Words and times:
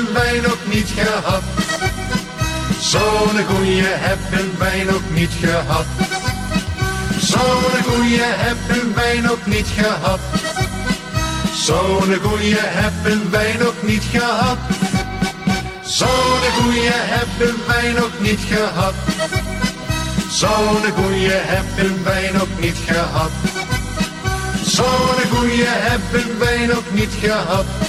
hebben 0.00 0.22
wij 0.22 0.40
nog 0.40 0.58
niet 0.64 0.90
gehad. 0.96 1.42
Zo'n 2.80 3.44
goeie 3.48 3.82
hebben 3.82 4.58
wij 4.58 4.84
nog 4.84 5.00
niet 5.14 5.30
gehad. 5.40 5.84
Zo'n 7.18 7.82
goeie 7.84 8.20
hebben 8.20 8.94
wij 8.94 9.20
nog 9.20 9.46
niet 9.46 9.66
gehad. 9.76 10.20
Zo'n 11.54 12.14
goeie 12.22 12.56
hebben 12.58 13.30
wij 13.30 13.56
nog 13.58 13.74
niet 13.82 14.04
gehad. 14.12 14.58
Zo'n 15.82 16.44
goeie 16.58 16.90
hebben 16.90 17.54
wij 17.66 17.92
nog 17.92 18.10
niet 18.20 18.40
gehad. 18.48 18.94
Zo'n 20.30 20.92
goeie 20.96 21.30
hebben 21.30 22.04
wij 22.04 22.30
nog 22.32 22.48
niet 22.60 22.76
gehad. 22.86 23.30
Zo'n 24.64 25.36
goeie 25.36 25.64
hebben 25.64 26.38
wij 26.38 26.66
nog 26.66 26.84
niet 26.92 27.12
gehad. 27.20 27.79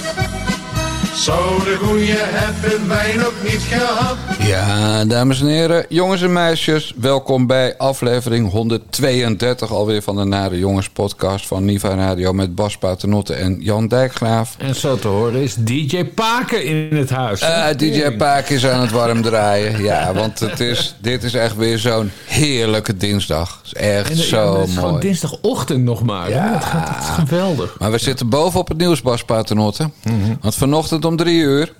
Zo'n 1.14 1.60
goeie 1.80 2.14
hebben 2.16 2.88
wij 2.88 3.14
nog 3.16 3.32
niet 3.42 3.62
gehad. 3.62 4.16
Ja, 4.46 5.04
dames 5.04 5.40
en 5.40 5.46
heren, 5.46 5.86
jongens 5.88 6.22
en 6.22 6.32
meisjes, 6.32 6.94
welkom 6.96 7.46
bij 7.46 7.76
aflevering 7.76 8.50
132 8.50 9.72
alweer 9.72 10.02
van 10.02 10.16
de 10.16 10.24
Nare 10.24 10.58
Jongens 10.58 10.88
podcast 10.88 11.46
van 11.46 11.64
Niva 11.64 11.94
Radio 11.94 12.32
met 12.32 12.54
Bas 12.54 12.78
Paternotte 12.78 13.34
en 13.34 13.56
Jan 13.60 13.88
Dijkgraaf. 13.88 14.54
En 14.58 14.74
zo 14.74 14.96
te 14.96 15.08
horen 15.08 15.42
is 15.42 15.54
DJ 15.54 16.04
Paken 16.04 16.64
in 16.64 16.96
het 16.96 17.10
huis. 17.10 17.42
Uh, 17.42 17.66
DJ 17.76 18.10
Paak 18.10 18.48
is 18.48 18.66
aan 18.66 18.80
het 18.80 18.90
warm 18.90 19.22
draaien. 19.22 19.82
Ja, 19.82 20.12
want 20.14 20.38
het 20.40 20.60
is, 20.60 20.94
dit 21.00 21.22
is 21.22 21.34
echt 21.34 21.56
weer 21.56 21.78
zo'n 21.78 22.10
heerlijke 22.26 22.96
dinsdag. 22.96 23.58
Het 23.62 23.66
is 23.66 23.80
echt 23.82 24.10
En 24.10 24.16
de- 24.16 24.22
zo 24.22 24.36
ja, 24.54 24.58
het 24.60 24.68
is 24.68 24.74
mooi. 24.74 24.86
gewoon 24.86 25.00
dinsdagochtend 25.00 25.82
nog 25.84 26.02
maar. 26.02 26.30
Ja. 26.30 26.52
Het, 26.54 26.64
gaat, 26.64 26.88
het 26.88 27.02
is 27.04 27.28
geweldig. 27.30 27.76
Maar 27.78 27.90
we 27.90 27.98
zitten 27.98 28.28
bovenop 28.28 28.68
het 28.68 28.78
nieuws, 28.78 29.02
Bas 29.02 29.24
Paternotte. 29.24 29.90
Mhm. 30.04 30.34
Want 30.40 30.54
vanochtend 30.54 31.04
om 31.04 31.16
drie 31.16 31.40
uur... 31.40 31.72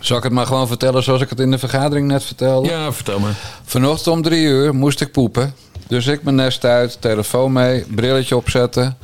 Zal 0.00 0.16
ik 0.16 0.22
het 0.22 0.32
maar 0.32 0.46
gewoon 0.46 0.68
vertellen 0.68 1.02
zoals 1.02 1.20
ik 1.20 1.28
het 1.28 1.40
in 1.40 1.50
de 1.50 1.58
vergadering 1.58 2.06
net 2.08 2.24
vertelde? 2.24 2.68
Ja, 2.68 2.92
vertel 2.92 3.18
me. 3.18 3.30
Vanochtend 3.64 4.14
om 4.14 4.22
drie 4.22 4.44
uur 4.44 4.74
moest 4.74 5.00
ik 5.00 5.12
poepen. 5.12 5.54
Dus 5.86 6.06
ik 6.06 6.22
mijn 6.22 6.36
nest 6.36 6.64
uit, 6.64 7.00
telefoon 7.00 7.52
mee, 7.52 7.84
brilletje 7.94 8.36
opzetten. 8.36 8.96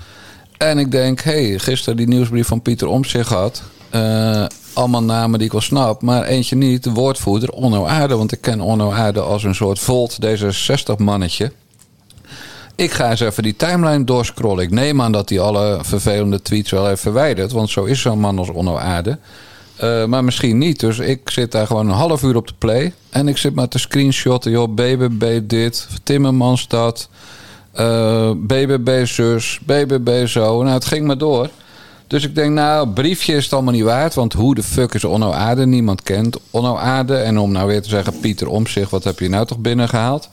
En 0.56 0.78
ik 0.78 0.90
denk, 0.90 1.20
hé, 1.20 1.48
hey, 1.48 1.58
gisteren 1.58 1.96
die 1.96 2.08
nieuwsbrief 2.08 2.46
van 2.46 2.62
Pieter 2.62 2.88
Omtzigt 2.88 3.28
gehad. 3.28 3.62
Eh, 3.90 4.44
allemaal 4.72 5.02
namen 5.02 5.38
die 5.38 5.46
ik 5.46 5.52
wel 5.52 5.60
snap, 5.60 6.02
maar 6.02 6.24
eentje 6.24 6.56
niet. 6.56 6.84
De 6.84 6.90
woordvoerder 6.90 7.50
Onno 7.50 7.86
Aarde. 7.86 8.16
Want 8.16 8.32
ik 8.32 8.40
ken 8.40 8.60
Onno 8.60 8.92
Aarde 8.92 9.20
als 9.20 9.44
een 9.44 9.54
soort 9.54 9.78
Volt 9.78 10.18
D66-mannetje. 10.26 11.52
Ik 12.76 12.90
ga 12.90 13.10
eens 13.10 13.20
even 13.20 13.42
die 13.42 13.56
timeline 13.56 14.04
doorscrollen. 14.04 14.64
Ik 14.64 14.70
neem 14.70 15.02
aan 15.02 15.12
dat 15.12 15.28
hij 15.28 15.40
alle 15.40 15.78
vervelende 15.82 16.42
tweets 16.42 16.70
wel 16.70 16.86
heeft 16.86 17.00
verwijderd. 17.00 17.52
Want 17.52 17.70
zo 17.70 17.84
is 17.84 18.00
zo'n 18.00 18.20
man 18.20 18.38
als 18.38 18.48
Onno 18.48 18.76
Aarde. 18.76 19.18
Eh, 19.76 20.04
maar 20.04 20.24
misschien 20.24 20.58
niet. 20.58 20.80
Dus 20.80 20.98
ik 20.98 21.30
zit 21.30 21.52
daar 21.52 21.66
gewoon 21.66 21.88
een 21.88 21.94
half 21.94 22.22
uur 22.22 22.36
op 22.36 22.46
de 22.46 22.54
play. 22.58 22.92
En 23.10 23.28
ik 23.28 23.36
zit 23.36 23.54
maar 23.54 23.68
te 23.68 23.78
screenshotten. 23.78 24.50
Joh, 24.50 24.74
BBB 24.74 25.40
dit, 25.42 25.88
Timmermans 26.02 26.68
dat. 26.68 27.08
eh, 27.72 28.30
BBB 28.36 29.06
zus, 29.06 29.60
BBB 29.66 30.26
zo. 30.26 30.62
Nou, 30.62 30.74
het 30.74 30.84
ging 30.84 31.06
maar 31.06 31.18
door. 31.18 31.48
Dus 32.06 32.24
ik 32.24 32.34
denk, 32.34 32.52
nou, 32.54 32.88
briefje 32.88 33.34
is 33.36 33.44
het 33.44 33.52
allemaal 33.52 33.72
niet 33.72 33.82
waard. 33.82 34.14
Want 34.14 34.32
hoe 34.32 34.54
de 34.54 34.62
fuck 34.62 34.94
is 34.94 35.04
Onno 35.04 35.30
Aarde? 35.30 35.66
Niemand 35.66 36.02
kent 36.02 36.38
Onno 36.50 36.76
Aarde. 36.76 37.16
En 37.16 37.38
om 37.38 37.52
nou 37.52 37.66
weer 37.66 37.82
te 37.82 37.88
zeggen, 37.88 38.20
Pieter 38.20 38.48
Omtzigt, 38.48 38.90
wat 38.90 39.04
heb 39.04 39.18
je 39.18 39.28
nou 39.28 39.46
toch 39.46 39.58
binnengehaald? 39.58 40.28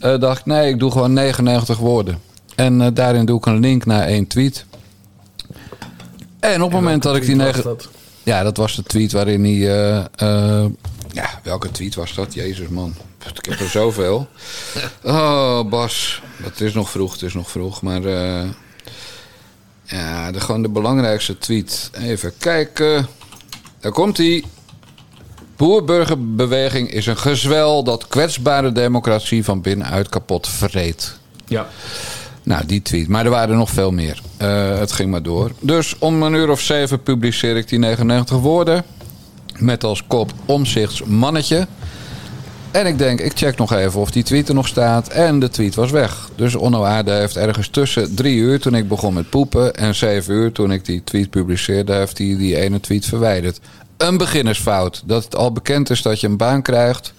Eh 0.00 0.18
dacht 0.18 0.38
ik, 0.38 0.46
nee, 0.46 0.68
ik 0.68 0.78
doe 0.78 0.90
gewoon 0.90 1.12
99 1.12 1.78
woorden. 1.78 2.18
En 2.54 2.94
daarin 2.94 3.24
doe 3.24 3.38
ik 3.38 3.46
een 3.46 3.60
link 3.60 3.86
naar 3.86 4.02
één 4.02 4.26
tweet. 4.26 4.64
En 6.40 6.62
op 6.62 6.70
het 6.72 6.80
moment 6.80 7.02
dat 7.02 7.16
ik 7.16 7.26
die 7.26 7.36
negen... 7.36 7.62
dat? 7.62 7.88
Ja, 8.24 8.42
dat 8.42 8.56
was 8.56 8.76
de 8.76 8.82
tweet 8.82 9.12
waarin 9.12 9.44
hij. 9.44 9.54
eh, 9.70 10.04
eh, 10.16 10.70
ja, 11.12 11.40
welke 11.42 11.70
tweet 11.70 11.94
was 11.94 12.14
dat? 12.14 12.34
Jezus, 12.34 12.68
man. 12.68 12.94
Ik 13.38 13.44
heb 13.50 13.60
er 13.60 13.68
zoveel. 13.68 14.28
Oh, 15.02 15.68
Bas. 15.68 16.22
Het 16.42 16.60
is 16.60 16.72
nog 16.74 16.90
vroeg, 16.90 17.12
het 17.12 17.22
is 17.22 17.34
nog 17.34 17.50
vroeg. 17.50 17.82
Maar. 17.82 18.04
eh, 18.04 18.48
ja, 19.84 20.32
de, 20.32 20.40
gewoon 20.40 20.62
de 20.62 20.68
belangrijkste 20.68 21.38
tweet. 21.38 21.90
Even 21.98 22.32
kijken. 22.38 23.06
Daar 23.80 23.92
komt 23.92 24.16
hij. 24.16 24.44
Boerburgerbeweging 25.56 26.90
is 26.90 27.06
een 27.06 27.16
gezwel 27.18 27.84
dat 27.84 28.06
kwetsbare 28.08 28.72
democratie 28.72 29.44
van 29.44 29.60
binnenuit 29.60 30.08
kapot 30.08 30.48
vreet. 30.48 31.18
Ja. 31.46 31.66
Nou, 32.44 32.66
die 32.66 32.82
tweet. 32.82 33.08
Maar 33.08 33.24
er 33.24 33.30
waren 33.30 33.56
nog 33.56 33.70
veel 33.70 33.90
meer. 33.90 34.20
Eh, 34.36 34.78
het 34.78 34.92
ging 34.92 35.10
maar 35.10 35.22
door. 35.22 35.52
Dus 35.60 35.98
om 35.98 36.22
een 36.22 36.34
uur 36.34 36.50
of 36.50 36.60
zeven 36.60 37.02
publiceer 37.02 37.56
ik 37.56 37.68
die 37.68 37.78
99 37.78 38.38
woorden. 38.38 38.84
Met 39.58 39.84
als 39.84 40.06
kop 40.06 40.32
omzichts 40.44 41.02
mannetje. 41.02 41.66
En 42.70 42.86
ik 42.86 42.98
denk, 42.98 43.20
ik 43.20 43.32
check 43.34 43.56
nog 43.56 43.72
even 43.72 44.00
of 44.00 44.10
die 44.10 44.22
tweet 44.22 44.48
er 44.48 44.54
nog 44.54 44.68
staat. 44.68 45.08
En 45.08 45.38
de 45.38 45.48
tweet 45.48 45.74
was 45.74 45.90
weg. 45.90 46.30
Dus 46.36 46.54
Onno 46.54 46.82
Aarde 46.82 47.12
heeft 47.12 47.36
ergens 47.36 47.68
tussen 47.68 48.14
drie 48.14 48.36
uur 48.36 48.60
toen 48.60 48.74
ik 48.74 48.88
begon 48.88 49.14
met 49.14 49.30
poepen... 49.30 49.74
en 49.74 49.94
zeven 49.94 50.34
uur 50.34 50.52
toen 50.52 50.72
ik 50.72 50.84
die 50.84 51.04
tweet 51.04 51.30
publiceerde... 51.30 51.92
heeft 51.92 52.18
hij 52.18 52.36
die 52.36 52.56
ene 52.56 52.80
tweet 52.80 53.06
verwijderd. 53.06 53.60
Een 53.96 54.16
beginnersfout. 54.16 55.02
Dat 55.06 55.24
het 55.24 55.36
al 55.36 55.52
bekend 55.52 55.90
is 55.90 56.02
dat 56.02 56.20
je 56.20 56.26
een 56.26 56.36
baan 56.36 56.62
krijgt... 56.62 57.12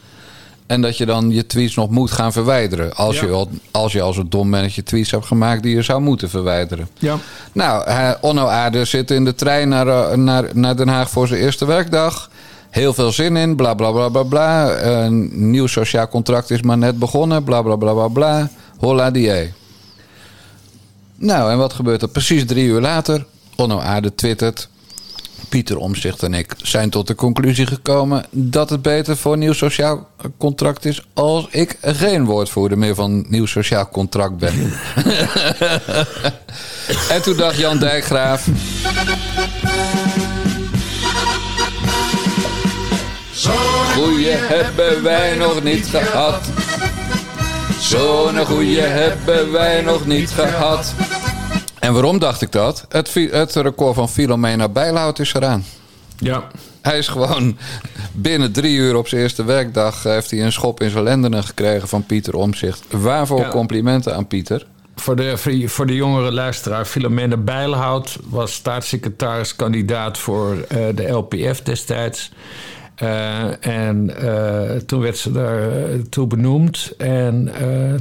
En 0.67 0.81
dat 0.81 0.97
je 0.97 1.05
dan 1.05 1.29
je 1.31 1.45
tweets 1.45 1.75
nog 1.75 1.89
moet 1.89 2.11
gaan 2.11 2.31
verwijderen. 2.33 2.95
Als, 2.95 3.19
Ja. 3.19 3.25
je, 3.25 3.31
al- 3.31 3.49
als 3.71 3.91
je 3.93 4.01
als 4.01 4.17
een 4.17 4.29
dom 4.29 4.49
mannetje 4.49 4.83
tweets 4.83 5.11
hebt 5.11 5.25
gemaakt 5.25 5.63
die 5.63 5.75
je 5.75 5.81
zou 5.81 6.01
moeten 6.01 6.29
verwijderen. 6.29 6.87
Ja. 6.99 7.17
Nou, 7.51 7.85
eh, 7.85 8.11
Onno 8.21 8.45
Aarde 8.47 8.85
zit 8.85 9.11
in 9.11 9.25
de 9.25 9.35
trein 9.35 9.69
naar, 9.69 9.87
eh, 9.87 10.17
naar, 10.17 10.45
naar 10.53 10.75
Den 10.75 10.87
Haag 10.87 11.09
voor 11.09 11.27
zijn 11.27 11.41
eerste 11.41 11.65
werkdag. 11.65 12.29
Heel 12.69 12.93
veel 12.93 13.11
zin 13.11 13.35
in, 13.37 13.55
bla 13.55 13.73
bla 13.73 13.91
bla 13.91 14.09
bla 14.09 14.23
bla. 14.23 14.79
Een 14.81 15.49
nieuw 15.51 15.67
sociaal 15.67 16.07
contract 16.07 16.49
is 16.51 16.61
maar 16.61 16.77
net 16.77 16.99
begonnen, 16.99 17.43
bla 17.43 17.61
bla 17.61 17.75
bla 17.75 17.93
bla 17.93 18.07
bla. 18.07 18.49
Holla 18.77 19.11
die. 19.11 19.53
Nou, 21.15 21.51
en 21.51 21.57
wat 21.57 21.73
gebeurt 21.73 22.01
er? 22.01 22.07
Precies 22.07 22.45
drie 22.45 22.65
uur 22.65 22.81
later, 22.81 23.25
Onno 23.55 23.79
Aarde 23.79 24.15
twittert... 24.15 24.69
Pieter 25.49 25.77
Omzicht 25.77 26.23
en 26.23 26.33
ik 26.33 26.53
zijn 26.57 26.89
tot 26.89 27.07
de 27.07 27.15
conclusie 27.15 27.65
gekomen 27.67 28.25
dat 28.31 28.69
het 28.69 28.81
beter 28.81 29.17
voor 29.17 29.33
een 29.33 29.39
nieuw 29.39 29.53
sociaal 29.53 30.07
contract 30.37 30.85
is 30.85 31.07
als 31.13 31.47
ik 31.49 31.77
geen 31.81 32.25
woordvoerder 32.25 32.77
meer 32.77 32.95
van 32.95 33.25
nieuw 33.29 33.45
sociaal 33.45 33.89
contract 33.89 34.37
ben. 34.37 34.53
en 37.15 37.21
toen 37.21 37.37
dacht 37.37 37.57
Jan 37.57 37.77
Dijkgraaf, 37.77 38.47
Zo'n 43.45 44.03
goeie 44.03 44.31
hebben 44.31 45.03
wij 45.03 45.35
nog 45.35 45.63
niet 45.63 45.87
gehad. 45.87 46.41
Zo'n 47.79 48.45
goeie 48.45 48.81
hebben 48.81 49.51
wij 49.51 49.81
nog 49.81 50.05
niet 50.05 50.31
gehad. 50.31 50.93
En 51.85 51.93
waarom 51.93 52.19
dacht 52.19 52.41
ik 52.41 52.51
dat? 52.51 52.85
Het, 52.89 53.13
het 53.31 53.55
record 53.55 53.95
van 53.95 54.09
Filomena 54.09 54.69
Bijlhout 54.69 55.19
is 55.19 55.33
eraan. 55.33 55.65
Ja. 56.17 56.47
Hij 56.81 56.97
is 56.97 57.07
gewoon 57.07 57.57
binnen 58.11 58.51
drie 58.51 58.77
uur 58.77 58.95
op 58.95 59.07
zijn 59.07 59.21
eerste 59.21 59.43
werkdag... 59.43 60.05
eh, 60.05 60.11
heeft 60.11 60.31
hij 60.31 60.41
een 60.43 60.51
schop 60.51 60.81
in 60.81 60.89
zijn 60.89 61.03
lendenen 61.03 61.43
gekregen 61.43 61.87
van 61.87 62.05
Pieter 62.05 62.35
Omzicht. 62.35 62.83
Waarvoor 62.89 63.39
Ja. 63.39 63.49
complimenten 63.49 64.15
aan 64.15 64.27
Pieter. 64.27 64.65
Voor 64.95 65.15
de, 65.15 65.37
voor 65.67 65.85
de 65.85 65.95
jongere 65.95 66.31
luisteraar, 66.31 66.85
Filomena 66.85 67.37
Bijlhout 67.37 68.17
was 68.29 68.53
staatssecretaris-kandidaat 68.53 70.17
voor 70.17 70.65
eh, 70.67 70.77
de 70.95 71.07
LPF 71.07 71.61
destijds. 71.63 72.31
Eh, 72.95 73.65
en 73.65 74.17
eh, 74.21 74.75
toen 74.85 74.99
werd 75.01 75.17
ze 75.17 75.31
daar 75.31 75.61
eh, 75.71 75.83
toe 76.09 76.27
benoemd. 76.27 76.91
En 76.97 77.51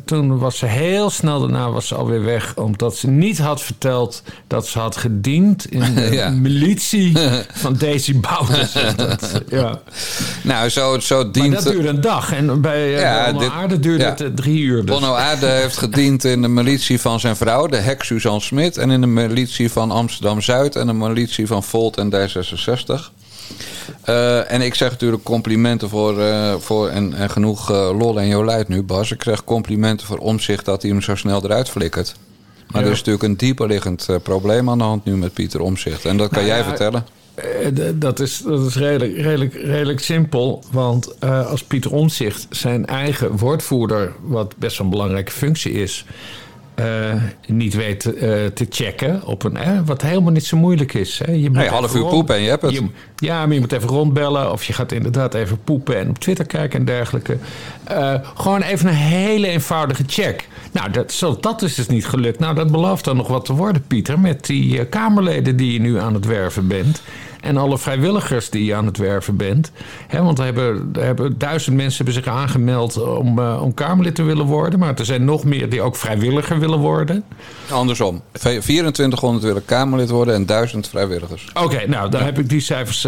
toen 0.05 0.38
was 0.38 0.58
ze 0.58 0.67
heel 0.67 1.11
snel 1.11 1.41
daarna 1.41 1.70
was 1.70 1.87
ze 1.87 1.94
alweer 1.94 2.25
weg. 2.25 2.56
Omdat 2.56 2.96
ze 2.96 3.08
niet 3.08 3.38
had 3.38 3.62
verteld 3.62 4.23
dat 4.46 4.67
ze 4.67 4.79
had 4.79 4.96
gediend 4.96 5.67
in 5.70 5.81
de 5.94 6.08
Ja. 6.12 6.31
militie 6.31 7.12
van 7.62 7.76
Daisy 7.79 8.20
Bouwers. 8.20 8.73
Ja. 9.49 9.81
Nou, 10.43 10.69
zo, 10.69 10.99
zo 10.99 11.23
Maar 11.23 11.32
dient... 11.32 11.52
dat 11.55 11.62
duurde 11.73 11.88
een 11.88 12.00
dag. 12.00 12.32
En 12.32 12.61
bij 12.61 12.91
Ja, 12.91 13.32
dit- 13.32 13.50
Aarde 13.50 13.81
duurde 13.81 14.05
ja. 14.05 14.14
het 14.19 14.37
drie 14.37 14.61
uur. 14.61 14.85
Dus. 14.85 14.94
Onno 14.94 15.14
Aarde 15.14 15.46
heeft 15.46 15.76
gediend 15.76 16.25
in 16.25 16.43
de 16.43 16.49
militie 16.49 17.00
van 17.00 17.20
zijn 17.20 17.37
vrouw, 17.37 17.67
de 17.67 17.76
hek 17.76 18.02
Suzanne 18.02 18.41
Smit. 18.41 18.76
En 18.76 18.91
in 18.91 19.00
de 19.00 19.06
militie 19.06 19.70
van 19.70 19.91
Amsterdam-Zuid 19.91 20.76
en 20.76 20.87
de 20.87 20.93
militie 20.93 21.46
van 21.46 21.62
Volt 21.62 21.96
en 21.96 22.12
D66. 22.14 23.12
Eh, 24.05 24.52
en 24.52 24.61
ik 24.61 24.75
zeg 24.75 24.91
natuurlijk 24.91 25.23
complimenten 25.23 25.88
voor, 25.88 26.20
eh, 26.20 26.55
voor 26.58 26.88
en, 26.88 27.14
en 27.14 27.31
genoeg 27.31 27.70
eh, 27.70 27.99
lol 27.99 28.20
en 28.20 28.29
jolijt 28.29 28.69
nu, 28.69 28.82
Bas. 28.82 29.12
Ik 29.12 29.23
zeg 29.23 29.44
complimenten 29.44 30.06
voor 30.06 30.19
omzicht 30.19 30.64
dat 30.64 30.82
hij 30.82 30.91
hem 30.91 31.00
zo 31.00 31.14
snel 31.14 31.44
eruit 31.44 31.69
flikkert. 31.69 32.14
Maar 32.69 32.81
Ja. 32.81 32.87
er 32.87 32.93
is 32.93 32.99
natuurlijk 32.99 33.25
een 33.25 33.37
dieperliggend 33.37 34.08
probleem 34.23 34.70
aan 34.70 34.79
de 34.79 34.85
hand 34.85 35.05
nu 35.05 35.17
met 35.17 35.32
Pieter 35.32 35.61
Omzicht. 35.61 36.05
En 36.05 36.17
dat 36.17 36.29
kan 36.29 36.44
Nou 36.44 36.55
jij 36.55 36.58
ja, 36.58 36.64
vertellen. 36.64 37.06
Dat 37.94 38.20
is, 38.20 38.43
dat 38.46 38.67
is 38.67 38.76
redelijk, 38.76 39.17
redelijk, 39.17 39.55
redelijk 39.55 40.00
simpel. 40.00 40.64
Want 40.70 41.20
als 41.20 41.64
Pieter 41.64 41.93
Omtzigt 41.93 42.46
zijn 42.50 42.87
eigen 42.87 43.37
woordvoerder... 43.37 44.12
wat 44.23 44.56
best 44.56 44.79
wel 44.79 44.87
een 44.87 44.93
belangrijke 44.93 45.32
functie 45.32 45.73
is... 45.73 46.06
eh, 46.74 46.86
niet 47.46 47.74
weet 47.74 48.04
eh, 48.14 48.30
te 48.54 48.66
checken. 48.70 49.24
Op 49.26 49.44
een, 49.44 49.56
eh, 49.56 49.78
wat 49.84 50.02
helemaal 50.02 50.32
niet 50.32 50.44
zo 50.44 50.56
moeilijk 50.56 50.94
is. 50.94 51.20
Hè. 51.24 51.32
Je 51.32 51.50
moet 51.50 51.66
half 51.66 51.94
uur 51.94 52.00
rond- 52.00 52.12
poepen 52.12 52.34
en 52.34 52.42
je 52.42 52.48
hebt 52.48 52.62
het. 52.62 52.72
je- 52.72 52.86
ja, 53.16 53.44
maar 53.46 53.54
je 53.54 53.60
moet 53.60 53.72
even 53.72 53.88
rondbellen. 53.88 54.52
Of 54.52 54.64
je 54.64 54.72
gaat 54.72 54.92
inderdaad 54.92 55.34
even 55.34 55.58
poepen 55.64 55.98
en 55.98 56.08
op 56.08 56.18
Twitter 56.18 56.46
kijken 56.46 56.78
en 56.78 56.84
dergelijke. 56.84 57.36
Eh, 57.84 58.14
gewoon 58.34 58.62
even 58.62 58.88
een 58.88 58.94
hele 58.94 59.46
eenvoudige 59.48 60.02
check. 60.06 60.48
Nou, 60.72 60.90
dat, 60.90 61.12
zo, 61.12 61.36
dat 61.40 61.62
is 61.62 61.74
dus 61.74 61.86
niet 61.86 62.06
gelukt. 62.06 62.38
Nou, 62.38 62.54
dat 62.54 62.70
belooft 62.70 63.04
dan 63.04 63.16
nog 63.16 63.28
wat 63.28 63.44
te 63.44 63.52
worden, 63.52 63.84
Pieter. 63.86 64.18
Met 64.20 64.46
die 64.46 64.84
Kamerleden 64.84 65.56
die 65.56 65.72
je 65.72 65.80
nu 65.80 65.98
aan 65.98 66.14
het 66.14 66.26
werven 66.26 66.66
bent. 66.68 67.02
En 67.44 67.56
alle 67.56 67.79
vrijwilligers 67.79 68.50
die 68.50 68.64
je 68.64 68.75
aan 68.75 68.87
het 68.87 68.96
werven 68.99 69.37
bent. 69.37 69.70
Hè, 70.06 70.23
want 70.23 70.38
er 70.38 70.44
hebben, 70.44 70.91
er 70.94 71.05
hebben 71.05 71.38
duizend 71.38 71.76
mensen 71.76 72.05
hebben 72.05 72.23
zich 72.25 72.32
aangemeld 72.32 73.02
om, 73.02 73.38
eh, 73.38 73.62
om 73.62 73.75
Kamerlid 73.75 74.14
te 74.14 74.23
willen 74.23 74.46
worden. 74.46 74.79
Maar 74.79 74.94
er 74.94 75.05
zijn 75.05 75.25
nog 75.25 75.44
meer 75.44 75.69
die 75.70 75.82
ook 75.82 75.96
vrijwilliger 75.96 76.58
willen 76.58 76.79
worden. 76.79 77.25
Andersom. 77.70 78.23
V- 78.32 78.61
2400 78.61 79.44
willen 79.44 79.64
Kamerlid 79.64 80.11
worden 80.11 80.35
en 80.35 80.46
1000 80.46 80.88
vrijwilligers. 80.88 81.50
Oké, 81.55 81.87
nou, 81.87 82.11
dan 82.11 82.23
heb 82.23 82.38
ik 82.38 82.49
die 82.49 82.61
cijfers 82.61 83.02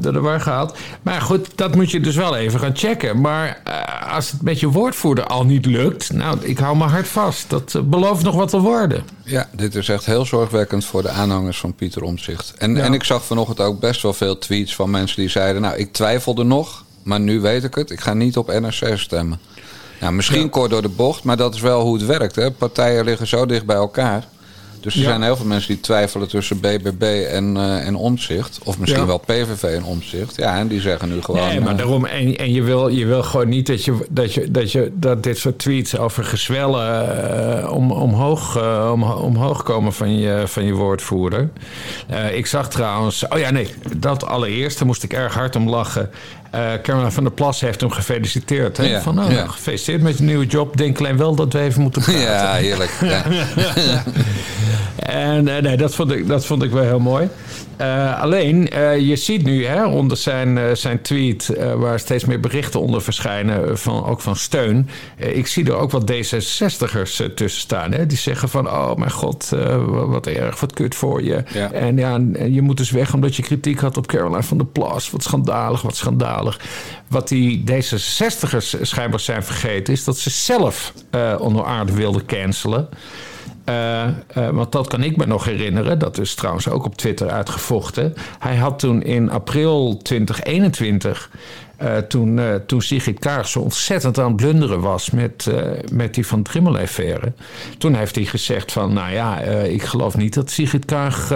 door 0.00 0.12
de 0.12 0.20
war 0.20 0.40
gehaald. 0.40 0.76
Maar 1.02 1.20
goed, 1.20 1.48
dat 1.54 1.74
moet 1.74 1.90
je 1.90 2.00
dus 2.00 2.16
wel 2.16 2.36
even 2.36 2.60
gaan 2.60 2.76
checken. 2.76 3.20
Maar 3.20 3.60
eh, 3.64 4.14
als 4.14 4.30
het 4.30 4.42
met 4.42 4.60
je 4.60 4.68
woordvoerder 4.68 5.24
al 5.26 5.44
niet 5.44 5.66
lukt... 5.66 6.12
nou, 6.12 6.36
ik 6.40 6.58
hou 6.58 6.76
me 6.76 6.84
hard 6.84 7.08
vast. 7.08 7.50
Dat 7.50 7.80
belooft 7.84 8.22
nog 8.24 8.34
wat 8.34 8.48
te 8.48 8.60
worden. 8.60 9.02
Ja, 9.24 9.48
dit 9.52 9.74
is 9.74 9.88
echt 9.88 10.06
heel 10.06 10.24
zorgwekkend 10.26 10.84
voor 10.84 11.02
de 11.02 11.08
aanhangers 11.08 11.58
van 11.58 11.74
Pieter 11.74 12.02
Omtzigt. 12.02 12.54
En, 12.58 12.74
Ja. 12.76 12.82
en 12.82 12.92
ik 12.94 13.04
zag 13.04 13.24
vanochtend 13.24 13.60
ook 13.60 13.80
best 13.80 14.02
wel 14.02 14.12
veel 14.12 14.38
tweets 14.38 14.74
van 14.74 14.90
mensen 14.90 15.16
die 15.20 15.28
zeiden... 15.28 15.62
nou, 15.62 15.76
ik 15.76 15.92
twijfelde 15.92 16.42
nog, 16.44 16.84
maar 17.02 17.20
nu 17.20 17.40
weet 17.40 17.64
ik 17.64 17.74
het. 17.74 17.90
Ik 17.90 18.00
ga 18.00 18.14
niet 18.14 18.36
op 18.36 18.46
NRC 18.60 18.98
stemmen. 18.98 19.40
Nou, 20.00 20.12
misschien 20.12 20.42
Ja. 20.42 20.48
kort 20.48 20.70
door 20.70 20.82
de 20.82 20.88
bocht, 20.88 21.22
maar 21.24 21.36
dat 21.36 21.54
is 21.54 21.60
wel 21.60 21.80
hoe 21.82 21.94
het 21.96 22.06
werkt. 22.06 22.36
Hè? 22.36 22.50
Partijen 22.50 23.04
liggen 23.04 23.26
zo 23.26 23.46
dicht 23.46 23.64
bij 23.66 23.76
elkaar. 23.76 24.26
Dus 24.84 24.94
er 24.94 25.00
Ja. 25.00 25.08
zijn 25.08 25.22
heel 25.22 25.36
veel 25.36 25.46
mensen 25.46 25.72
die 25.74 25.80
twijfelen 25.82 26.28
tussen 26.28 26.60
BBB 26.60 27.02
en, 27.30 27.56
eh 27.56 27.86
en 27.86 27.94
Omtzigt. 27.96 28.58
Of 28.64 28.78
misschien 28.78 29.00
Ja. 29.00 29.06
wel 29.06 29.18
PVV 29.18 29.62
en 29.62 29.84
Omtzigt. 29.84 30.36
Ja, 30.36 30.56
en 30.58 30.68
die 30.68 30.80
zeggen 30.80 31.08
nu 31.08 31.22
gewoon... 31.22 31.46
nee, 31.48 31.60
maar 31.60 31.72
eh, 31.72 31.76
daarom... 31.78 32.04
En, 32.04 32.36
en 32.36 32.52
je, 32.52 32.62
wil, 32.62 32.88
je 32.88 33.06
wil 33.06 33.22
gewoon 33.22 33.48
niet 33.48 33.66
dat, 33.66 33.84
je, 33.84 34.06
dat, 34.10 34.34
je, 34.34 34.50
dat, 34.50 34.72
je, 34.72 34.92
dat 34.94 35.22
dit 35.22 35.38
soort 35.38 35.58
tweets 35.58 35.98
over 35.98 36.24
gezwellen... 36.24 37.62
eh, 37.62 37.72
om, 37.72 37.90
omhoog, 37.92 38.56
om, 38.92 39.02
omhoog 39.02 39.62
komen 39.62 39.92
van 39.92 40.18
je, 40.18 40.42
van 40.46 40.64
je 40.64 40.72
woordvoerder. 40.72 41.48
Ik 42.32 42.46
zag 42.46 42.68
trouwens... 42.70 43.28
Oh 43.28 43.38
ja, 43.38 43.50
nee, 43.50 43.68
dat 43.96 44.26
allereerst. 44.26 44.78
Daar 44.78 44.86
moest 44.86 45.02
ik 45.02 45.12
erg 45.12 45.34
hard 45.34 45.56
om 45.56 45.68
lachen. 45.68 46.10
Eh 46.54 46.80
Caroline 46.82 47.10
van 47.10 47.24
der 47.24 47.32
Plas 47.32 47.60
heeft 47.60 47.80
hem 47.80 47.90
gefeliciteerd. 47.90 48.76
Hè? 48.76 48.84
Ja, 48.84 49.00
van, 49.00 49.14
nou, 49.14 49.32
ja. 49.32 49.46
gefeliciteerd 49.46 50.02
met 50.02 50.18
je 50.18 50.24
nieuwe 50.24 50.46
job. 50.46 50.76
Denk 50.76 50.98
alleen 50.98 51.16
wel 51.16 51.34
dat 51.34 51.52
we 51.52 51.60
even 51.60 51.82
moeten 51.82 52.02
praten. 52.02 52.20
Ja, 52.22 52.54
heerlijk. 52.54 52.90
Ja. 53.00 53.22
En 54.96 55.48
eh, 55.48 55.62
nee, 55.62 55.76
dat 55.76 55.94
vond 55.94 56.12
ik, 56.12 56.28
dat 56.28 56.46
vond 56.46 56.62
ik 56.62 56.70
wel 56.70 56.82
heel 56.82 57.00
mooi. 57.00 57.28
Eh, 57.76 58.20
alleen, 58.22 58.70
eh, 58.70 58.98
je 59.08 59.16
ziet 59.16 59.42
nu 59.44 59.64
hè, 59.66 59.86
onder 59.86 60.16
zijn, 60.16 60.58
eh, 60.58 60.64
zijn 60.74 61.02
tweet, 61.02 61.50
waar 61.76 61.98
steeds 61.98 62.24
meer 62.24 62.40
berichten 62.40 62.80
onder 62.80 63.02
verschijnen, 63.02 63.78
van, 63.78 64.04
ook 64.04 64.20
van 64.20 64.36
steun. 64.36 64.88
Ik 65.16 65.46
zie 65.46 65.64
er 65.66 65.74
ook 65.76 65.90
wat 65.90 66.10
D66'ers 66.12 67.20
eh, 67.20 67.26
tussen 67.26 67.60
staan. 67.60 67.92
Hè, 67.92 68.06
die 68.06 68.18
zeggen 68.18 68.48
van, 68.48 68.66
oh 68.70 68.94
mijn 68.94 69.10
god, 69.10 69.48
wat- 69.86 70.26
erg, 70.26 70.60
wat 70.60 70.72
kut 70.72 70.94
voor 70.94 71.22
je. 71.22 71.42
Ja. 71.52 71.72
En 71.72 71.96
ja, 71.96 72.20
je 72.48 72.62
moet 72.62 72.76
dus 72.76 72.90
weg 72.90 73.14
omdat 73.14 73.36
je 73.36 73.42
kritiek 73.42 73.80
had 73.80 73.96
op 73.96 74.06
Caroline 74.06 74.42
van 74.42 74.56
der 74.56 74.66
Plas. 74.66 75.10
Wat 75.10 75.22
schandalig, 75.22 75.82
wat 75.82 75.96
schandalig. 75.96 76.60
Wat 77.08 77.28
die 77.28 77.64
D66'ers 77.70 78.74
schijnbaar 78.80 79.20
zijn 79.20 79.42
vergeten, 79.44 79.92
is 79.92 80.04
dat 80.04 80.18
ze 80.18 80.30
zelf 80.30 80.92
eh 81.10 81.34
onder 81.38 81.64
aarde 81.64 81.92
wilden 81.92 82.26
cancelen. 82.26 82.88
Eh, 83.64 84.04
eh, 84.06 84.14
want 84.50 84.72
dat 84.72 84.86
kan 84.86 85.02
ik 85.02 85.16
me 85.16 85.26
nog 85.26 85.44
herinneren. 85.44 85.98
Dat 85.98 86.18
is 86.18 86.34
trouwens 86.34 86.68
ook 86.68 86.84
op 86.84 86.96
Twitter 86.96 87.30
uitgevochten. 87.30 88.14
Hij 88.38 88.56
had 88.56 88.78
toen 88.78 89.02
in 89.02 89.30
april 89.30 89.98
2021. 90.02 91.30
Eh, 91.76 91.96
toen, 91.96 92.38
eh, 92.38 92.54
toen 92.66 92.82
Sigrid 92.82 93.18
Kaag 93.18 93.48
zo 93.48 93.58
ontzettend 93.60 94.18
aan 94.18 94.26
het 94.26 94.36
blunderen 94.36 94.80
was 94.80 95.10
met, 95.10 95.46
eh, 95.46 95.62
met 95.92 96.14
die 96.14 96.26
Van 96.26 96.42
Drimmel-affaire. 96.42 97.32
Toen 97.78 97.94
heeft 97.94 98.14
hij 98.14 98.24
gezegd 98.24 98.72
van, 98.72 98.92
nou 98.92 99.12
ja, 99.12 99.38
ik 99.64 99.82
geloof 99.82 100.16
niet 100.16 100.34
dat 100.34 100.50
Sigrid 100.50 100.84
Kaag 100.84 101.32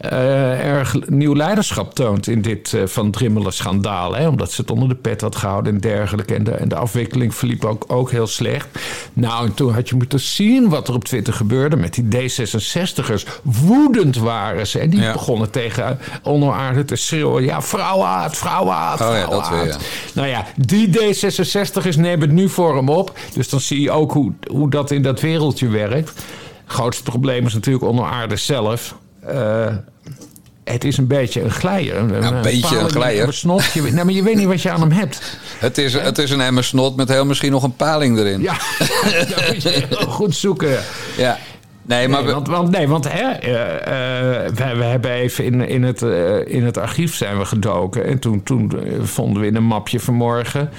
erg 0.00 0.94
nieuw 1.08 1.34
leiderschap 1.34 1.94
toont 1.94 2.26
in 2.26 2.42
dit 2.42 2.76
Van 2.84 3.10
Drimmelen-schandaal. 3.10 4.14
Hè, 4.16 4.28
omdat 4.28 4.52
ze 4.52 4.60
het 4.60 4.70
onder 4.70 4.88
de 4.88 4.94
pet 4.94 5.20
had 5.20 5.36
gehouden 5.36 5.74
en 5.74 5.80
dergelijke. 5.80 6.34
En 6.34 6.44
de, 6.44 6.50
en 6.50 6.68
de 6.68 6.76
afwikkeling 6.76 7.34
verliep 7.34 7.64
ook, 7.64 7.84
ook 7.86 8.10
heel 8.10 8.26
slecht. 8.26 8.68
Nou, 9.12 9.46
en 9.46 9.54
toen 9.54 9.72
had 9.72 9.88
je 9.88 9.94
moeten 9.96 10.20
zien 10.20 10.68
wat 10.68 10.88
er 10.88 10.94
op 10.94 11.04
Twitter 11.04 11.32
gebeurde 11.32 11.76
met 11.76 11.94
die 11.94 12.04
D66'ers. 12.30 13.26
Woedend 13.42 14.16
waren 14.18 14.66
ze. 14.66 14.78
En 14.78 14.90
die 14.90 15.00
Ja. 15.00 15.12
begonnen 15.12 15.50
tegen 15.50 15.98
onderaarde 16.22 16.84
te 16.84 16.96
schreeuwen. 16.96 17.44
Ja, 17.44 17.62
vrouwenhaat, 17.62 18.36
vrouwenhaat, 18.36 19.00
Oh 19.00 19.06
ja, 19.06 19.12
vrouwenhaat. 19.12 19.55
Ja. 19.64 19.76
Nou 20.14 20.28
ja, 20.28 20.46
die 20.56 20.88
D66'ers 20.88 21.96
nemen 21.96 22.20
het 22.20 22.32
nu 22.32 22.48
voor 22.48 22.76
hem 22.76 22.88
op. 22.88 23.18
Dus 23.34 23.48
dan 23.48 23.60
zie 23.60 23.80
je 23.80 23.90
ook 23.90 24.12
hoe, 24.12 24.32
hoe 24.50 24.70
dat 24.70 24.90
in 24.90 25.02
dat 25.02 25.20
wereldje 25.20 25.68
werkt. 25.68 26.08
Het 26.08 26.74
grootste 26.74 27.02
probleem 27.02 27.46
is 27.46 27.54
natuurlijk 27.54 27.84
onder 27.84 28.04
aarde 28.04 28.36
zelf. 28.36 28.96
Eh, 29.20 29.74
het 30.64 30.84
is 30.84 30.96
een 30.96 31.06
beetje 31.06 31.42
een 31.42 31.50
glijer. 31.50 31.96
Een, 31.96 32.24
een 32.24 32.42
beetje 32.42 32.78
een 32.78 32.90
glijer. 32.90 33.26
een 33.26 33.32
snot. 33.32 33.64
Je, 33.64 33.82
nou, 33.82 33.94
maar 33.94 34.14
je 34.14 34.22
weet 34.22 34.36
niet 34.36 34.46
wat 34.46 34.62
je 34.62 34.70
aan 34.70 34.80
hem 34.80 34.90
hebt. 34.90 35.20
Het, 35.58 35.78
is, 35.78 35.92
het 35.92 36.18
is 36.18 36.30
een 36.30 36.40
emmer 36.40 36.64
snot 36.64 36.96
met 36.96 37.08
heel 37.08 37.24
misschien 37.24 37.50
nog 37.50 37.62
een 37.62 37.76
paling 37.76 38.18
erin. 38.18 38.40
Ja, 38.40 38.52
dat 39.34 39.46
moet 39.46 39.62
je 39.62 39.86
heel 39.88 40.06
goed 40.06 40.34
zoeken. 40.34 40.82
Ja. 41.16 41.38
Nee, 41.86 42.08
maar 42.08 42.22
Nee, 42.22 42.32
want, 42.32 42.48
want, 42.48 42.70
nee, 42.70 42.88
want 42.88 43.12
hè, 43.12 43.30
eh, 43.30 44.44
eh, 44.44 44.52
we, 44.54 44.76
we 44.76 44.84
hebben 44.84 45.10
even 45.10 45.44
in, 45.44 45.68
in, 45.68 45.82
het, 45.82 46.02
eh, 46.02 46.46
in 46.46 46.64
het 46.64 46.78
archief 46.78 47.14
zijn 47.14 47.38
we 47.38 47.44
gedoken. 47.44 48.04
En 48.04 48.18
toen, 48.18 48.42
toen 48.42 48.72
vonden 49.02 49.42
we 49.42 49.48
in 49.48 49.56
een 49.56 49.64
mapje 49.64 50.00
vanmorgen... 50.00 50.70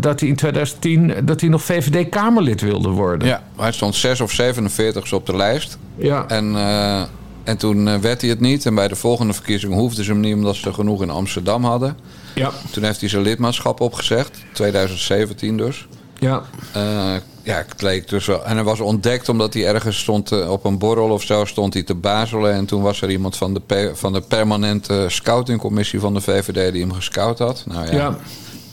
dat 0.00 0.20
hij 0.20 0.28
in 0.28 0.36
2010 0.36 1.14
dat 1.24 1.40
hij 1.40 1.50
nog 1.50 1.62
VVD-Kamerlid 1.62 2.60
wilde 2.60 2.88
worden. 2.88 3.28
ja, 3.28 3.42
hij 3.56 3.72
stond 3.72 3.94
6 3.94 4.20
of 4.20 4.32
47 4.32 5.12
op 5.12 5.26
de 5.26 5.36
lijst. 5.36 5.78
Ja. 5.96 6.24
En, 6.28 6.56
en 7.44 7.56
toen 7.56 8.00
werd 8.00 8.20
hij 8.20 8.30
het 8.30 8.40
niet. 8.40 8.66
En 8.66 8.74
bij 8.74 8.88
de 8.88 8.96
volgende 8.96 9.32
verkiezing 9.32 9.74
hoefden 9.74 10.04
ze 10.04 10.10
hem 10.10 10.20
niet... 10.20 10.34
omdat 10.34 10.56
ze 10.56 10.68
er 10.68 10.74
genoeg 10.74 11.02
in 11.02 11.10
Amsterdam 11.10 11.64
hadden. 11.64 11.96
ja. 12.34 12.50
Toen 12.70 12.84
heeft 12.84 13.00
hij 13.00 13.08
zijn 13.08 13.22
lidmaatschap 13.22 13.80
opgezegd. 13.80 14.44
2017 14.52 15.56
dus. 15.56 15.86
ja. 16.18 16.42
Ja, 17.42 17.64
het 17.68 17.82
leek 17.82 18.08
dus 18.08 18.26
wel. 18.26 18.44
En 18.44 18.54
hij 18.54 18.64
was 18.64 18.80
ontdekt 18.80 19.28
omdat 19.28 19.54
hij 19.54 19.66
ergens 19.66 19.98
stond 19.98 20.32
eh, 20.32 20.50
op 20.50 20.64
een 20.64 20.78
borrel 20.78 21.08
of 21.08 21.22
zo, 21.22 21.44
stond 21.44 21.74
hij 21.74 21.82
te 21.82 21.94
bazelen. 21.94 22.52
En 22.52 22.66
toen 22.66 22.82
was 22.82 23.02
er 23.02 23.10
iemand 23.10 23.36
van 23.36 23.54
de, 23.54 23.90
van 23.94 24.12
de 24.12 24.20
permanente 24.20 25.04
scoutingcommissie 25.08 26.00
van 26.00 26.14
de 26.14 26.20
VVD 26.20 26.72
die 26.72 26.82
hem 26.82 26.92
gescout 26.92 27.38
had. 27.38 27.64
Nou 27.66 27.86
ja. 27.86 27.92
Ja. 27.92 28.18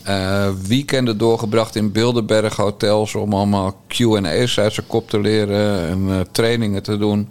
Eh, 0.03 0.49
weekenden 0.67 1.17
doorgebracht 1.17 1.75
in 1.75 1.91
Bilderberg 1.91 2.55
hotels 2.55 3.15
om 3.15 3.33
allemaal 3.33 3.75
QA's 3.87 4.59
uit 4.59 4.73
zijn 4.73 4.87
kop 4.87 5.09
te 5.09 5.19
leren 5.19 5.87
en 5.87 6.05
eh, 6.09 6.19
trainingen 6.31 6.83
te 6.83 6.97
doen. 6.97 7.29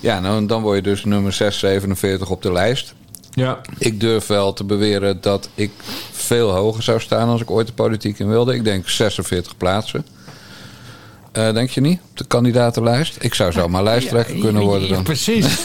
Ja, 0.00 0.20
nou, 0.20 0.46
dan 0.46 0.62
word 0.62 0.76
je 0.76 0.82
dus 0.82 1.04
nummer 1.04 1.32
647 1.32 2.30
op 2.30 2.42
de 2.42 2.52
lijst. 2.52 2.94
ja. 3.30 3.60
Ik 3.78 4.00
durf 4.00 4.26
wel 4.26 4.52
te 4.52 4.64
beweren 4.64 5.20
dat 5.20 5.48
ik 5.54 5.70
veel 6.12 6.50
hoger 6.50 6.82
zou 6.82 7.00
staan 7.00 7.28
als 7.28 7.40
ik 7.40 7.50
ooit 7.50 7.66
de 7.66 7.72
politiek 7.72 8.18
in 8.18 8.28
wilde. 8.28 8.54
Ik 8.54 8.64
denk 8.64 8.88
46 8.88 9.56
plaatsen. 9.56 10.06
Eh, 11.34 11.52
denk 11.52 11.70
je 11.70 11.80
niet? 11.80 12.00
Op 12.10 12.16
de 12.16 12.24
kandidatenlijst? 12.24 13.16
Ik 13.20 13.34
zou 13.34 13.52
zomaar 13.52 13.82
lijsttrekker 13.82 14.34
kunnen 14.38 14.62
worden 14.62 14.88
Ja, 14.88 14.94
dan. 14.94 15.02
precies. 15.02 15.46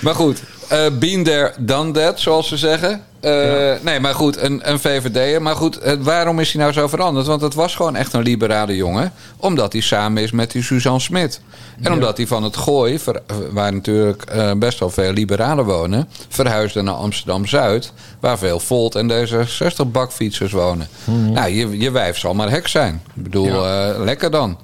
Maar 0.00 0.14
goed, 0.14 0.42
eh 0.68 0.78
been 0.98 1.24
there, 1.24 1.52
done 1.58 1.90
that, 1.90 2.20
zoals 2.20 2.48
ze 2.48 2.56
zeggen. 2.56 3.02
Eh, 3.20 3.72
Nee, 3.82 4.00
maar 4.00 4.14
goed, 4.14 4.40
een, 4.42 4.70
een 4.70 4.78
VVD'er. 4.80 5.42
Maar 5.42 5.56
goed, 5.56 5.78
waarom 6.00 6.40
is 6.40 6.52
hij 6.52 6.60
nou 6.62 6.72
zo 6.74 6.88
veranderd? 6.88 7.26
Want 7.26 7.40
het 7.40 7.54
was 7.54 7.74
gewoon 7.76 7.96
echt 7.96 8.12
een 8.12 8.22
liberale 8.22 8.76
jongen. 8.76 9.12
Omdat 9.36 9.72
hij 9.72 9.82
samen 9.82 10.22
is 10.22 10.30
met 10.30 10.50
die 10.50 10.62
Suzanne 10.62 11.00
Smit. 11.00 11.40
En 11.82 11.92
omdat 11.92 12.16
hij 12.16 12.26
van 12.26 12.42
het 12.42 12.56
Gooi, 12.56 12.98
ver- 12.98 13.22
waar 13.50 13.72
natuurlijk 13.72 14.22
eh, 14.22 14.52
best 14.56 14.78
wel 14.78 14.90
veel 14.90 15.12
liberalen 15.12 15.64
wonen... 15.64 16.08
verhuisde 16.28 16.82
naar 16.82 16.94
Amsterdam-Zuid, 16.94 17.92
waar 18.20 18.38
veel 18.38 18.60
Volt 18.60 18.94
en 18.94 19.10
D66 19.12 19.86
bakfietsers 19.86 20.52
wonen. 20.52 20.88
Nou, 21.32 21.50
je, 21.50 21.78
je 21.78 21.90
wijf 21.90 22.18
zal 22.18 22.34
maar 22.34 22.50
hek 22.50 22.68
zijn. 22.68 23.02
Ik 23.14 23.22
bedoel, 23.22 23.64
lekker 24.04 24.30
dan. 24.30 24.58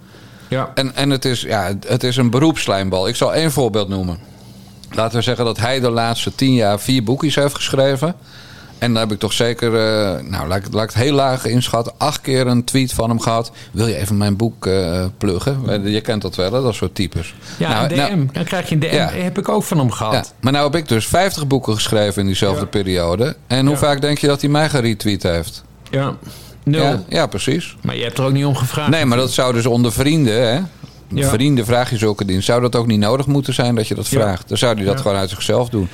ja. 0.49 0.71
En, 0.75 0.95
en 0.97 1.11
het, 1.11 1.25
is, 1.25 1.41
ja, 1.41 1.73
het 1.87 2.03
is 2.05 2.17
een 2.17 2.31
beroepslijnbal. 2.31 3.09
Ik 3.09 3.17
zal 3.17 3.35
één 3.35 3.53
voorbeeld 3.53 3.89
noemen. 3.89 4.19
Laten 4.95 5.17
we 5.19 5.23
zeggen 5.25 5.45
dat 5.45 5.59
hij 5.59 5.81
de 5.81 5.91
laatste 5.91 6.35
tien 6.35 6.55
jaar 6.55 6.81
vier 6.81 7.05
boekjes 7.05 7.35
heeft 7.35 7.55
geschreven. 7.55 8.15
En 8.79 8.93
daar 8.93 9.03
heb 9.03 9.13
ik 9.13 9.19
toch 9.19 9.33
zeker, 9.33 9.75
eh, 9.75 10.23
nou 10.25 10.49
laat, 10.49 10.59
ik- 10.67 10.73
laat 10.73 10.83
ik 10.85 10.91
het 10.91 11.03
heel 11.03 11.15
laag 11.15 11.45
inschatten, 11.45 11.93
acht 11.99 12.21
keer 12.21 12.47
een 12.47 12.65
tweet 12.65 12.93
van 12.93 13.09
hem 13.09 13.21
gehad. 13.21 13.51
Wil 13.73 13.87
je 13.87 13.97
even 13.97 14.17
mijn 14.17 14.37
boek 14.37 14.67
eh, 14.67 15.05
pluggen? 15.19 15.59
Eh, 15.85 15.93
Je 15.93 16.01
kent 16.01 16.23
dat 16.23 16.37
wel, 16.37 16.53
hè? 16.53 16.63
dat 16.63 16.75
soort 16.75 16.95
types. 16.95 17.35
Ja, 17.59 17.69
Nou, 17.69 17.83
een 17.83 17.89
DM. 17.89 17.97
nou, 18.17 18.29
dan 18.33 18.45
krijg 18.45 18.69
je 18.69 18.75
een 18.75 18.81
DM. 18.81 18.95
Ja. 18.95 19.09
Heb 19.11 19.39
ik 19.39 19.49
ook 19.49 19.63
van 19.63 19.79
hem 19.79 19.91
gehad. 19.91 20.13
ja, 20.13 20.25
maar 20.41 20.53
nou 20.53 20.65
heb 20.65 20.75
ik 20.81 20.89
dus 20.89 21.07
50 21.07 21.47
boeken 21.47 21.75
geschreven 21.75 22.21
in 22.21 22.27
diezelfde 22.27 22.61
Ja. 22.61 22.67
periode. 22.67 23.37
En 23.47 23.67
hoe 23.67 23.77
vaak 23.77 24.01
denk 24.01 24.19
je 24.19 24.27
dat 24.27 24.41
hij 24.41 24.51
mij 24.51 24.69
geretweet 24.69 25.23
heeft? 25.23 25.63
Ja. 25.91 26.15
Nul. 26.65 26.83
Ja, 26.83 27.03
ja, 27.09 27.27
precies. 27.27 27.77
Maar 27.83 27.97
je 27.97 28.03
hebt 28.03 28.19
er 28.19 28.25
ook 28.25 28.33
niet 28.33 28.45
om 28.45 28.57
gevraagd. 28.57 28.91
Nee, 28.91 29.05
maar 29.05 29.19
dat 29.19 29.33
zou 29.33 29.53
dus 29.53 29.67
onder 29.67 29.93
vrienden, 29.93 30.53
hè? 30.55 30.61
Ja. 31.15 31.29
Vrienden 31.29 31.65
vraag 31.65 31.91
je 31.91 31.97
zulke 31.97 32.25
dingen. 32.25 32.43
Zou 32.43 32.61
dat 32.61 32.77
ook 32.77 32.87
niet 32.87 32.99
nodig 32.99 33.27
moeten 33.27 33.55
zijn 33.55 33.75
dat 33.75 33.89
je 33.89 33.95
dat 33.95 34.09
vraagt? 34.09 34.49
Dan 34.49 34.59
zou 34.59 34.75
hij 34.77 34.85
dat 34.85 35.01
gewoon 35.01 35.17
uit 35.17 35.31
zichzelf 35.31 35.69
doen. 35.69 35.89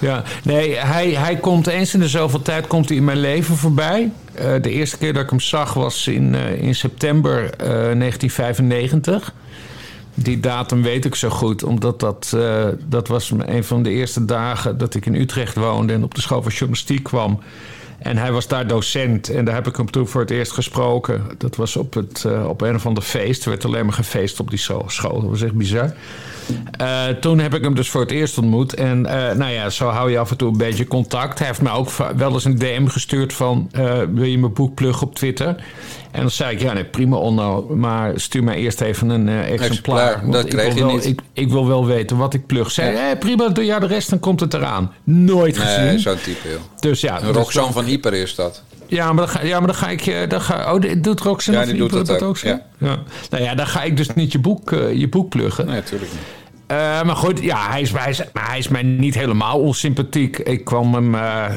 Ja, 0.00 0.22
nee, 0.42 0.76
hij, 0.76 1.10
hij 1.10 1.36
komt 1.36 1.66
eens 1.66 1.94
in 1.94 2.00
de 2.00 2.08
zoveel 2.08 2.42
tijd 2.42 2.66
komt 2.66 2.88
hij 2.88 2.96
in 2.96 3.04
mijn 3.04 3.20
leven 3.20 3.56
voorbij. 3.56 4.10
Eh, 4.34 4.52
de 4.62 4.70
eerste 4.70 4.98
keer 4.98 5.12
dat 5.12 5.22
ik 5.22 5.30
hem 5.30 5.40
zag 5.40 5.74
was 5.74 6.06
in, 6.06 6.34
eh, 6.34 6.62
in 6.62 6.74
september 6.74 7.50
eh, 7.50 7.68
1995. 7.92 9.32
Die 10.14 10.40
datum 10.40 10.82
weet 10.82 11.04
ik 11.04 11.14
zo 11.14 11.28
goed, 11.28 11.64
omdat 11.64 12.00
dat, 12.00 12.32
eh, 12.36 12.66
dat 12.86 13.08
was 13.08 13.32
een 13.38 13.64
van 13.64 13.82
de 13.82 13.90
eerste 13.90 14.24
dagen 14.24 14.78
dat 14.78 14.94
ik 14.94 15.06
in 15.06 15.14
Utrecht 15.14 15.56
woonde 15.56 15.92
en 15.92 16.04
op 16.04 16.14
de 16.14 16.20
school 16.20 16.42
van 16.42 16.52
journalistiek 16.52 17.02
kwam. 17.02 17.40
En 17.98 18.16
hij 18.16 18.32
was 18.32 18.48
daar 18.48 18.66
docent 18.66 19.28
en 19.28 19.44
daar 19.44 19.54
heb 19.54 19.66
ik 19.66 19.76
hem 19.76 19.90
toen 19.90 20.08
voor 20.08 20.20
het 20.20 20.30
eerst 20.30 20.52
gesproken. 20.52 21.22
Dat 21.38 21.56
was 21.56 21.76
op, 21.76 21.94
het, 21.94 22.24
eh, 22.24 22.48
op 22.48 22.60
een 22.60 22.74
of 22.74 22.86
ander 22.86 23.02
feest. 23.02 23.44
Er 23.44 23.50
werd 23.50 23.64
alleen 23.64 23.84
maar 23.84 23.94
gefeest 23.94 24.40
op 24.40 24.50
die 24.50 24.58
scho- 24.58 24.84
school. 24.86 25.20
Dat 25.20 25.30
was 25.30 25.42
echt 25.42 25.54
bizar. 25.54 25.94
Eh, 26.70 27.06
toen 27.08 27.38
heb 27.38 27.54
ik 27.54 27.62
hem 27.62 27.74
dus 27.74 27.90
voor 27.90 28.00
het 28.00 28.10
eerst 28.10 28.38
ontmoet. 28.38 28.74
En 28.74 29.06
eh, 29.06 29.36
nou 29.36 29.52
ja, 29.52 29.70
zo 29.70 29.88
hou 29.88 30.10
je 30.10 30.18
af 30.18 30.30
en 30.30 30.36
toe 30.36 30.50
een 30.50 30.56
beetje 30.56 30.86
contact. 30.86 31.38
Hij 31.38 31.46
heeft 31.46 31.62
mij 31.62 31.72
ook 31.72 31.90
wel 32.16 32.32
eens 32.32 32.44
een 32.44 32.58
DM 32.58 32.86
gestuurd 32.86 33.32
van... 33.32 33.70
wil 34.12 34.24
je 34.24 34.38
mijn 34.38 34.52
boek 34.52 34.74
pluggen 34.74 35.06
op 35.06 35.14
Twitter? 35.14 35.64
En 36.14 36.20
dan 36.20 36.30
zei 36.30 36.54
ik, 36.54 36.60
ja 36.62 36.72
nee, 36.72 36.84
prima 36.84 37.16
Onno. 37.16 37.66
Maar 37.76 38.12
stuur 38.20 38.44
mij 38.44 38.56
eerst 38.56 38.80
even 38.80 39.08
een 39.08 39.28
eh, 39.28 39.50
exemplaar. 39.52 40.30
Dat 40.30 40.44
ik 40.44 40.50
kreeg 40.50 40.64
wil 40.66 40.76
je 40.76 40.84
wel, 40.84 40.94
niet. 40.94 41.04
Ik, 41.06 41.20
ik 41.32 41.48
wil 41.48 41.66
wel 41.66 41.86
weten 41.86 42.16
wat 42.16 42.34
ik 42.34 42.46
plug. 42.46 42.70
Zei, 42.70 42.92
Ja. 42.96 43.10
eh, 43.10 43.18
prima, 43.18 43.48
doe 43.48 43.64
jij 43.64 43.78
de 43.78 43.86
rest, 43.86 44.10
dan 44.10 44.18
komt 44.20 44.40
het 44.40 44.54
eraan. 44.54 44.92
Nooit 45.04 45.58
gezien. 45.58 45.84
Nee, 45.84 45.98
zo'n 45.98 46.16
type, 46.22 46.48
joh. 46.48 46.60
Dus 46.80 47.00
ja, 47.00 47.20
Een 47.20 47.26
dus 47.26 47.36
Roxanne 47.36 47.72
van 47.72 47.84
Hyper 47.84 48.14
is 48.14 48.34
dat. 48.34 48.62
ja, 48.86 49.06
maar 49.12 49.26
dan 49.26 49.28
ga, 49.28 49.42
ja, 49.44 49.58
maar 49.58 49.66
dan 49.66 49.76
ga 49.76 49.88
ik... 49.88 50.06
eh, 50.06 50.28
Dan 50.28 50.40
ga, 50.40 50.74
oh, 50.74 50.80
dit- 50.80 51.04
doet 51.04 51.20
Roxanne 51.20 51.60
Ja, 51.60 51.66
die 51.66 51.88
doet 51.88 52.06
dat 52.06 52.22
ook, 52.22 52.36
zo? 52.38 52.48
ja. 52.48 52.62
Nou 53.30 53.42
ja, 53.42 53.54
dan 53.54 53.66
ga 53.66 53.82
ik 53.82 53.96
dus 53.96 54.14
niet 54.14 54.32
je 54.32 54.38
boek, 54.38 54.70
je 54.94 55.08
boek 55.08 55.28
pluggen. 55.28 55.66
Nee, 55.66 55.74
natuurlijk 55.74 56.10
niet. 56.12 56.20
Maar 57.04 57.16
goed, 57.16 57.42
ja, 57.42 57.68
hij 57.70 57.80
is, 57.80 57.92
hij, 57.92 58.10
is, 58.10 58.20
maar 58.32 58.48
hij 58.48 58.58
is 58.58 58.68
mij 58.68 58.82
niet 58.82 59.14
helemaal 59.14 59.58
onsympathiek. 59.60 60.38
Ik 60.38 60.64
kwam 60.64 60.94
hem, 60.94 61.14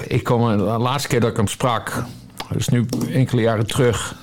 ik 0.08 0.24
kwam 0.24 0.48
hem, 0.48 0.58
de 0.58 0.64
laatste 0.64 1.08
keer 1.10 1.20
dat 1.20 1.30
ik 1.30 1.38
hem 1.38 1.48
sprak, 1.48 2.04
dat 2.50 2.58
is 2.58 2.68
nu 2.68 2.86
enkele 3.14 3.42
jaren 3.42 3.68
terug. 3.68 4.16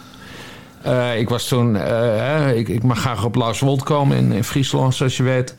Eh, 0.84 1.18
ik 1.18 1.28
was 1.28 1.48
toen, 1.48 1.76
eh, 1.76 1.86
hè, 2.16 2.54
ik, 2.54 2.68
ik 2.68 2.82
mag 2.82 2.98
graag 2.98 3.24
op 3.24 3.34
Lauswold 3.34 3.82
komen 3.82 4.16
in, 4.16 4.32
in 4.32 4.44
Friesland, 4.44 4.94
zoals 4.94 5.16
je 5.16 5.22
weet. 5.22 5.54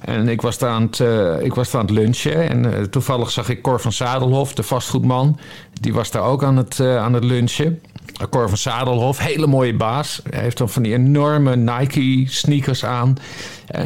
En 0.00 0.28
ik 0.28 0.40
was 0.40 0.58
daar 0.58 0.70
aan 0.70 0.82
het, 0.82 1.00
eh, 1.00 1.42
ik 1.42 1.54
was 1.54 1.70
daar 1.70 1.80
aan 1.80 1.86
het 1.86 1.96
lunchen. 1.96 2.48
En 2.48 2.90
toevallig 2.90 3.30
zag 3.30 3.48
ik 3.48 3.62
Cor 3.62 3.80
van 3.80 3.92
Zadelhof, 3.92 4.54
de 4.54 4.62
vastgoedman. 4.62 5.38
Die 5.80 5.94
was 5.94 6.10
daar 6.10 6.22
ook 6.22 6.44
aan 6.44 6.56
het, 6.56 6.80
aan 6.80 7.12
het 7.12 7.24
lunchen. 7.24 7.80
Cor 8.30 8.48
van 8.48 8.58
Zadelhof, 8.58 9.18
hele 9.18 9.46
mooie 9.46 9.74
baas. 9.74 10.20
Hij 10.30 10.42
heeft 10.42 10.58
dan 10.58 10.68
van 10.68 10.82
die 10.82 10.92
enorme 10.92 11.56
Nike 11.56 12.24
sneakers 12.26 12.84
aan. 12.84 13.16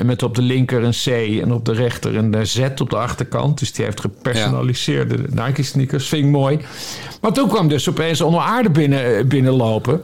Met 0.04 0.22
op 0.22 0.34
de 0.34 0.42
linker 0.42 0.84
een 0.84 0.94
C 1.04 1.06
en 1.42 1.52
op 1.52 1.64
de 1.64 1.72
rechter 1.72 2.16
een 2.16 2.46
Z 2.46 2.58
op 2.80 2.90
de 2.90 2.96
achterkant. 2.96 3.58
Dus 3.58 3.72
die 3.72 3.84
heeft 3.84 4.00
gepersonaliseerde 4.00 5.18
Nike 5.30 5.62
sneakers. 5.62 6.08
Vind 6.08 6.24
ik 6.24 6.30
mooi. 6.30 6.58
Maar 7.20 7.32
toen 7.32 7.48
kwam 7.48 7.68
dus 7.68 7.88
opeens 7.88 8.20
onder 8.20 8.40
aarde 8.40 8.70
binnen, 8.70 9.28
binnenlopen. 9.28 10.02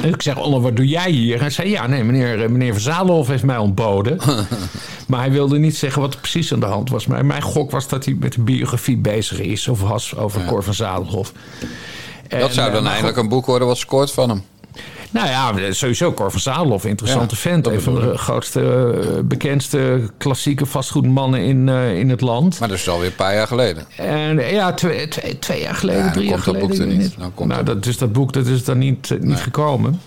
Ik 0.00 0.22
zeg, 0.22 0.36
Olle, 0.36 0.60
wat 0.60 0.76
doe 0.76 0.88
jij 0.88 1.10
hier? 1.10 1.40
Hij 1.40 1.50
zei, 1.50 1.70
ja, 1.70 1.86
nee, 1.86 2.04
meneer, 2.04 2.42
eh, 2.42 2.48
meneer 2.48 2.72
Van 2.72 2.80
Zadelhof 2.80 3.28
heeft 3.28 3.42
mij 3.42 3.56
ontboden. 3.56 4.18
maar 5.08 5.20
hij 5.20 5.30
wilde 5.30 5.58
niet 5.58 5.76
zeggen 5.76 6.02
wat 6.02 6.14
er 6.14 6.20
precies 6.20 6.52
aan 6.52 6.60
de 6.60 6.66
hand 6.66 6.90
was. 6.90 7.06
Maar 7.06 7.24
mijn 7.24 7.42
gok 7.42 7.70
was 7.70 7.88
dat 7.88 8.04
hij 8.04 8.16
met 8.20 8.36
een 8.36 8.44
biografie 8.44 8.96
bezig 8.96 9.40
is... 9.40 9.68
of 9.68 9.80
was 9.80 10.16
over 10.16 10.44
Cor 10.44 10.62
van 10.62 10.74
Zadelhof. 10.74 11.32
Dat 12.28 12.48
En, 12.48 12.54
zou 12.54 12.66
eh, 12.66 12.72
dan 12.72 12.82
maar 12.82 12.92
eigenlijk 12.92 13.22
een 13.22 13.28
boek 13.28 13.46
worden 13.46 13.68
wat 13.68 13.78
scoort 13.78 14.10
van 14.12 14.28
hem. 14.28 14.42
Nou 15.12 15.28
ja, 15.28 15.72
sowieso 15.72 16.12
Cor 16.12 16.30
van 16.30 16.40
Zadelhof, 16.40 16.84
interessante 16.84 17.34
Ja, 17.34 17.40
vent. 17.40 17.66
Een 17.66 17.80
van 17.80 17.94
de 17.94 18.18
grootste, 18.18 18.60
eh, 18.60 19.18
bekendste 19.24 20.00
klassieke 20.18 20.66
vastgoedmannen 20.66 21.40
in, 21.40 21.68
eh, 21.68 21.98
in 21.98 22.10
het 22.10 22.20
land. 22.20 22.58
Maar 22.60 22.68
dat 22.68 22.78
is 22.78 22.88
alweer 22.88 23.06
een 23.08 23.14
paar 23.14 23.34
jaar 23.34 23.46
geleden. 23.46 23.84
En 23.96 24.38
ja, 24.38 24.72
twee, 24.74 25.08
twee, 25.08 25.38
twee 25.38 25.60
jaar 25.60 25.74
geleden, 25.74 26.00
Ja, 26.00 26.06
dan 26.06 26.14
drie 26.16 26.28
jaar 26.28 26.42
komt 26.42 26.44
dat 26.60 26.64
geleden. 26.64 26.86
boek 26.88 26.96
er 26.96 27.02
niet. 27.02 27.14
Dan 27.18 27.34
komt 27.34 27.48
nou, 27.48 27.64
dat- 27.64 27.74
dat, 27.74 27.84
dus 27.84 27.98
dat 27.98 28.12
boek 28.12 28.32
dat 28.32 28.46
is 28.46 28.64
dan 28.64 28.78
niet, 28.78 29.10
eh, 29.10 29.18
niet 29.20 29.38
gekomen. 29.38 30.00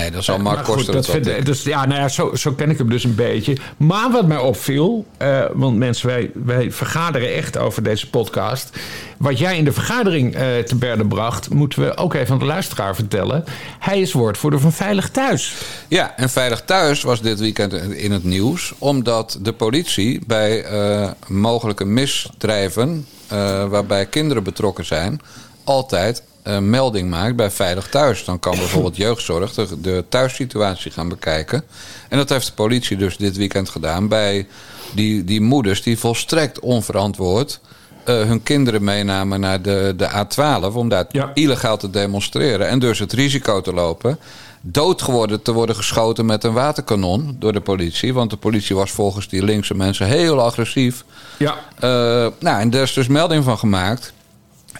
Nee, 0.00 0.10
dat 0.10 0.24
zal 0.24 0.38
Maar 0.38 0.54
Mark 0.54 0.66
goed, 0.66 0.86
dat 0.86 1.06
vind- 1.06 1.24
denken. 1.24 1.44
dus, 1.44 1.62
ja, 1.62 1.86
nou 1.86 2.00
ja, 2.00 2.08
zo, 2.08 2.34
zo 2.34 2.52
ken 2.52 2.70
ik 2.70 2.78
hem 2.78 2.88
dus 2.90 3.04
een 3.04 3.14
beetje. 3.14 3.56
Maar 3.76 4.10
wat 4.10 4.26
mij 4.26 4.38
opviel, 4.38 5.06
eh, 5.16 5.44
want 5.52 5.76
mensen, 5.76 6.06
wij, 6.06 6.30
wij 6.34 6.72
vergaderen 6.72 7.34
echt 7.34 7.58
over 7.58 7.82
deze 7.82 8.10
podcast. 8.10 8.70
Wat 9.18 9.38
jij 9.38 9.56
in 9.56 9.64
de 9.64 9.72
vergadering 9.72 10.34
eh, 10.34 10.58
te 10.58 10.76
berde 10.76 11.06
bracht, 11.06 11.50
moeten 11.50 11.82
we 11.82 11.96
ook 11.96 12.14
even 12.14 12.32
aan 12.32 12.38
de 12.38 12.44
luisteraar 12.44 12.94
vertellen. 12.94 13.44
Hij 13.78 14.00
is 14.00 14.12
woordvoerder 14.12 14.60
van 14.60 14.72
Veilig 14.72 15.10
Thuis. 15.10 15.54
Ja, 15.88 16.16
en 16.16 16.30
Veilig 16.30 16.60
Thuis 16.64 17.02
was 17.02 17.20
dit 17.22 17.40
weekend 17.40 17.72
in 17.72 18.12
het 18.12 18.24
nieuws. 18.24 18.72
Omdat 18.78 19.38
de 19.42 19.52
politie 19.52 20.20
bij 20.26 20.64
eh, 20.64 21.10
mogelijke 21.26 21.84
misdrijven... 21.84 23.06
eh, 23.28 23.64
waarbij 23.68 24.06
kinderen 24.06 24.42
betrokken 24.42 24.84
zijn... 24.84 25.20
altijd 25.64 26.22
een 26.42 26.70
melding 26.70 27.10
maakt 27.10 27.36
bij 27.36 27.50
Veilig 27.50 27.88
Thuis. 27.88 28.24
Dan 28.24 28.38
kan 28.38 28.56
bijvoorbeeld 28.56 28.96
jeugdzorg 29.06 29.52
de, 29.52 29.80
de 29.80 30.04
thuissituatie 30.08 30.90
gaan 30.90 31.08
bekijken. 31.08 31.62
En 32.08 32.18
dat 32.18 32.28
heeft 32.28 32.46
de 32.46 32.52
politie 32.52 32.96
dus 32.96 33.16
dit 33.16 33.36
weekend 33.36 33.68
gedaan... 33.68 34.08
bij 34.08 34.46
die, 34.94 35.24
die 35.24 35.40
moeders 35.40 35.82
die 35.82 35.98
volstrekt 35.98 36.60
onverantwoord... 36.60 37.60
eh, 38.04 38.14
hun 38.14 38.42
kinderen 38.42 38.84
meenamen 38.84 39.40
naar 39.40 39.62
de, 39.62 39.94
de 39.96 40.08
A12 40.08 40.74
om 40.74 40.88
daar 40.88 41.04
Ja. 41.10 41.30
illegaal 41.34 41.76
te 41.76 41.90
demonstreren. 41.90 42.68
En 42.68 42.78
dus 42.78 42.98
het 42.98 43.12
risico 43.12 43.60
te 43.60 43.72
lopen 43.72 44.18
dood 44.62 45.02
geworden 45.02 45.42
te 45.42 45.52
worden 45.52 45.76
geschoten 45.76 46.26
met 46.26 46.44
een 46.44 46.52
waterkanon 46.52 47.36
door 47.38 47.52
de 47.52 47.60
politie. 47.60 48.14
Want 48.14 48.30
de 48.30 48.36
politie 48.36 48.76
was 48.76 48.90
volgens 48.90 49.28
die 49.28 49.44
linkse 49.44 49.74
mensen 49.74 50.06
heel 50.06 50.40
agressief. 50.42 51.04
Ja. 51.36 51.54
Eh, 51.78 51.90
nou, 52.40 52.60
en 52.60 52.70
daar 52.70 52.82
is 52.82 52.92
dus 52.92 53.08
melding 53.08 53.44
van 53.44 53.58
gemaakt. 53.58 54.12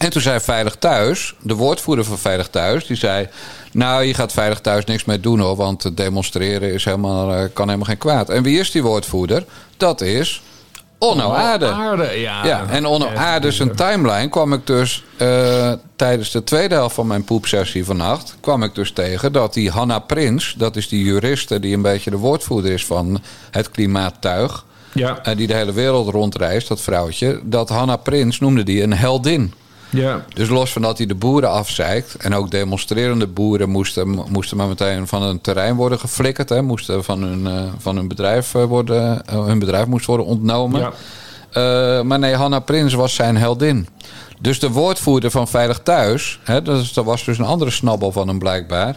En 0.01 0.09
toen 0.09 0.21
zei 0.21 0.39
Veilig 0.39 0.75
Thuis, 0.75 1.35
de 1.41 1.55
woordvoerder 1.55 2.05
van 2.05 2.17
Veilig 2.17 2.47
Thuis, 2.47 2.85
die 2.85 2.97
zei... 2.97 3.27
Nou, 3.71 4.03
je 4.03 4.13
gaat 4.13 4.31
Veilig 4.31 4.59
Thuis 4.59 4.85
niks 4.85 5.05
mee 5.05 5.19
doen 5.19 5.39
hoor, 5.39 5.55
want 5.55 5.97
demonstreren 5.97 6.73
is 6.73 6.85
helemaal, 6.85 7.33
eh, 7.33 7.43
kan 7.53 7.65
helemaal 7.65 7.87
geen 7.87 7.97
kwaad. 7.97 8.29
En 8.29 8.43
wie 8.43 8.59
is 8.59 8.71
die 8.71 8.83
woordvoerder? 8.83 9.45
Dat 9.77 10.01
is 10.01 10.41
Onno 10.97 11.31
Aarde. 11.31 11.67
Aarde, 11.67 12.19
ja. 12.19 12.45
Ja, 12.45 12.65
en 12.69 12.85
Onno 12.85 13.07
Aarde 13.15 13.51
zijn 13.51 13.75
timeline 13.75 14.29
kwam 14.29 14.53
ik 14.53 14.67
dus 14.67 15.03
eh, 15.17 15.71
tijdens 15.95 16.31
de 16.31 16.43
tweede 16.43 16.75
helft 16.75 16.95
van 16.95 17.07
mijn 17.07 17.23
poepsessie 17.23 17.85
vannacht... 17.85 18.35
kwam 18.39 18.63
ik 18.63 18.75
dus 18.75 18.91
tegen 18.91 19.31
dat 19.31 19.53
die 19.53 19.69
Hanna 19.69 19.99
Prins, 19.99 20.55
dat 20.57 20.75
is 20.75 20.87
die 20.87 21.03
juriste... 21.03 21.59
die 21.59 21.75
een 21.75 21.81
beetje 21.81 22.09
de 22.09 22.17
woordvoerder 22.17 22.71
is 22.71 22.85
van 22.85 23.21
het 23.51 23.71
klimaattuig... 23.71 24.65
Ja, 24.93 25.19
en 25.23 25.37
die 25.37 25.47
de 25.47 25.53
hele 25.53 25.73
wereld 25.73 26.09
rondreist, 26.09 26.67
dat 26.67 26.81
vrouwtje... 26.81 27.39
dat 27.43 27.69
Hanna 27.69 27.95
Prins 27.95 28.39
noemde 28.39 28.63
die 28.63 28.83
een 28.83 28.93
heldin. 28.93 29.53
Ja. 29.91 30.25
Dus 30.33 30.49
los 30.49 30.71
van 30.71 30.81
dat 30.81 30.97
hij 30.97 31.07
de 31.07 31.15
boeren 31.15 31.49
afzeikt... 31.49 32.15
en 32.15 32.33
ook 32.33 32.51
demonstrerende 32.51 33.27
boeren 33.27 33.69
moesten, 33.69 34.09
moesten 34.29 34.57
maar 34.57 34.67
meteen 34.67 35.07
van 35.07 35.21
hun 35.21 35.41
terrein 35.41 35.75
worden 35.75 35.99
geflikkerd... 35.99 36.49
Hè, 36.49 36.61
moesten 36.61 37.03
van 37.03 37.21
hun, 37.21 37.47
eh, 37.47 37.63
van 37.77 37.95
hun 37.95 38.07
bedrijf 38.07 38.55
eh, 38.55 38.63
worden... 38.63 39.25
eh, 39.25 39.45
hun 39.45 39.59
bedrijf 39.59 39.85
moest 39.85 40.05
worden 40.05 40.25
ontnomen... 40.25 40.79
Ja. 40.79 40.91
Maar 42.03 42.19
nee, 42.19 42.35
Hanna 42.35 42.59
Prins 42.59 42.93
was 42.93 43.15
zijn 43.15 43.37
heldin. 43.37 43.87
Dus 44.39 44.59
de 44.59 44.69
woordvoerder 44.69 45.31
van 45.31 45.47
Veilig 45.47 45.79
Thuis, 45.79 46.39
hè, 46.43 46.61
dat 46.61 46.93
was 46.93 47.25
dus 47.25 47.37
een 47.37 47.45
andere 47.45 47.71
snabbel 47.71 48.11
van 48.11 48.27
hem 48.27 48.39
blijkbaar. 48.39 48.95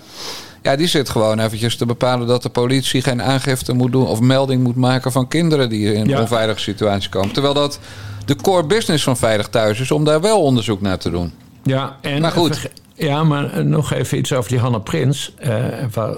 Ja, 0.64 0.76
die 0.76 0.86
zit 0.86 1.08
gewoon 1.08 1.38
eventjes 1.38 1.76
te 1.76 1.86
bepalen 1.86 2.26
dat 2.26 2.42
de 2.42 2.48
politie 2.48 3.02
geen 3.02 3.22
aangifte 3.22 3.72
moet 3.72 3.92
doen 3.92 4.06
of 4.06 4.20
melding 4.20 4.62
moet 4.62 4.76
maken 4.76 5.12
van 5.12 5.28
kinderen 5.28 5.68
die 5.68 5.92
in 5.92 6.00
een 6.00 6.08
Ja. 6.08 6.20
onveilige 6.20 6.60
situatie 6.60 7.08
komen. 7.10 7.32
Terwijl 7.32 7.54
dat 7.54 7.78
de 8.24 8.36
core 8.36 8.66
business 8.66 9.04
van 9.04 9.16
Veilig 9.16 9.48
Thuis 9.48 9.80
is 9.80 9.90
om 9.90 10.04
daar 10.04 10.20
wel 10.20 10.42
onderzoek 10.42 10.80
naar 10.80 10.98
te 10.98 11.10
doen. 11.10 11.32
Ja, 11.62 11.96
en 12.00 12.20
Maar 12.20 12.30
goed. 12.32 12.70
Ja, 12.94 13.24
maar 13.24 13.52
eh, 13.52 13.64
nog 13.64 13.92
even 13.92 14.18
iets 14.18 14.32
over 14.32 14.50
die 14.50 14.58
Hanna 14.58 14.78
Prins. 14.78 15.34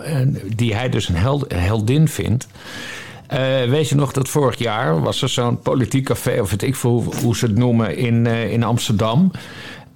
en 0.04 0.40
die 0.56 0.74
hij 0.74 0.88
dus 0.88 1.08
een, 1.08 1.16
held, 1.16 1.52
een 1.52 1.58
heldin 1.58 2.08
vindt. 2.08 2.46
Eh, 3.26 3.38
weet 3.68 3.88
je 3.88 3.94
nog 3.94 4.12
dat 4.12 4.28
vorig 4.28 4.58
jaar 4.58 5.00
was 5.02 5.22
er 5.22 5.28
zo'n 5.28 5.58
politiek 5.60 6.04
café, 6.04 6.40
of 6.40 6.50
weet 6.50 6.62
ik 6.62 6.76
veel 6.76 6.90
hoe, 6.90 7.14
hoe 7.22 7.36
ze 7.36 7.46
het 7.46 7.56
noemen, 7.58 7.96
in, 7.96 8.26
in 8.26 8.62
Amsterdam. 8.62 9.30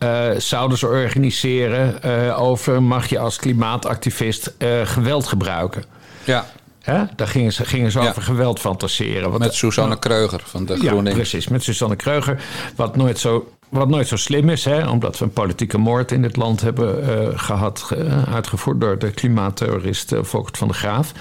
Eh, 0.01 0.29
zouden 0.37 0.79
ze 0.79 0.87
organiseren 0.87 2.03
eh, 2.03 2.43
over 2.43 2.83
mag 2.83 3.07
je 3.07 3.19
als 3.19 3.37
klimaatactivist 3.37 4.55
eh, 4.59 4.69
geweld 4.85 5.27
gebruiken. 5.27 5.85
Ja, 6.25 6.47
Hè? 6.81 7.03
Daar 7.17 7.29
gingen 7.29 7.53
ze, 7.53 7.65
gingen 7.65 7.91
ze 7.91 8.01
Ja. 8.01 8.09
over 8.09 8.23
geweld 8.23 8.61
fantaseren. 8.61 9.31
Wat- 9.31 9.39
met 9.41 9.55
Suzanne 9.55 9.99
Kreuger 9.99 10.41
van 10.45 10.65
de 10.67 10.73
ja, 10.83 10.89
GroenLinks. 10.89 11.19
precies. 11.19 11.49
Met 11.49 11.63
Susanne 11.63 11.97
Kreuger. 11.97 12.43
Wat 12.77 12.97
nooit 12.97 13.19
zo, 13.19 13.53
wat 13.69 13.89
nooit 13.89 14.09
zo 14.09 14.17
slim 14.17 14.49
is, 14.49 14.65
hè, 14.65 14.89
omdat 14.89 15.19
we 15.19 15.25
een 15.25 15.33
politieke 15.33 15.79
moord 15.79 16.13
in 16.13 16.23
dit 16.23 16.37
land 16.37 16.61
hebben 16.61 17.03
eh, 17.09 17.39
gehad, 17.39 17.81
ge- 17.81 18.25
uitgevoerd 18.33 18.81
door 18.81 18.99
de 18.99 19.11
klimaatterrorist 19.11 20.13
Volkert 20.21 20.59
van 20.59 20.69
de 20.69 20.75
Graaf. 20.75 21.13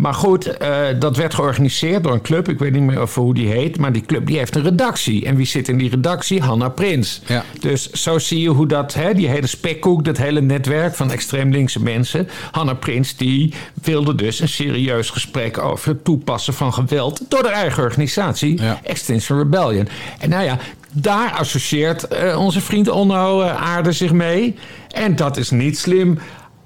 Maar 0.00 0.14
goed, 0.14 0.46
eh, 0.46 0.86
dat 0.98 1.16
werd 1.16 1.34
georganiseerd 1.34 2.02
door 2.02 2.12
een 2.12 2.20
club. 2.20 2.48
Ik 2.48 2.58
weet 2.58 2.72
niet 2.72 2.82
meer 2.82 3.02
of 3.02 3.14
hoe 3.14 3.34
die 3.34 3.48
heet. 3.48 3.78
Maar 3.78 3.92
die 3.92 4.02
club 4.02 4.26
die 4.26 4.38
heeft 4.38 4.56
een 4.56 4.62
redactie. 4.62 5.26
En 5.26 5.36
wie 5.36 5.46
zit 5.46 5.68
in 5.68 5.78
die 5.78 5.90
redactie? 5.90 6.40
Hanna 6.42 6.68
Prins. 6.68 7.20
Ja. 7.26 7.44
Dus 7.60 7.90
zo 7.90 8.18
zie 8.18 8.40
je 8.40 8.48
hoe 8.48 8.66
dat, 8.66 8.94
hè, 8.94 9.14
die 9.14 9.28
hele 9.28 9.46
spekkoek, 9.46 10.04
dat 10.04 10.16
hele 10.16 10.40
netwerk 10.40 10.94
van 10.94 11.10
extreem 11.10 11.50
linkse 11.50 11.82
mensen. 11.82 12.28
Hanna 12.50 12.74
Prins 12.74 13.16
die 13.16 13.54
wilde 13.82 14.14
dus 14.14 14.40
een 14.40 14.48
serieus 14.48 15.10
gesprek 15.10 15.58
over 15.58 15.88
het 15.88 16.04
toepassen 16.04 16.54
van 16.54 16.72
geweld 16.74 17.20
door 17.28 17.42
de 17.42 17.48
eigen 17.48 17.82
organisatie, 17.82 18.62
Ja. 18.62 18.80
Extinction 18.82 19.38
Rebellion. 19.38 19.88
En 20.18 20.28
nou 20.28 20.44
ja, 20.44 20.58
daar 20.92 21.30
associeert 21.32 22.08
eh, 22.08 22.38
onze 22.38 22.60
vriend 22.60 22.88
Onno 22.88 23.42
eh, 23.42 23.62
Aarde 23.62 23.92
zich 23.92 24.12
mee. 24.12 24.54
En 24.90 25.16
dat 25.16 25.36
is 25.36 25.50
niet 25.50 25.78
slim. 25.78 26.18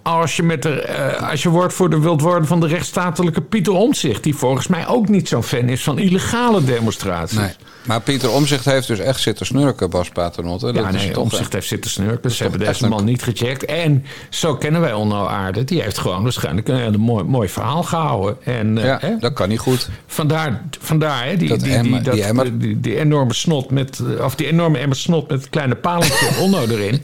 Als 0.04 0.36
je, 0.36 0.42
met 0.42 0.62
de, 0.62 0.80
eh, 0.80 1.30
als 1.30 1.42
je 1.42 1.48
woordvoerder 1.48 2.00
wilt 2.00 2.20
worden 2.20 2.46
van 2.48 2.60
de 2.60 2.66
rechtsstatelijke 2.66 3.40
Pieter 3.40 3.72
Omtzigt... 3.72 4.22
die 4.22 4.34
volgens 4.34 4.66
mij 4.66 4.88
ook 4.88 5.08
niet 5.08 5.28
zo'n 5.28 5.42
fan 5.42 5.68
is 5.68 5.82
van 5.82 5.98
illegale 5.98 6.64
demonstraties. 6.64 7.38
Nee. 7.38 7.50
Maar 7.84 8.00
Pieter 8.00 8.30
Omzicht 8.30 8.64
heeft 8.64 8.86
dus 8.86 8.98
echt 8.98 9.20
zitten 9.20 9.46
snurken, 9.46 9.90
Bas 9.90 10.08
Paternotte. 10.08 10.72
Ja, 10.72 10.90
nee, 10.90 11.20
Omtzigt 11.20 11.52
heeft 11.52 11.66
zitten 11.68 11.90
snurken. 11.90 12.30
Ze 12.30 12.42
hebben 12.42 12.60
deze 12.60 12.82
een- 12.84 12.88
man 12.90 13.04
niet 13.04 13.22
gecheckt. 13.22 13.64
En 13.64 14.04
zo 14.28 14.54
kennen 14.56 14.80
wij 14.80 14.92
Onno 14.92 15.26
Aarde. 15.26 15.64
Die 15.64 15.82
heeft 15.82 15.98
gewoon 15.98 16.22
waarschijnlijk 16.22 16.68
een 16.68 16.76
hele 16.76 16.98
mooi, 16.98 17.24
mooi 17.24 17.48
verhaal 17.48 17.82
gehouden. 17.82 18.36
En 18.44 18.78
eh, 18.78 18.84
Ja, 18.84 18.98
hè, 19.00 19.16
dat 19.18 19.32
kan 19.32 19.48
niet 19.48 19.58
goed. 19.58 19.88
vandaar, 20.06 20.62
vandaar 20.80 21.24
hè, 21.24 21.36
die, 21.36 21.48
Dat 21.48 21.60
die, 21.60 21.72
emmer- 21.74 21.92
die, 21.92 22.02
dat- 22.02 22.14
die 22.14 22.24
emmer. 22.24 22.58
die, 22.58 22.80
die 22.80 22.98
enorme 22.98 23.34
snot 23.34 23.70
met... 23.70 24.00
Of 24.22 24.34
die 24.34 24.46
enorme 24.46 24.78
emmer 24.78 24.96
snot 24.96 25.28
met 25.30 25.40
het 25.40 25.50
kleine 25.50 25.74
palentje 25.74 26.28
Onno 26.42 26.60
erin. 26.66 27.02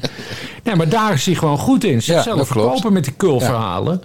Nee, 0.65 0.77
maar 0.77 0.89
daar 0.89 1.13
is 1.13 1.27
hij 1.27 1.35
gewoon 1.35 1.59
goed 1.59 1.85
in. 1.85 2.03
Zichzelf 2.03 2.47
verkopen 2.47 2.93
met 2.93 3.05
die 3.05 3.13
kulverhalen. 3.17 4.03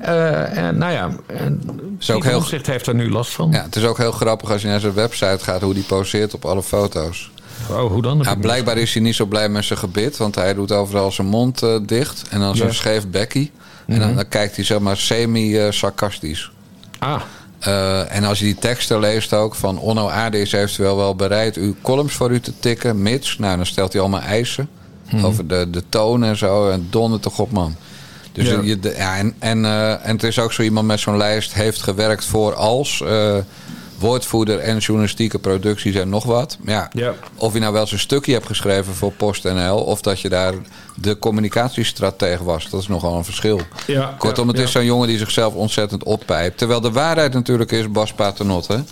Eh, 0.00 0.56
en 0.56 0.78
nou 0.78 0.92
ja, 0.92 1.10
en 1.26 1.60
Is 2.00 2.10
ook 2.10 2.24
heel- 2.24 2.44
heeft 2.62 2.86
er 2.86 2.94
nu 2.94 3.10
last 3.10 3.30
van. 3.32 3.50
Ja, 3.52 3.62
het 3.62 3.76
is 3.76 3.84
ook 3.84 3.98
heel 3.98 4.12
grappig 4.12 4.50
als 4.50 4.62
je 4.62 4.68
naar 4.68 4.80
zijn 4.80 4.94
website 4.94 5.38
gaat... 5.44 5.60
hoe 5.60 5.74
die 5.74 5.82
poseert 5.82 6.34
op 6.34 6.44
alle 6.44 6.62
foto's. 6.62 7.30
Oh, 7.70 7.90
hoe 7.92 8.02
dan? 8.02 8.18
Ja, 8.22 8.34
blijkbaar 8.34 8.76
is 8.78 8.92
hij 8.94 9.02
niet 9.02 9.14
zo 9.14 9.24
blij 9.26 9.48
met 9.48 9.64
zijn 9.64 9.78
gebit, 9.78 10.16
want 10.16 10.34
hij 10.34 10.54
doet 10.54 10.72
overal 10.72 11.12
zijn 11.12 11.26
mond 11.26 11.62
eh, 11.62 11.76
dicht 11.86 12.22
en 12.30 12.40
dan 12.40 12.56
zo'n 12.56 12.66
Ja. 12.66 12.72
scheef 12.72 13.08
bekkie. 13.08 13.50
En 13.86 13.98
dan, 14.00 14.14
dan 14.14 14.28
kijkt 14.28 14.56
hij 14.56 14.64
zeg 14.64 14.78
maar 14.78 14.96
semi-sarcastisch. 14.96 16.50
Ah, 16.98 17.20
Eh, 17.58 18.14
en 18.16 18.24
als 18.24 18.38
je 18.38 18.44
die 18.44 18.54
teksten 18.54 18.98
leest 19.00 19.32
ook 19.32 19.54
van 19.54 19.78
Onno 19.78 20.08
Aarde 20.08 20.40
is 20.40 20.52
eventueel 20.52 20.96
wel 20.96 21.14
bereid 21.16 21.56
uw 21.56 21.74
columns 21.82 22.12
voor 22.12 22.30
u 22.30 22.40
te 22.40 22.52
tikken, 22.58 23.02
mits. 23.02 23.38
Nou, 23.38 23.56
dan 23.56 23.66
stelt 23.66 23.92
hij 23.92 24.00
allemaal 24.00 24.20
eisen 24.20 24.68
over 25.22 25.46
de, 25.48 25.66
de 25.70 25.82
toon 25.88 26.24
en 26.24 26.36
zo. 26.36 26.70
En 26.70 26.86
donder 26.90 27.20
toch 27.20 27.38
op, 27.38 27.50
man. 27.50 27.74
Dus 28.32 28.48
Ja. 28.48 28.60
je, 28.62 28.78
de- 28.78 28.94
ja, 28.96 29.16
en, 29.16 29.34
en, 29.38 29.64
eh, 29.64 29.90
en 29.92 30.12
het 30.14 30.22
is 30.22 30.38
ook 30.38 30.52
zo 30.52 30.62
iemand 30.62 30.86
met 30.86 31.00
zo'n 31.00 31.16
lijst 31.16 31.52
heeft 31.54 31.82
gewerkt 31.82 32.24
voor 32.24 32.54
als 32.54 33.02
eh, 33.06 33.36
woordvoerder 33.98 34.58
en 34.58 34.78
journalistieke 34.78 35.38
producties 35.38 35.94
en 35.94 36.08
nog 36.08 36.24
wat. 36.24 36.58
Ja, 36.66 36.88
Ja. 36.92 37.14
Of 37.36 37.52
je 37.52 37.58
nou 37.58 37.72
wel 37.72 37.80
eens 37.82 37.92
een 37.92 37.98
stukje 37.98 38.32
hebt 38.32 38.46
geschreven 38.46 38.94
voor 38.94 39.12
PostNL 39.12 39.76
of 39.84 40.00
dat 40.00 40.20
je 40.20 40.28
daar 40.28 40.54
de 40.94 41.18
communicatiestratege 41.18 42.44
was, 42.44 42.68
dat 42.70 42.80
is 42.80 42.88
nogal 42.88 43.16
een 43.16 43.24
verschil. 43.24 43.60
Ja, 43.86 44.14
Kortom, 44.18 44.48
het 44.48 44.58
is 44.58 44.72
zo'n 44.72 44.84
jongen 44.84 45.08
die 45.08 45.18
zichzelf 45.18 45.54
ontzettend 45.54 46.02
oppijpt. 46.04 46.58
Terwijl 46.58 46.80
de 46.80 46.90
waarheid 46.92 47.32
natuurlijk 47.32 47.72
is, 47.72 47.90
Bas 47.90 48.12
Paternotte, 48.12 48.84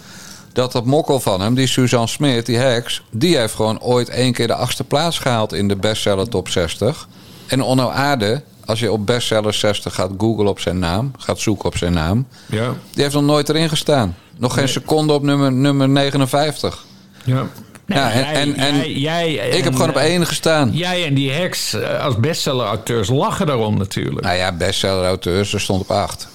dat 0.57 0.73
dat 0.73 0.85
mokkel 0.85 1.21
van 1.21 1.41
hem, 1.41 1.55
die 1.55 1.67
Suzanne 1.67 2.07
Smit, 2.07 2.47
die 2.47 2.57
heks, 2.57 3.03
die 3.11 3.37
heeft 3.37 3.55
gewoon 3.55 3.81
ooit 3.81 4.09
één 4.09 4.33
keer 4.33 4.47
de 4.47 4.55
achtste 4.55 4.85
plaats 4.85 5.19
gehaald 5.19 5.53
in 5.53 5.69
de 5.69 5.77
bestseller 5.77 6.29
top 6.29 6.49
60. 6.49 7.09
En 7.47 7.63
Onno 7.63 7.89
Aarde, 7.89 8.43
als 8.65 8.81
je 8.81 8.93
op 8.93 9.07
bestseller 9.07 9.55
60 9.55 9.95
gaat 9.95 10.11
googlen 10.19 10.47
op 10.49 10.61
zijn 10.61 10.79
naam, 10.79 11.13
gaat 11.19 11.39
zoeken 11.41 11.67
op 11.67 11.77
zijn 11.77 11.93
naam, 11.93 12.27
ja. 12.47 12.75
die 12.93 13.03
heeft 13.03 13.15
nog 13.15 13.23
nooit 13.23 13.49
erin 13.49 13.69
gestaan. 13.69 14.17
Nog 14.39 14.55
geen 14.55 14.69
seconde 14.69 15.13
op 15.13 15.23
nummer, 15.23 15.53
nummer 15.53 15.89
59. 15.89 16.85
Ja. 17.25 17.47
Nee, 17.87 17.99
Ja, 17.99 18.11
en- 18.11 18.21
jij- 18.21 18.35
en- 18.35 18.57
en 18.57 18.77
jij- 18.77 19.33
jij 19.33 19.49
Ik 19.49 19.55
en, 19.59 19.63
heb 19.65 19.73
gewoon 19.73 19.89
op 19.89 19.97
eh, 19.97 20.03
één 20.05 20.27
gestaan. 20.27 20.71
Jij 20.73 21.07
en 21.07 21.15
die 21.15 21.31
heks 21.33 21.73
eh, 21.75 22.05
als 22.05 22.17
bestseller-auteurs 22.17 23.09
lachen 23.09 23.47
daarom 23.47 23.79
natuurlijk. 23.79 24.21
Nou 24.21 24.37
ja, 24.37 24.53
bestseller-auteurs, 24.53 25.53
er 25.53 25.61
stond 25.61 25.81
op 25.81 25.91
8. 25.91 26.29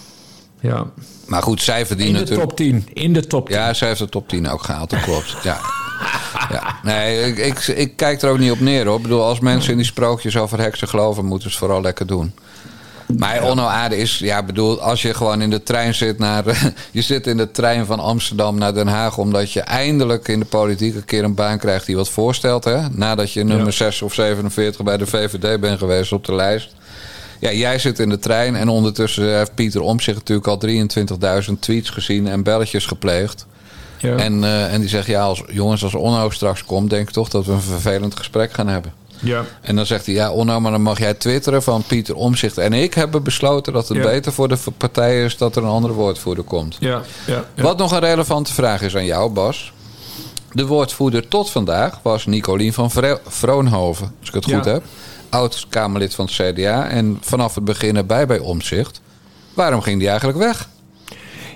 Ja. 0.60 0.86
Maar 1.32 1.44
goed, 1.44 1.62
zij 1.62 1.80
In 1.80 1.86
verdienen 1.86 2.14
de 2.14 2.20
natuurlijk... 2.20 2.50
top 2.50 2.58
10. 2.58 2.88
In 2.94 3.14
de 3.14 3.28
top 3.28 3.48
10. 3.48 3.56
Ja, 3.58 3.74
zij 3.74 3.88
heeft 3.88 4.00
de 4.00 4.10
top 4.10 4.28
10 4.28 4.50
ook 4.50 4.64
gehaald, 4.64 4.90
dat 4.90 5.02
klopt. 5.02 5.36
Ja. 5.44 5.60
Ja. 6.50 6.76
Nee, 6.84 7.22
ik, 7.22 7.38
ik, 7.38 7.68
ik 7.68 7.96
kijk 7.96 8.22
er 8.22 8.30
ook 8.30 8.40
niet 8.40 8.52
op 8.52 8.60
neer 8.60 8.86
hoor. 8.86 8.96
Ik 8.96 9.02
bedoel, 9.02 9.24
als 9.24 9.40
mensen 9.40 9.72
in 9.72 9.78
die 9.78 9.86
sprookjes 9.86 10.38
over 10.38 10.60
heksen 10.60 10.88
geloven, 10.88 11.26
moeten 11.26 11.42
ze 11.52 11.56
het 11.56 11.66
vooral 11.66 11.82
lekker 11.82 12.08
doen. 12.08 12.34
Maar 13.18 13.44
Onno 13.44 13.66
Aarde 13.66 13.98
is, 13.98 14.18
ja, 14.18 14.44
bedoel, 14.44 14.82
als 14.82 15.02
je 15.02 15.14
gewoon 15.14 15.42
in 15.42 15.50
de 15.50 15.64
trein 15.64 15.94
zit 15.94 16.18
naar. 16.18 16.44
je 16.92 17.02
zit 17.02 17.28
in 17.28 17.38
de 17.38 17.52
trein 17.52 17.86
van 17.86 18.00
Amsterdam 18.00 18.58
naar 18.58 18.74
Den 18.74 18.88
Haag. 18.88 19.18
omdat 19.18 19.52
je 19.52 19.62
eindelijk 19.62 20.28
in 20.28 20.40
de 20.40 20.46
politiek 20.46 20.96
een 20.96 21.06
keer 21.06 21.24
een 21.24 21.36
baan 21.36 21.58
krijgt 21.60 21.86
die 21.86 21.96
wat 21.96 22.10
voorstelt. 22.10 22.64
Hè? 22.64 22.90
Nadat 22.90 23.34
je 23.34 23.44
nummer 23.44 23.74
6 23.74 24.02
of 24.02 24.14
47 24.14 24.84
bij 24.84 24.98
de 24.98 25.08
VVD 25.08 25.60
bent 25.60 25.78
geweest 25.80 26.12
op 26.12 26.26
de 26.26 26.36
lijst. 26.36 26.76
Ja, 27.42 27.52
jij 27.52 27.80
zit 27.80 28.00
in 28.00 28.10
de 28.10 28.20
trein 28.20 28.56
en 28.56 28.70
ondertussen 28.70 29.38
heeft 29.38 29.56
Pieter 29.56 29.82
Omtzigt 29.82 30.18
natuurlijk 30.18 30.48
al 30.48 30.60
23.000 31.48 31.60
tweets 31.60 31.90
gezien 31.90 32.28
en 32.28 32.44
belletjes 32.44 32.86
gepleegd. 32.86 33.46
Ja. 33.98 34.16
En, 34.16 34.44
eh, 34.44 34.74
en 34.74 34.80
die 34.80 34.90
zegt, 34.90 35.08
ja, 35.08 35.22
als, 35.22 35.44
jongens, 35.50 35.84
als 35.84 35.96
Onno 35.96 36.30
straks 36.30 36.64
komt, 36.66 36.90
denk 36.90 37.08
ik 37.08 37.14
toch 37.14 37.30
dat 37.30 37.46
we 37.46 37.52
een 37.52 37.62
vervelend 37.62 38.16
gesprek 38.18 38.54
gaan 38.54 38.68
hebben. 38.68 38.94
ja. 39.20 39.44
En 39.62 39.76
dan 39.76 39.86
zegt 39.86 40.06
hij, 40.06 40.16
ja, 40.16 40.32
Onno, 40.32 40.60
maar 40.60 40.72
dan 40.72 40.82
mag 40.82 41.00
jij 41.00 41.14
twitteren 41.14 41.64
van 41.64 41.84
Pieter 41.88 42.16
Omzicht 42.16 42.58
en 42.58 42.74
ik 42.74 42.94
hebben 42.94 43.24
besloten 43.24 43.74
dat 43.74 43.88
het 43.88 43.98
Ja. 43.98 44.04
beter 44.04 44.32
voor 44.34 44.48
de 44.48 44.58
partij 44.78 45.24
is 45.24 45.38
dat 45.38 45.56
er 45.56 45.64
een 45.64 45.70
andere 45.70 45.94
woordvoerder 45.94 46.44
komt. 46.44 46.78
Ja. 46.80 47.02
Ja. 47.26 47.46
Wat 47.56 47.78
nog 47.78 47.92
een 47.92 48.00
relevante 48.00 48.54
vraag 48.54 48.82
is 48.82 48.96
aan 48.96 49.06
jou, 49.06 49.32
Bas. 49.32 49.74
De 50.52 50.66
woordvoerder 50.66 51.28
tot 51.28 51.50
vandaag 51.50 52.00
was 52.04 52.26
Nicolien 52.26 52.74
van 52.74 52.92
Vre- 52.92 53.20
Vroonhoven, 53.28 54.12
als 54.20 54.28
ik 54.28 54.34
het 54.34 54.46
goed 54.46 54.66
heb. 54.66 54.84
Oud-Kamerlid 55.32 56.16
van 56.16 56.26
het 56.26 56.34
CDA 56.34 56.90
en 56.90 57.18
vanaf 57.22 57.56
het 57.56 57.64
begin 57.64 57.98
erbij 57.98 58.28
bij 58.28 58.40
Omzicht. 58.40 59.02
Waarom 59.54 59.82
ging 59.82 60.00
die 60.00 60.08
eigenlijk 60.08 60.38
weg? 60.38 60.70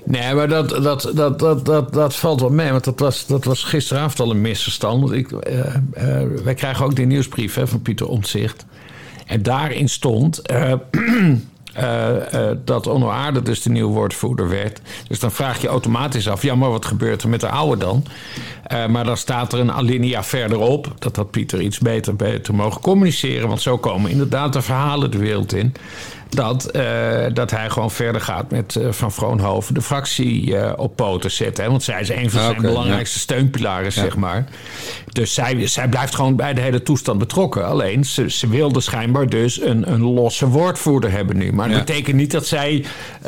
Nee, 0.06 0.34
maar 0.34 0.48
dat, 0.48 0.70
dat, 0.70 1.12
dat, 1.14 1.40
dat, 1.40 1.66
dat, 1.66 1.94
dat 1.94 2.16
valt 2.16 2.42
wel 2.42 2.50
mee. 2.50 2.72
Want 2.72 2.84
dat 2.84 3.00
was, 3.00 3.26
dat 3.26 3.44
was 3.44 3.64
gisteravond 3.64 4.20
al 4.20 4.32
een 4.32 4.42
misverstand. 4.42 5.12
Ik, 5.12 5.32
eh, 5.32 5.76
eh, 5.94 6.28
wij 6.44 6.54
krijgen 6.54 6.86
ook 6.86 6.96
die 6.96 7.06
nieuwsbrief 7.06 7.56
hè, 7.56 7.68
van 7.68 7.82
Pieter 7.82 8.08
Omtzigt. 8.08 8.66
En 9.26 9.44
daarin 9.44 9.90
stond 9.90 10.40
eh, 10.40 10.74
eh, 11.76 12.50
eh, 12.50 12.58
dat 12.66 12.88
Onno 12.88 13.10
Aarde 13.10 13.42
dus 13.42 13.62
de 13.62 13.70
nieuwe 13.70 13.94
woordvoerder 13.94 14.50
werd. 14.50 14.82
Dus 15.08 15.20
dan 15.20 15.32
vraag 15.32 15.62
je 15.62 15.68
automatisch 15.68 16.30
af... 16.30 16.42
ja, 16.42 16.56
maar 16.56 16.70
wat 16.70 16.86
gebeurt 16.86 17.24
er 17.24 17.30
met 17.30 17.40
de 17.40 17.50
oude 17.50 17.78
dan? 17.78 18.06
Eh, 18.64 18.88
maar 18.88 19.04
dan 19.04 19.18
staat 19.18 19.54
er 19.54 19.60
een 19.60 19.72
alinea 19.72 20.24
verderop... 20.24 20.94
dat 21.00 21.16
had 21.16 21.32
Pieter 21.32 21.62
iets 21.62 21.80
beter, 21.80 22.16
beter 22.16 22.56
mogen 22.56 22.82
communiceren. 22.82 23.48
Want 23.48 23.62
zo 23.62 23.78
komen 23.78 24.12
inderdaad 24.12 24.54
de 24.54 24.62
verhalen 24.62 25.12
de 25.12 25.18
wereld 25.18 25.54
in... 25.54 25.74
dat, 26.30 26.66
eh, 26.66 27.26
dat 27.34 27.52
hij 27.52 27.70
gewoon 27.70 27.92
verder 27.92 28.22
gaat 28.22 28.52
met 28.52 28.76
eh, 28.76 28.92
Van 28.92 29.12
Vroonhoven... 29.12 29.74
de 29.74 29.82
fractie 29.82 30.58
eh, 30.58 30.74
op 30.76 30.96
poten 30.96 31.32
zetten. 31.32 31.64
Hè? 31.64 31.70
Want 31.70 31.84
zij 31.84 32.02
is 32.02 32.10
een 32.10 32.30
van 32.30 32.40
Ah, 32.40 32.46
zijn 32.46 32.58
oké, 32.58 32.68
belangrijkste 32.68 33.20
steunpilaren, 33.20 33.92
zeg 33.92 34.16
maar. 34.16 34.46
Dus 35.12 35.34
zij, 35.34 35.68
zij 35.68 35.88
blijft 35.88 36.16
gewoon 36.16 36.36
bij 36.36 36.54
de 36.54 36.62
hele 36.62 36.84
toestand 36.84 37.20
betrokken. 37.20 37.66
Alleen, 37.66 38.06
ze, 38.06 38.30
ze 38.32 38.48
wilde 38.48 38.82
schijnbaar 38.82 39.30
dus 39.30 39.62
een, 39.62 39.92
een 39.92 40.02
losse 40.02 40.48
woordvoerder 40.48 41.12
hebben 41.12 41.38
nu. 41.38 41.54
Maar 41.54 41.70
dat 41.70 41.86
betekent 41.86 42.16
niet 42.16 42.32
dat 42.32 42.48
zij... 42.48 42.86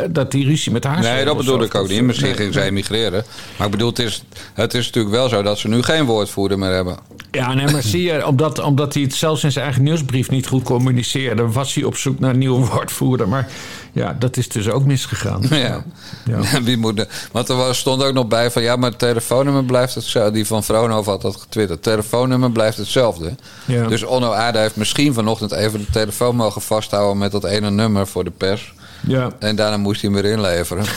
dat 0.10 0.32
die 0.32 0.46
ruzie 0.46 0.72
met 0.72 0.84
haar 0.84 1.00
Nee, 1.00 1.26
dat 1.26 1.38
bedoel 1.38 1.62
ik 1.62 1.76
ook 1.76 1.88
niet. 1.88 2.02
Misschien 2.02 2.36
ging 2.36 2.54
zij 2.54 2.66
emigreren. 2.66 3.24
Maar 3.58 3.66
ik 3.66 3.72
bedoel, 3.72 3.90
het 3.90 4.00
is, 4.00 4.24
het 4.54 4.74
is 4.74 4.86
natuurlijk 4.86 5.16
wel 5.16 5.30
zo 5.30 5.42
dat 5.42 5.60
ze 5.60 5.68
nu 5.68 5.82
geen 5.82 6.06
woordvoerder 6.06 6.60
meer 6.60 6.72
hebben. 6.72 6.98
Ja, 7.32 7.54
nee, 7.54 7.72
maar 7.72 7.84
zie 7.84 8.02
je, 8.02 8.28
omdat, 8.28 8.60
omdat 8.60 8.94
hij 8.94 9.04
het 9.04 9.14
zelfs 9.14 9.44
in 9.44 9.52
zijn 9.52 9.66
eigen 9.66 9.84
nieuwsbrief 9.84 10.30
niet 10.30 10.48
goed 10.48 10.64
communiceerde, 10.64 11.52
was 11.52 11.74
hij 11.74 11.84
op 11.84 11.98
zoek 11.98 12.20
naar 12.20 12.36
nieuwe 12.36 12.60
woordvoerder. 12.60 12.87
Maar 13.28 13.48
ja, 13.92 14.16
dat 14.20 14.38
is 14.38 14.50
dus 14.50 14.70
ook 14.70 14.86
misgegaan. 14.86 15.42
Ja. 15.50 15.84
Ja. 16.26 16.62
Wie 16.64 16.78
moet 16.78 16.96
de- 16.98 17.08
want 17.32 17.50
er 17.50 17.56
was, 17.56 17.78
stond 17.78 18.04
ook 18.04 18.14
nog 18.14 18.28
bij 18.28 18.52
van 18.52 18.62
ja, 18.62 18.76
maar 18.76 18.90
het 18.90 19.00
telefoonnummer 19.00 19.64
blijft 19.64 19.96
hetzelfde. 19.96 20.32
Die 20.32 20.48
van 20.48 20.64
Vroonhoven 20.64 21.12
had 21.12 21.22
dat 21.22 21.36
getwitterd. 21.36 21.86
Het 21.86 21.94
telefoonnummer 21.94 22.52
blijft 22.52 22.78
hetzelfde. 22.78 23.36
Ja. 23.66 23.88
Dus 23.88 24.04
Onno 24.04 24.32
Aarde 24.32 24.60
heeft 24.60 24.76
misschien 24.76 25.14
vanochtend 25.14 25.52
even 25.52 25.80
de 25.80 25.92
telefoon 25.92 26.36
mogen 26.36 26.62
vasthouden 26.62 27.18
met 27.18 27.32
dat 27.32 27.44
ene 27.44 27.70
nummer 27.72 28.08
voor 28.08 28.24
de 28.24 28.32
pers. 28.32 28.74
Ja. 29.08 29.30
En 29.40 29.56
daarna 29.56 29.78
moest 29.78 30.02
hij 30.02 30.12
hem 30.12 30.22
weer 30.22 30.32
inleveren. 30.32 30.86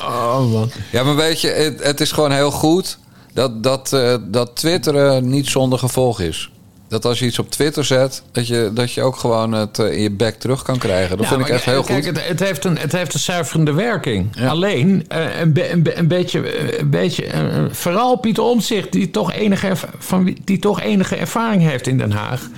Oh, 0.00 0.52
man. 0.52 0.70
ja, 0.90 1.02
maar 1.02 1.16
weet 1.16 1.40
je, 1.40 1.48
het, 1.48 1.82
het 1.82 2.00
is 2.00 2.12
gewoon 2.12 2.30
heel 2.32 2.50
goed 2.50 2.98
dat, 3.32 3.62
dat, 3.62 3.92
eh, 3.92 4.14
dat 4.22 4.50
twitteren 4.56 5.28
niet 5.28 5.46
zonder 5.48 5.78
gevolg 5.78 6.20
is. 6.20 6.51
Dat 6.92 7.04
als 7.04 7.18
je 7.18 7.26
iets 7.26 7.38
op 7.38 7.50
Twitter 7.50 7.84
zet, 7.84 8.22
dat 8.32 8.46
je, 8.46 8.70
dat 8.74 8.92
je 8.92 9.02
ook 9.02 9.16
gewoon 9.16 9.52
het 9.52 9.78
eh, 9.78 9.92
in 9.92 10.02
je 10.02 10.10
bek 10.10 10.34
terug 10.38 10.62
kan 10.62 10.78
krijgen. 10.78 11.16
Dat 11.16 11.26
Ja, 11.26 11.32
vind 11.32 11.46
ik 11.46 11.52
echt 11.54 11.64
heel 11.64 11.82
kijk, 11.82 12.04
goed. 12.04 12.16
Het, 12.16 12.28
het, 12.28 12.40
heeft 12.40 12.64
een, 12.64 12.78
het 12.78 12.92
heeft 12.92 13.14
een 13.14 13.20
zuiverende 13.20 13.72
werking. 13.72 14.28
Ja. 14.32 14.48
Alleen, 14.48 15.04
eh, 15.08 15.40
een, 15.40 15.52
be- 15.52 15.70
een, 15.70 15.98
een 15.98 16.08
beetje, 16.08 16.40
eh, 16.40 16.78
een 16.78 16.90
beetje 16.90 17.24
vooral 17.70 18.16
Pieter 18.16 18.42
Omtzigt, 18.42 18.92
die 18.92 19.10
toch, 19.10 19.32
enige, 19.32 19.72
van, 19.98 20.36
die 20.44 20.58
toch 20.58 20.80
enige 20.80 21.16
ervaring 21.16 21.62
heeft 21.62 21.86
in 21.86 21.98
Den 21.98 22.12
Haag. 22.12 22.48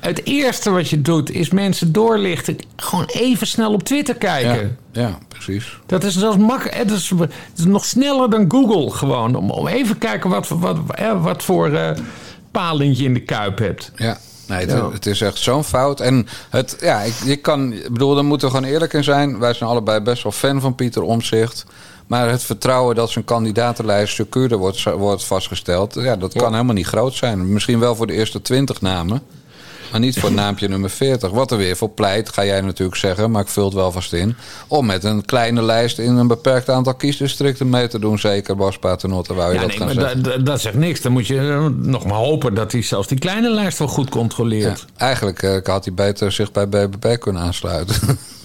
Het 0.00 0.24
eerste 0.24 0.70
wat 0.70 0.88
je 0.88 1.02
doet 1.02 1.30
is 1.30 1.50
mensen 1.50 1.92
doorlichten. 1.92 2.56
Gewoon 2.76 3.04
even 3.06 3.46
snel 3.46 3.72
op 3.72 3.82
Twitter 3.82 4.14
kijken. 4.14 4.76
Ja, 4.92 5.00
ja 5.02 5.18
precies. 5.28 5.78
Dat 5.86 6.04
is, 6.04 6.14
dat, 6.14 6.34
is 6.34 6.40
makkelijk, 6.40 6.88
dat, 6.88 6.96
is, 6.98 7.08
dat 7.18 7.28
is 7.56 7.64
nog 7.64 7.84
sneller 7.84 8.30
dan 8.30 8.44
Google 8.48 8.90
gewoon. 8.90 9.34
Om, 9.34 9.50
om 9.50 9.66
even 9.66 9.98
kijken 9.98 10.30
wat, 10.30 10.48
wat, 10.48 10.78
wat, 10.86 11.20
wat 11.20 11.42
voor 11.42 11.68
uh, 11.70 11.90
palingje 12.56 13.04
in 13.04 13.14
de 13.14 13.22
kuip 13.22 13.58
hebt. 13.58 13.92
Ja. 13.96 14.18
Nee, 14.46 14.60
het, 14.60 14.70
ja. 14.70 14.90
het, 14.92 15.06
is 15.06 15.20
echt 15.20 15.38
zo'n 15.38 15.64
fout. 15.64 16.00
En 16.00 16.26
het, 16.50 16.76
ja, 16.80 17.00
ik, 17.00 17.14
ik 17.14 17.42
kan, 17.42 17.72
ik 17.72 17.92
bedoel, 17.92 18.14
daar 18.14 18.24
moeten 18.24 18.48
we 18.48 18.54
gewoon 18.54 18.70
eerlijk 18.70 18.92
in 18.92 19.04
zijn. 19.04 19.38
Wij 19.38 19.52
zijn 19.52 19.70
allebei 19.70 20.00
best 20.00 20.22
wel 20.22 20.32
fan 20.32 20.60
van 20.60 20.74
Pieter 20.74 21.02
Omzicht. 21.02 21.64
Maar 22.06 22.28
het 22.30 22.42
vertrouwen 22.42 22.94
dat 22.94 23.10
zijn 23.10 23.24
kandidatenlijst 23.24 24.14
secuurder 24.14 24.58
wordt, 24.58 24.82
wordt 24.82 25.24
vastgesteld, 25.24 25.94
ja, 25.94 26.16
dat 26.16 26.32
kan 26.32 26.52
helemaal 26.52 26.74
niet 26.74 26.86
groot 26.86 27.14
zijn. 27.14 27.52
Misschien 27.52 27.78
wel 27.78 27.96
voor 27.96 28.06
de 28.06 28.12
eerste 28.12 28.42
twintig 28.42 28.80
namen. 28.80 29.22
Maar 29.90 30.00
niet 30.00 30.18
voor 30.18 30.32
naampje 30.32 30.68
nummer 30.68 30.90
40. 30.90 31.30
Wat 31.30 31.50
er 31.50 31.58
weer 31.58 31.76
voor 31.76 31.90
pleit, 31.90 32.28
ga 32.28 32.44
jij 32.44 32.60
natuurlijk 32.60 32.98
zeggen, 32.98 33.30
maar 33.30 33.42
ik 33.42 33.48
vul 33.48 33.64
het 33.64 33.74
wel 33.74 33.92
vast 33.92 34.12
in. 34.12 34.36
Om 34.66 34.86
met 34.86 35.04
een 35.04 35.24
kleine 35.24 35.62
lijst 35.62 35.98
in 35.98 36.16
een 36.16 36.26
beperkt 36.26 36.68
aantal 36.68 36.94
kiesdistricten 36.94 37.70
mee 37.70 37.88
te 37.88 37.98
doen. 37.98 38.18
Zeker 38.18 38.56
Bas 38.56 38.78
Paternotte, 38.78 39.34
wou 39.34 39.48
je 39.48 39.54
ja, 39.54 39.60
dat 39.60 39.68
nee, 39.68 39.78
gaan 39.78 39.90
zeggen? 39.90 40.22
Dat, 40.22 40.46
dat 40.46 40.60
zegt 40.60 40.76
niks. 40.76 41.00
Dan 41.00 41.12
moet 41.12 41.26
je 41.26 41.38
eh, 41.38 41.66
nog 41.76 42.04
maar 42.04 42.18
hopen 42.18 42.54
dat 42.54 42.72
hij 42.72 42.82
zelfs 42.82 43.08
die 43.08 43.18
kleine 43.18 43.50
lijst 43.50 43.78
wel 43.78 43.88
goed 43.88 44.10
controleert. 44.10 44.78
Ja, 44.78 45.06
eigenlijk 45.06 45.42
uh, 45.42 45.58
had 45.62 45.84
hij 45.84 45.94
beter 45.94 46.32
zich 46.32 46.52
bij 46.52 46.68
BBB 46.68 47.18
kunnen 47.18 47.42
aansluiten. 47.42 47.96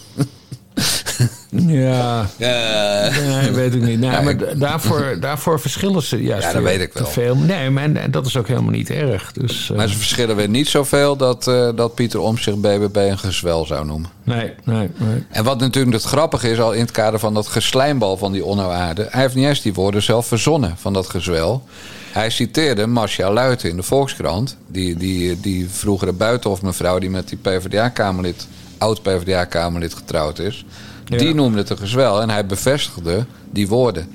Ja. 1.52 2.30
Nee, 2.38 3.52
weet 3.52 3.76
ik 3.76 3.82
niet. 3.82 4.00
Nee, 4.00 4.22
maar 4.22 4.58
daarvoor, 4.58 5.18
daarvoor 5.20 5.60
verschillen 5.60 6.02
ze 6.02 6.24
juist 6.24 6.48
Ja, 6.48 6.54
dat 6.54 6.64
weet 6.64 6.82
ik 6.82 6.94
wel. 6.94 7.04
te 7.04 7.12
veel. 7.12 7.36
Nee, 7.36 7.70
maar 7.70 8.12
dat 8.12 8.26
is 8.26 8.38
ook 8.38 8.48
helemaal 8.48 8.72
niet 8.72 8.90
erg. 8.90 9.32
Dus, 9.32 9.70
uh, 9.70 9.78
Maar 9.78 9.88
ze 9.88 9.96
verschillen 9.98 10.36
weer 10.36 10.50
niet 10.50 10.68
zoveel 10.68 11.16
dat, 11.16 11.48
uh, 11.48 11.70
dat 11.76 11.96
Pieter 11.96 12.20
Omtzigt 12.20 12.62
BBB 12.62 12.96
een 12.96 13.18
gezwel 13.18 13.66
zou 13.66 13.86
noemen. 13.86 14.10
nee, 14.24 14.54
nee, 14.64 14.90
nee. 14.98 15.26
En 15.30 15.44
wat 15.44 15.60
natuurlijk 15.60 15.94
het 15.96 16.04
grappige 16.04 16.50
is, 16.50 16.60
al 16.60 16.74
in 16.74 16.82
het 16.82 16.92
kader 16.92 17.20
van 17.20 17.34
dat 17.34 17.48
geslijmbal 17.48 18.18
van 18.18 18.32
die 18.32 18.46
onno-aarde... 18.46 19.08
hij 19.10 19.22
heeft 19.22 19.36
niet 19.36 19.46
eens 19.48 19.62
die 19.62 19.74
woorden 19.74 20.04
zelf 20.04 20.28
verzonnen 20.28 20.76
van 20.78 20.94
dat 20.94 21.10
gezwel. 21.10 21.64
Hij 22.12 22.30
citeerde 22.30 22.88
Marcia 22.88 23.32
Luiten 23.32 23.70
in 23.70 23.76
de 23.76 23.84
Volkskrant... 23.84 24.58
die, 24.68 24.98
die, 24.98 25.40
die 25.40 25.70
vroegere 25.70 26.14
buitenhofmevrouw 26.14 27.00
die 27.00 27.10
met 27.10 27.28
die 27.30 27.38
PvdA-kamerlid... 27.38 28.48
oud-PvdA-kamerlid 28.78 29.94
getrouwd 29.94 30.40
is... 30.40 30.66
Ja. 31.12 31.18
Die 31.18 31.34
noemde 31.36 31.58
het 31.58 31.70
een 31.70 31.78
gezwel 31.78 32.22
en 32.22 32.30
hij 32.30 32.46
bevestigde 32.46 33.26
die 33.52 33.68
woorden. 33.68 34.08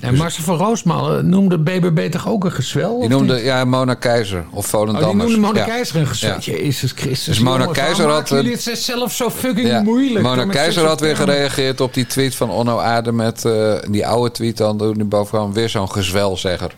En 0.00 0.16
Marcel 0.16 0.42
van 0.44 0.56
Roosmalen 0.56 1.28
noemde 1.28 1.58
BBB 1.58 2.10
toch 2.10 2.28
ook 2.28 2.44
een 2.44 2.52
gezwel? 2.52 3.00
Die 3.00 3.08
noemde 3.08 3.34
niet? 3.34 3.42
ja, 3.44 3.64
Mona 3.64 3.94
Keizer 3.94 4.44
of 4.50 4.66
Volendammers. 4.66 5.12
Oh, 5.12 5.26
die 5.28 5.36
noemde 5.36 5.46
Mona 5.46 5.58
Ja. 5.58 5.64
Keizer 5.72 5.96
een 5.96 6.06
gezwel. 6.06 6.36
Ja. 6.40 6.52
Jezus 6.52 6.92
Christus. 6.92 7.24
Dus 7.24 7.38
Mona 7.38 7.66
Keizer 7.66 8.08
had, 8.08 8.28
jullie 8.28 8.56
eh, 8.56 8.64
het 8.64 8.78
zelf 8.78 9.12
zo 9.12 9.30
fucking 9.30 9.68
Ja. 9.68 9.82
moeilijk? 9.82 10.24
Mona 10.24 10.44
Keizer 10.44 10.86
had 10.86 11.00
weer 11.00 11.16
gereageerd 11.16 11.80
op 11.80 11.94
die 11.94 12.06
tweet 12.06 12.34
van 12.34 12.50
Onno 12.50 12.78
Aarde 12.78 13.12
met 13.12 13.44
eh, 13.44 13.72
die 13.90 14.06
oude 14.06 14.30
tweet 14.30 14.56
dan 14.56 14.92
nu 14.96 15.04
bovenaan 15.04 15.52
weer 15.52 15.68
zo'n 15.68 15.90
gezwelzegger. 15.90 16.74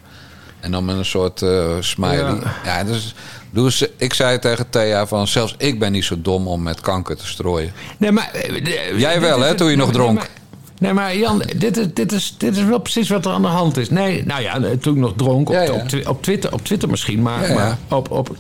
En 0.61 0.71
dan 0.71 0.85
met 0.85 0.97
een 0.97 1.05
soort 1.05 1.43
eh, 1.43 1.65
smiley. 1.81 2.17
Ja, 2.19 2.39
Ja. 2.65 2.85
dus, 2.85 3.15
dus 3.53 3.87
ik 3.97 4.15
zei 4.15 4.39
tegen 4.39 4.71
Thea 4.71 5.07
van 5.07 5.29
zelfs 5.29 5.55
ik 5.59 5.79
ben 5.79 5.93
niet 5.93 6.05
zo 6.05 6.15
dom 6.23 6.49
om 6.49 6.63
met 6.63 6.81
kanker 6.81 7.17
te 7.17 7.27
strooien. 7.27 7.73
Nee, 7.99 8.13
maar, 8.13 8.31
eh, 8.33 8.99
Jij 8.99 9.21
wel, 9.21 9.41
hè, 9.41 9.55
toen 9.55 9.71
je 9.71 9.77
nog 9.77 9.93
dronk. 9.93 10.31
Nee, 10.79 10.93
maar 10.93 11.17
Jan, 11.17 11.43
dit 11.57 11.77
is, 11.77 11.87
dit, 11.95 12.13
is, 12.13 12.35
dit 12.39 12.57
is 12.57 12.65
wel 12.65 12.79
precies 12.79 13.09
wat 13.09 13.25
er 13.27 13.33
aan 13.33 13.43
de 13.43 13.49
hand 13.49 13.77
is. 13.77 13.91
Nee, 13.91 14.25
nou 14.27 14.43
ja, 14.43 14.61
toen 14.81 14.95
ik 14.95 15.01
nog 15.01 15.13
dronk, 15.17 15.49
op, 15.49 15.55
Ja, 15.55 15.63
ja. 15.63 15.73
Op, 15.73 15.89
twi- 15.89 16.05
op, 16.07 16.23
Twitter, 16.23 16.53
op 16.53 16.65
Twitter 16.65 16.89
misschien, 16.89 17.23
maar, 17.23 17.49
Ja, 17.49 17.55
maar 17.55 17.79
op, 17.99 18.11
op 18.11 18.37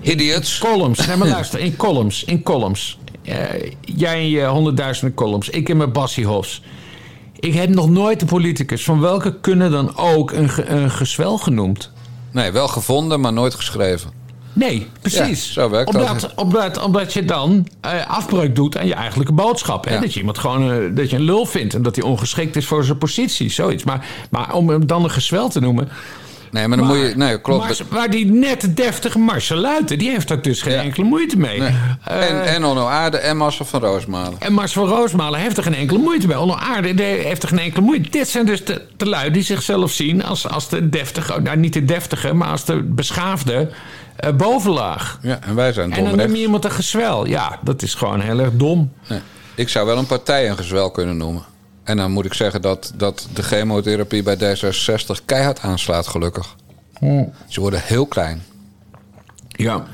Idiots. 0.00 0.58
columns. 0.58 1.06
Nee, 1.06 1.16
maar 1.16 1.28
luister, 1.28 1.60
in 1.60 1.76
columns, 1.76 2.24
in 2.24 2.42
columns. 2.42 2.98
Eh, 3.24 3.36
jij 3.80 4.20
in 4.22 4.28
je 4.28 4.44
honderdduizenden 4.46 5.14
columns, 5.16 5.48
ik 5.48 5.68
in 5.68 5.76
mijn 5.76 5.92
Bassie 5.92 6.26
Hofs. 6.26 6.62
Ik 7.38 7.54
heb 7.54 7.68
nog 7.68 7.90
nooit 7.90 8.20
de 8.20 8.26
politicus 8.26 8.84
van 8.84 9.00
welke 9.00 9.40
kunnen 9.40 9.70
dan 9.70 9.96
ook 9.96 10.32
een, 10.32 10.48
ge- 10.48 10.66
een 10.66 10.90
gezwel 10.90 11.38
genoemd. 11.38 11.90
Nee, 12.30 12.50
wel 12.52 12.68
gevonden, 12.68 13.20
maar 13.20 13.32
nooit 13.32 13.54
geschreven. 13.54 14.10
Nee, 14.52 14.86
precies. 15.00 15.46
Ja, 15.46 15.52
zo 15.52 15.70
werkt 15.70 15.94
omdat, 15.94 16.20
dat. 16.20 16.34
Omdat, 16.34 16.82
omdat 16.82 17.12
je 17.12 17.24
dan 17.24 17.68
eh, 17.80 18.06
afbreuk 18.08 18.54
doet 18.54 18.76
aan 18.76 18.86
je 18.86 18.94
eigenlijke 18.94 19.32
boodschap. 19.32 19.84
Hè? 19.84 19.94
Ja. 19.94 20.00
Dat 20.00 20.12
je 20.12 20.18
iemand 20.18 20.38
gewoon 20.38 20.72
eh, 20.72 20.76
dat 20.90 21.10
je 21.10 21.16
een 21.16 21.22
lul 21.22 21.46
vindt 21.46 21.74
en 21.74 21.82
dat 21.82 21.96
hij 21.96 22.04
ongeschikt 22.04 22.56
is 22.56 22.66
voor 22.66 22.84
zijn 22.84 22.98
positie. 22.98 23.50
Zoiets. 23.50 23.84
Maar, 23.84 24.06
maar 24.30 24.52
om 24.54 24.68
hem 24.68 24.86
dan 24.86 25.04
een 25.04 25.10
gezwel 25.10 25.48
te 25.48 25.60
noemen. 25.60 25.88
Nee, 26.50 26.68
maar 26.68 26.78
dan 26.78 26.86
moet 26.86 26.96
je. 26.96 27.12
Nee, 27.16 27.40
klopt. 27.40 27.64
Maar, 27.64 27.76
maar 27.98 28.10
die 28.10 28.26
net 28.26 28.76
deftige 28.76 29.18
Marcel 29.18 29.56
Luiten, 29.56 29.98
die 29.98 30.10
heeft 30.10 30.28
daar 30.28 30.42
dus 30.42 30.62
geen 30.62 30.72
Ja. 30.72 30.82
enkele 30.82 31.06
moeite 31.06 31.38
mee. 31.38 31.60
Nee. 31.60 31.74
Eh, 32.04 32.30
en, 32.30 32.44
en 32.44 32.64
Onno 32.64 32.86
Aarde 32.86 33.16
en 33.16 33.36
Marcel 33.36 33.64
van 33.64 33.80
Roosmalen. 33.80 34.34
en 34.38 34.52
Marcel 34.52 34.86
van 34.86 34.96
Roosmalen 34.96 35.40
heeft 35.40 35.56
er 35.56 35.62
geen 35.62 35.74
enkele 35.74 35.98
moeite 35.98 36.26
mee. 36.26 36.38
Onder 36.38 36.56
Aarde 36.56 37.02
heeft 37.02 37.42
er 37.42 37.48
geen 37.48 37.58
enkele 37.58 37.84
moeite. 37.84 38.10
Dit 38.10 38.28
zijn 38.28 38.46
dus 38.46 38.64
de, 38.64 38.82
de 38.96 39.06
lui 39.08 39.30
die 39.30 39.42
zichzelf 39.42 39.92
zien 39.92 40.24
als, 40.24 40.48
als 40.48 40.68
de 40.68 40.88
deftige, 40.88 41.40
nou 41.40 41.56
niet 41.56 41.72
de 41.72 41.84
deftige, 41.84 42.34
maar 42.34 42.48
als 42.48 42.64
de 42.64 42.82
beschaafde 42.82 43.70
eh, 44.18 44.32
bovenlaag. 44.32 45.18
Ja, 45.22 45.38
en 45.40 45.54
wij 45.54 45.72
zijn 45.72 45.92
En 45.92 46.04
dan 46.04 46.16
dom 46.16 46.26
noem 46.26 46.34
je 46.36 46.42
iemand 46.42 46.64
een 46.64 46.70
gezwel. 46.70 47.26
Ja, 47.26 47.58
dat 47.62 47.82
is 47.82 47.94
gewoon 47.94 48.20
heel 48.20 48.38
erg 48.38 48.50
dom. 48.52 48.92
Nee. 49.08 49.20
Ik 49.54 49.68
zou 49.68 49.86
wel 49.86 49.98
een 49.98 50.06
partij 50.06 50.48
een 50.50 50.56
gezwel 50.56 50.90
kunnen 50.90 51.16
noemen. 51.16 51.42
En 51.84 51.96
dan 51.96 52.10
moet 52.10 52.24
ik 52.24 52.34
zeggen 52.34 52.62
dat, 52.62 52.92
dat 52.96 53.26
de 53.34 53.42
chemotherapie 53.42 54.22
bij 54.22 54.36
D66 54.36 55.24
keihard 55.24 55.60
aanslaat, 55.60 56.06
gelukkig. 56.06 56.54
Ze 57.48 57.60
worden 57.60 57.80
heel 57.84 58.06
klein. 58.06 58.42
Ja. 59.48 59.84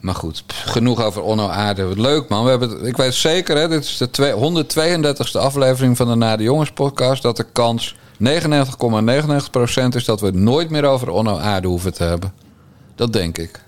Maar 0.00 0.14
goed, 0.14 0.44
genoeg 0.48 1.02
over 1.02 1.22
Onno 1.22 1.48
Aarde. 1.48 2.00
Leuk 2.00 2.28
man. 2.28 2.44
We 2.44 2.50
hebben, 2.50 2.70
het- 2.70 2.82
ik 2.86 2.96
weet 2.96 3.14
zeker, 3.14 3.56
hè, 3.56 3.68
dit 3.68 3.84
is 3.84 3.96
de 3.96 4.10
twee- 4.10 4.32
132e 4.32 5.38
aflevering 5.38 5.96
van 5.96 6.08
de 6.08 6.14
Na 6.14 6.36
de 6.36 6.42
Jongens 6.42 6.70
podcast... 6.72 7.22
dat 7.22 7.36
de 7.36 7.46
kans 7.52 7.96
99,99% 8.18 8.28
is 9.94 10.04
dat 10.04 10.20
we 10.20 10.26
het 10.26 10.34
nooit 10.34 10.70
meer 10.70 10.84
over 10.84 11.08
Onno 11.10 11.38
Aarde 11.38 11.68
hoeven 11.68 11.94
te 11.94 12.04
hebben. 12.04 12.32
Dat 12.96 13.12
denk 13.12 13.38
ik. 13.38 13.64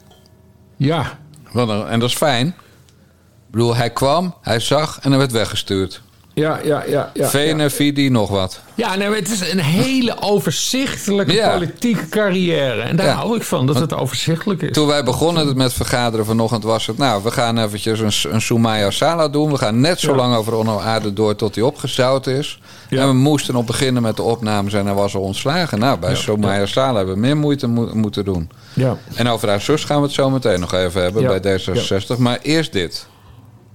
Ja. 0.76 1.18
En 1.54 2.00
dat 2.00 2.08
is 2.08 2.16
fijn. 2.16 2.46
Ik 2.46 3.54
bedoel, 3.54 3.76
hij 3.76 3.90
kwam, 3.90 4.34
hij 4.42 4.60
zag 4.60 4.98
en 5.00 5.10
hij 5.10 5.18
werd 5.18 5.32
weggestuurd. 5.32 6.02
Ja, 6.38 6.58
ja, 6.64 6.82
ja. 6.86 7.10
ja, 7.14 7.28
Vene, 7.28 7.70
Vidi, 7.70 8.08
nog 8.08 8.28
wat. 8.30 8.60
Ja, 8.74 8.94
nee, 8.96 9.08
het 9.14 9.30
is 9.30 9.52
een 9.52 9.58
hele 9.58 10.16
overzichtelijke 10.20 11.32
Ja. 11.32 11.52
politieke 11.52 12.08
carrière. 12.08 12.80
En 12.82 12.96
daar 12.96 13.06
Ja. 13.06 13.12
hou 13.14 13.36
ik 13.36 13.42
van, 13.42 13.66
dat 13.66 13.80
het 13.80 13.94
overzichtelijk 13.94 14.62
is. 14.62 14.72
Toen 14.72 14.86
wij 14.86 15.04
begonnen 15.04 15.56
met 15.56 15.72
vergaderen 15.72 16.26
vanochtend 16.26 16.62
was 16.64 16.86
het... 16.86 16.98
nou, 16.98 17.22
we 17.22 17.30
gaan 17.30 17.58
eventjes 17.58 18.00
een, 18.24 18.32
een 18.32 18.40
Soumaya 18.40 18.90
Sala 18.90 19.28
doen. 19.28 19.50
We 19.50 19.58
gaan 19.58 19.80
net 19.80 20.00
zo 20.00 20.14
lang 20.14 20.34
over 20.36 20.54
Onno 20.54 20.78
Aarde 20.78 21.12
door 21.12 21.36
tot 21.36 21.54
hij 21.54 21.64
opgezout 21.64 22.26
is. 22.26 22.60
En 22.88 23.06
we 23.06 23.12
moesten 23.14 23.54
op 23.54 23.66
beginnen 23.66 24.02
met 24.02 24.16
de 24.16 24.22
opnames 24.22 24.72
en 24.72 24.84
hij 24.86 24.94
was 24.94 25.14
al 25.14 25.20
ontslagen. 25.22 25.78
Nou, 25.78 25.98
bij. 25.98 26.14
Soumaya 26.16 26.66
Sala 26.66 26.96
hebben 26.96 27.14
we 27.14 27.20
meer 27.20 27.36
moeite 27.36 27.66
mo- 27.66 27.90
moeten 27.94 28.24
doen. 28.24 28.50
Ja. 28.72 28.96
En 29.14 29.28
over 29.28 29.48
haar 29.48 29.60
zus 29.60 29.84
gaan 29.84 29.96
we 30.00 30.02
het 30.06 30.14
zo 30.14 30.30
meteen 30.30 30.60
nog 30.60 30.74
even 30.74 31.02
hebben 31.02 31.40
bij 31.40 31.58
D66. 31.60 32.18
Maar 32.18 32.38
eerst 32.42 32.72
dit. 32.72 33.06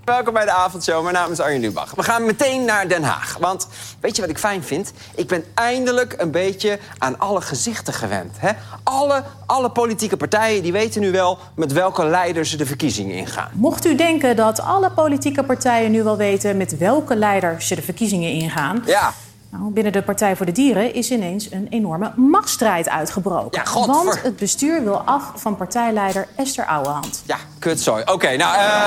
Welkom 0.05 0.33
bij 0.33 0.45
de 0.45 0.51
avondshow. 0.51 1.03
Mijn 1.03 1.15
naam 1.15 1.31
is 1.31 1.39
Arjen 1.39 1.61
Lubach. 1.61 1.95
We 1.95 2.03
gaan 2.03 2.25
meteen 2.25 2.65
naar 2.65 2.87
Den 2.87 3.03
Haag. 3.03 3.37
Want 3.39 3.67
weet 3.99 4.15
je 4.15 4.21
wat 4.21 4.29
ik 4.29 4.37
fijn 4.37 4.63
vind? 4.63 4.93
Ik 5.15 5.27
ben 5.27 5.43
eindelijk 5.53 6.15
een 6.17 6.31
beetje 6.31 6.79
aan 6.97 7.19
alle 7.19 7.41
gezichten 7.41 7.93
gewend. 7.93 8.35
Hè? 8.39 8.51
Alle, 8.83 9.23
alle 9.45 9.69
politieke 9.69 10.17
partijen 10.17 10.63
die 10.63 10.71
weten 10.71 11.01
nu 11.01 11.11
wel 11.11 11.39
met 11.55 11.71
welke 11.71 12.05
leider 12.05 12.45
ze 12.45 12.57
de 12.57 12.65
verkiezingen 12.65 13.15
ingaan. 13.15 13.49
Mocht 13.53 13.85
u 13.85 13.95
denken 13.95 14.35
dat 14.35 14.61
alle 14.61 14.91
politieke 14.91 15.43
partijen 15.43 15.91
nu 15.91 16.03
wel 16.03 16.17
weten 16.17 16.57
met 16.57 16.77
welke 16.77 17.15
leider 17.15 17.61
ze 17.61 17.75
de 17.75 17.81
verkiezingen 17.81 18.31
ingaan. 18.31 18.83
Ja, 18.85 19.13
Nou, 19.57 19.71
binnen 19.71 19.91
de 19.93 20.01
Partij 20.01 20.35
voor 20.35 20.45
de 20.45 20.51
Dieren 20.51 20.93
is 20.93 21.11
ineens 21.11 21.51
een 21.51 21.67
enorme 21.69 22.11
machtsstrijd 22.15 22.89
uitgebroken. 22.89 23.61
Ja, 23.65 23.85
Want 23.85 24.21
het 24.21 24.37
bestuur 24.37 24.83
wil 24.83 24.97
af 24.97 25.31
van 25.35 25.55
partijleider 25.55 26.27
Esther 26.35 26.65
Ouwehand. 26.65 27.23
ja, 27.25 27.37
kutzooi. 27.59 28.03
Oké, 28.05 28.35
nou, 28.35 28.55
eh, 28.57 28.83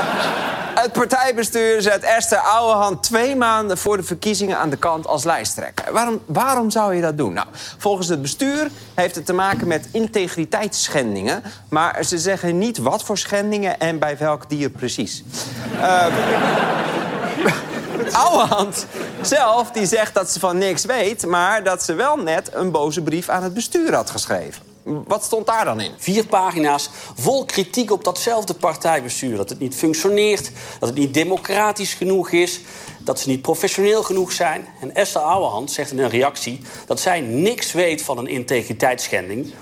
het 0.75 0.93
partijbestuur 0.93 1.83
zet 1.83 2.03
Esther 2.03 2.39
Ouwehand 2.39 3.03
twee 3.03 3.37
maanden 3.37 3.79
voor 3.79 3.97
de 3.97 4.03
verkiezingen 4.03 4.59
aan 4.59 4.71
de 4.71 4.77
kant 4.77 5.07
als 5.07 5.25
lijsttrekker. 5.25 5.93
Waarom, 5.93 6.21
waarom 6.27 6.71
zou 6.71 6.95
je 6.95 7.01
dat 7.01 7.19
doen? 7.19 7.33
Nou, 7.33 7.47
volgens 7.79 8.09
het 8.09 8.23
bestuur 8.23 8.71
heeft 8.95 9.15
het 9.15 9.27
te 9.27 9.33
maken 9.33 9.67
met 9.67 9.89
integriteitsschendingen. 9.93 11.43
Maar 11.69 12.05
ze 12.05 12.19
zeggen 12.19 12.59
niet 12.59 12.79
wat 12.79 13.05
voor 13.05 13.19
schendingen 13.19 13.79
en 13.79 13.99
bij 13.99 14.17
welk 14.19 14.49
dier 14.49 14.71
precies. 14.71 15.25
Ouwehand 18.25 18.87
zelf 19.23 19.71
die 19.71 19.87
zegt 19.87 20.15
dat 20.15 20.31
ze 20.31 20.41
van 20.41 20.59
niks 20.59 20.85
weet... 20.85 21.27
maar 21.27 21.65
dat 21.65 21.83
ze 21.83 21.95
wel 21.95 22.17
net 22.17 22.51
een 22.55 22.71
boze 22.71 23.03
brief 23.03 23.29
aan 23.29 23.43
het 23.43 23.55
bestuur 23.55 23.95
had 23.95 24.11
geschreven. 24.11 24.63
Wat 24.83 25.25
stond 25.25 25.47
daar 25.47 25.65
dan 25.65 25.81
in? 25.81 25.93
Vier 25.97 26.27
pagina's 26.27 26.91
vol 27.15 27.45
kritiek 27.45 27.91
op 27.91 28.05
datzelfde 28.05 28.55
partijbestuur. 28.55 29.37
Dat 29.37 29.49
het 29.49 29.59
niet 29.59 29.75
functioneert, 29.75 30.51
dat 30.79 30.89
het 30.89 30.99
niet 30.99 31.15
democratisch 31.15 31.95
genoeg 31.95 32.31
is... 32.31 32.61
dat 32.99 33.21
ze 33.21 33.29
niet 33.29 33.43
professioneel 33.43 34.03
genoeg 34.03 34.33
zijn. 34.33 34.67
En 34.81 34.95
Esther 34.95 35.21
Ouwehand 35.21 35.71
zegt 35.71 35.91
in 35.91 35.99
een 35.99 36.11
reactie 36.11 36.61
dat 36.87 37.01
zij 37.01 37.21
niks 37.21 37.73
weet 37.73 38.03
van 38.03 38.19
een 38.19 38.27
integriteitsschending... 38.27 39.53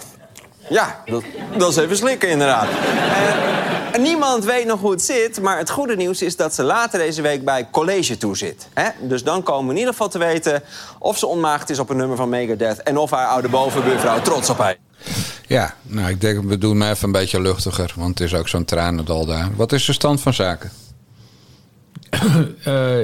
Ja, 0.69 1.03
dat, 1.05 1.23
dat 1.57 1.71
is 1.71 1.77
even 1.77 1.97
slikken 1.97 2.29
inderdaad. 2.29 2.69
En 3.93 4.03
niemand 4.03 4.45
weet 4.45 4.67
nog 4.67 4.81
hoe 4.81 4.91
het 4.91 5.03
zit, 5.03 5.41
maar 5.41 5.59
het 5.59 5.71
goede 5.71 5.97
nieuws 5.97 6.23
is 6.23 6.37
dat 6.37 6.55
ze 6.55 6.63
later 6.63 6.99
deze 6.99 7.23
week 7.23 7.45
bij 7.45 7.69
college 7.71 8.17
toe 8.17 8.37
zit. 8.37 8.69
Hè? 8.75 8.89
Dus 9.01 9.23
dan 9.25 9.43
komen 9.43 9.65
we 9.65 9.71
in 9.71 9.79
ieder 9.79 9.93
geval 9.93 10.09
te 10.09 10.19
weten 10.19 10.63
of 10.99 11.19
ze 11.19 11.27
onmaagd 11.27 11.71
is 11.71 11.79
op 11.79 11.91
een 11.91 11.97
nummer 11.97 12.17
van 12.17 12.29
Megadeth... 12.29 12.83
en 12.83 12.97
of 12.97 13.11
haar 13.11 13.27
oude 13.27 13.49
bovenbuurvrouw 13.49 14.21
trots 14.21 14.51
op 14.51 14.59
haar. 14.59 14.77
Ja, 15.47 15.75
nou, 15.83 16.09
ik 16.09 16.21
denk, 16.21 16.45
we 16.45 16.59
doen 16.59 16.79
me 16.79 16.91
even 16.91 17.05
een 17.05 17.13
beetje 17.13 17.41
luchtiger. 17.41 17.93
Want 17.97 18.19
het 18.19 18.29
is 18.29 18.39
ook 18.39 18.49
zo'n 18.49 18.65
tranendal 18.65 19.27
daar. 19.27 19.49
Wat 19.57 19.73
is 19.73 19.85
de 19.85 19.93
stand 19.93 20.21
van 20.21 20.35
zaken? 20.35 20.71
Eh, 22.65 22.99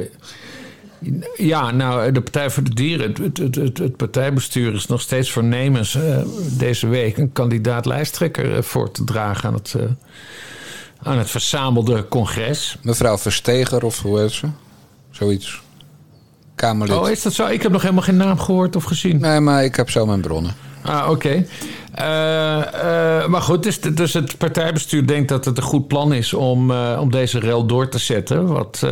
ja, 1.36 1.70
nou, 1.70 2.12
de 2.12 2.20
Partij 2.20 2.50
voor 2.50 2.62
de 2.62 2.74
Dieren, 2.74 3.14
het, 3.22 3.38
het, 3.38 3.54
het, 3.54 3.78
het 3.78 3.96
partijbestuur 3.96 4.74
is 4.74 4.86
nog 4.86 5.00
steeds 5.00 5.30
voornemens 5.30 5.94
eh, 5.94 6.18
deze 6.58 6.86
week 6.88 7.18
een 7.18 7.32
kandidaat 7.32 7.86
lijsttrekker 7.86 8.56
eh, 8.56 8.62
voor 8.62 8.90
te 8.90 9.04
dragen 9.04 9.48
aan 9.48 9.54
het, 9.54 9.74
eh, 9.78 9.82
aan 11.02 11.18
het 11.18 11.30
verzamelde 11.30 12.08
congres. 12.08 12.76
Mevrouw 12.82 13.18
Versteger 13.18 13.84
of 13.84 14.02
hoe 14.02 14.20
heet 14.20 14.30
ze? 14.30 14.46
Zoiets. 15.10 15.62
Kamerlid. 16.54 16.96
Oh, 16.96 17.10
is 17.10 17.22
dat 17.22 17.32
zo? 17.32 17.46
Ik 17.46 17.62
heb 17.62 17.72
nog 17.72 17.82
helemaal 17.82 18.02
geen 18.02 18.16
naam 18.16 18.38
gehoord 18.38 18.76
of 18.76 18.84
gezien. 18.84 19.20
Nee, 19.20 19.40
maar 19.40 19.64
ik 19.64 19.76
heb 19.76 19.90
zo 19.90 20.06
mijn 20.06 20.20
bronnen. 20.20 20.54
Ah, 20.82 21.10
oké. 21.10 21.46
Maar 23.28 23.42
goed, 23.42 23.62
dus, 23.62 23.80
dus 23.80 24.12
het 24.12 24.38
partijbestuur 24.38 25.06
denkt 25.06 25.28
dat 25.28 25.44
het 25.44 25.56
een 25.56 25.62
goed 25.62 25.88
plan 25.88 26.12
is 26.12 26.34
om, 26.34 26.70
om 26.72 27.10
deze 27.10 27.38
rel 27.38 27.66
door 27.66 27.88
te 27.88 27.98
zetten. 27.98 28.46
Wat 28.46 28.86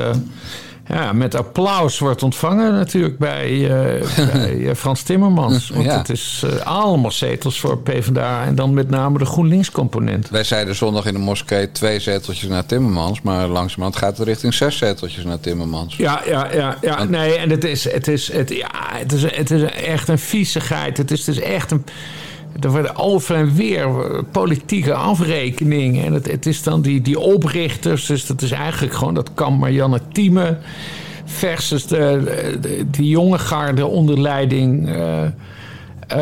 ja, 0.88 1.12
met 1.12 1.35
applaus 1.35 1.98
wordt 1.98 2.22
ontvangen 2.22 2.72
natuurlijk 2.72 3.18
bij, 3.18 3.70
eh, 3.70 4.27
bij 4.33 4.68
eh, 4.68 4.74
Frans 4.74 5.03
Timmermans. 5.03 5.68
Want 5.68 5.85
Ja. 5.85 5.98
het 5.98 6.09
is 6.09 6.42
eh, 6.46 6.66
allemaal 6.66 7.11
zetels 7.11 7.61
voor 7.61 7.79
PvdA 7.79 8.44
en 8.44 8.55
dan 8.55 8.74
met 8.74 8.90
name 8.90 9.18
de 9.18 9.24
GroenLinks-component. 9.24 10.29
Wij 10.31 10.44
zeiden 10.44 10.74
zondag 10.74 11.07
in 11.07 11.12
de 11.14 11.20
moskee 11.20 11.72
twee 11.72 12.01
zeteltjes 12.01 12.48
naar 12.48 12.66
Timmermans. 12.66 13.22
Maar 13.22 13.46
langzamerhand 13.48 13.96
gaat 13.96 14.18
het 14.18 14.27
richting 14.27 14.55
zes 14.55 14.77
zeteltjes 14.77 15.24
naar 15.24 15.40
Timmermans. 15.40 15.96
Ja, 15.96 16.22
ja, 16.27 16.53
ja, 16.53 16.77
ja. 16.81 17.05
Nee, 17.05 17.35
en 17.35 17.51
het 17.51 17.64
is, 17.64 17.92
het 17.92 18.09
is, 18.09 18.33
het, 18.33 18.48
ja, 18.51 18.70
het 18.72 19.12
is, 19.12 19.22
het 19.37 19.51
is 19.51 19.62
echt 19.62 20.09
een 20.09 20.18
viezigheid. 20.18 20.96
Het 20.96 21.11
is, 21.11 21.27
het 21.27 21.37
is 21.37 21.42
echt 21.42 21.70
een. 21.70 21.85
Er 22.61 22.71
wordt 22.71 22.97
over 22.97 23.35
en 23.37 23.55
weer 23.55 23.85
eh, 23.85 24.23
politieke 24.33 24.94
afrekening. 24.94 26.05
En 26.05 26.12
het, 26.12 26.31
het 26.31 26.47
is 26.47 26.62
dan 26.62 26.83
die, 26.83 27.03
die 27.03 27.18
oprichters. 27.18 28.07
Dus 28.07 28.27
dat 28.27 28.42
is 28.42 28.51
eigenlijk 28.51 28.94
gewoon 28.94 29.14
dat 29.14 29.31
kamp 29.35 29.61
Marianne 29.61 30.01
Thieme. 30.12 30.59
Versus 31.25 31.87
de, 31.87 32.23
de- 32.61 32.85
die 32.90 33.09
jonge 33.09 33.38
garde 33.38 33.87
onder 33.87 34.21
leiding 34.21 34.88
eh, 34.88 35.23
eh, 35.25 35.31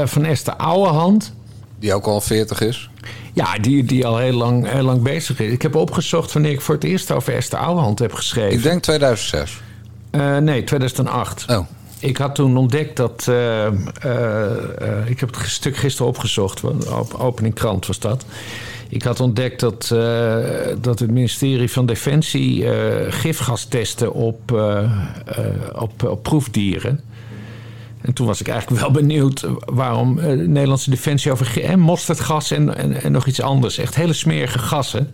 van 0.04 0.24
Esther 0.24 0.54
Ouwehand. 0.56 1.32
Die 1.78 1.94
ook 1.94 2.06
al 2.06 2.20
40 2.20 2.60
is. 2.60 2.90
Ja, 3.32 3.58
die, 3.58 3.84
die 3.84 4.06
al 4.06 4.18
heel 4.18 4.32
lang, 4.32 4.70
heel 4.70 4.82
lang 4.82 5.02
bezig 5.02 5.40
is. 5.40 5.52
Ik 5.52 5.62
heb 5.62 5.74
opgezocht 5.74 6.32
wanneer 6.32 6.50
ik 6.52 6.60
voor 6.60 6.74
het 6.74 6.84
eerst 6.84 7.12
over 7.12 7.34
Esther 7.34 7.58
Ouwehand 7.58 7.98
heb 7.98 8.12
geschreven. 8.12 8.52
Ik 8.56 8.62
denk 8.62 8.82
2006. 8.82 9.60
Eh, 10.10 10.36
nee, 10.36 10.64
2008. 10.64 11.44
Oh. 11.50 11.66
Ik 11.98 12.16
had 12.16 12.34
toen 12.34 12.56
ontdekt 12.56 12.96
dat. 12.96 13.26
eh, 13.28 13.66
eh, 13.66 13.72
eh, 14.78 15.08
ik 15.08 15.20
heb 15.20 15.34
het 15.34 15.48
stuk 15.48 15.76
gisteren 15.76 16.08
opgezocht. 16.08 16.64
Op 16.90 17.14
opening 17.14 17.54
krant 17.54 17.86
was 17.86 17.98
dat. 17.98 18.24
Ik 18.88 19.02
had 19.02 19.20
ontdekt 19.20 19.60
dat, 19.60 19.88
dat 20.80 20.98
het 20.98 21.10
ministerie 21.10 21.70
van 21.70 21.86
Defensie 21.86 22.66
gifgas 23.08 23.64
testte 23.64 24.12
op, 24.12 24.52
op, 25.74 26.02
op 26.02 26.22
proefdieren. 26.22 27.00
En 28.00 28.12
toen 28.12 28.26
was 28.26 28.40
ik 28.40 28.48
eigenlijk 28.48 28.80
wel 28.80 28.90
benieuwd 28.90 29.46
waarom 29.64 30.16
de 30.16 30.36
Nederlandse 30.36 30.90
Defensie 30.90 31.32
over 31.32 31.62
en 31.64 31.80
mosterdgas 31.80 32.50
en, 32.50 33.02
en, 33.02 33.12
nog 33.12 33.26
iets 33.26 33.40
anders. 33.40 33.78
Echt 33.78 33.94
hele 33.94 34.12
smerige 34.12 34.58
gassen. 34.58 35.10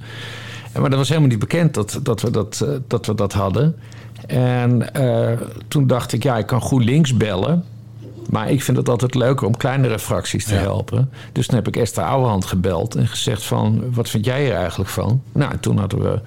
En 0.73 0.81
Maar 0.81 0.91
dat 0.91 0.99
was 0.99 1.09
helemaal 1.09 1.31
niet 1.31 1.39
bekend 1.39 1.75
dat, 1.75 2.01
dat, 2.03 2.21
we, 2.21 2.31
dat, 2.31 2.67
dat 2.87 3.07
we 3.07 3.15
dat 3.15 3.33
hadden. 3.33 3.77
En 4.27 4.95
eh, 4.95 5.39
toen 5.69 5.87
dacht 5.87 6.13
ik, 6.13 6.23
ja, 6.23 6.37
ik 6.39 6.47
kan 6.47 6.61
GroenLinks 6.61 7.17
bellen. 7.17 7.65
Maar 8.31 8.51
ik 8.51 8.63
vind 8.63 8.77
het 8.77 8.89
altijd 8.89 9.15
leuker 9.15 9.47
om 9.47 9.57
kleinere 9.57 9.99
fracties 9.99 10.45
te 10.45 10.55
helpen. 10.55 11.11
Dus 11.33 11.47
toen 11.47 11.57
heb 11.57 11.69
ik 11.69 11.77
Esther 11.77 12.05
Ouwehand 12.05 12.45
gebeld 12.45 12.95
en 12.95 13.07
gezegd 13.07 13.43
van... 13.45 13.85
wat 13.95 14.09
vind 14.09 14.25
jij 14.25 14.51
er 14.51 14.57
eigenlijk 14.57 14.91
van? 14.91 15.23
Nou, 15.33 15.53
en 15.53 15.61
toen 15.61 15.79
hadden 15.79 16.03
we 16.03 16.21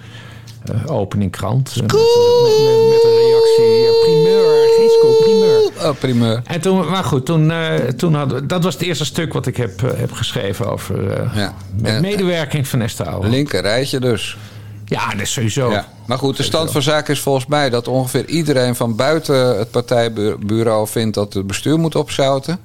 eh, 0.73 0.91
opening 0.95 1.31
krant. 1.31 1.75
Met, 1.75 1.91
met, 1.91 2.88
met 2.89 3.03
een 3.03 3.17
reactie, 3.17 3.86
eh, 3.86 4.03
primeur, 4.03 4.67
geen 4.77 4.89
scoop, 4.89 5.19
primeur. 5.23 5.89
Oh, 5.89 5.95
primeur. 5.99 6.41
En 6.45 6.62
toen, 6.62 6.89
maar 6.89 7.03
goed, 7.03 7.25
toen, 7.25 7.51
toen 7.97 8.13
hadden 8.13 8.39
we- 8.39 8.45
dat 8.45 8.63
was 8.63 8.73
het 8.73 8.84
eerste 8.84 9.05
stuk 9.05 9.34
wat 9.34 9.45
ik 9.47 9.58
heb, 9.58 9.81
heb 9.95 10.12
geschreven 10.12 10.71
over 10.71 11.13
Ja. 11.36 11.53
met 11.81 12.01
medewerking 12.01 12.67
van 12.67 12.81
Esther 12.81 13.05
Ouwehand. 13.05 13.34
Linker 13.34 13.62
rijtje 13.62 13.99
dus. 13.99 14.38
Ja, 14.85 15.09
dat 15.09 15.21
is 15.21 15.31
sowieso. 15.33 15.71
Ja. 15.71 15.87
Maar 16.05 16.17
goed, 16.17 16.37
de 16.37 16.43
stand 16.43 16.71
van 16.71 16.81
zaken 16.81 17.13
is 17.13 17.19
volgens 17.19 17.45
mij 17.45 17.69
dat 17.69 17.87
ongeveer 17.87 18.25
iedereen 18.25 18.75
van 18.75 18.95
buiten 18.95 19.57
het 19.57 19.71
partijbureau 19.71 20.87
vindt 20.87 21.15
dat 21.15 21.33
het 21.33 21.47
bestuur 21.47 21.79
moet 21.79 21.95
opzouten. 21.95 22.59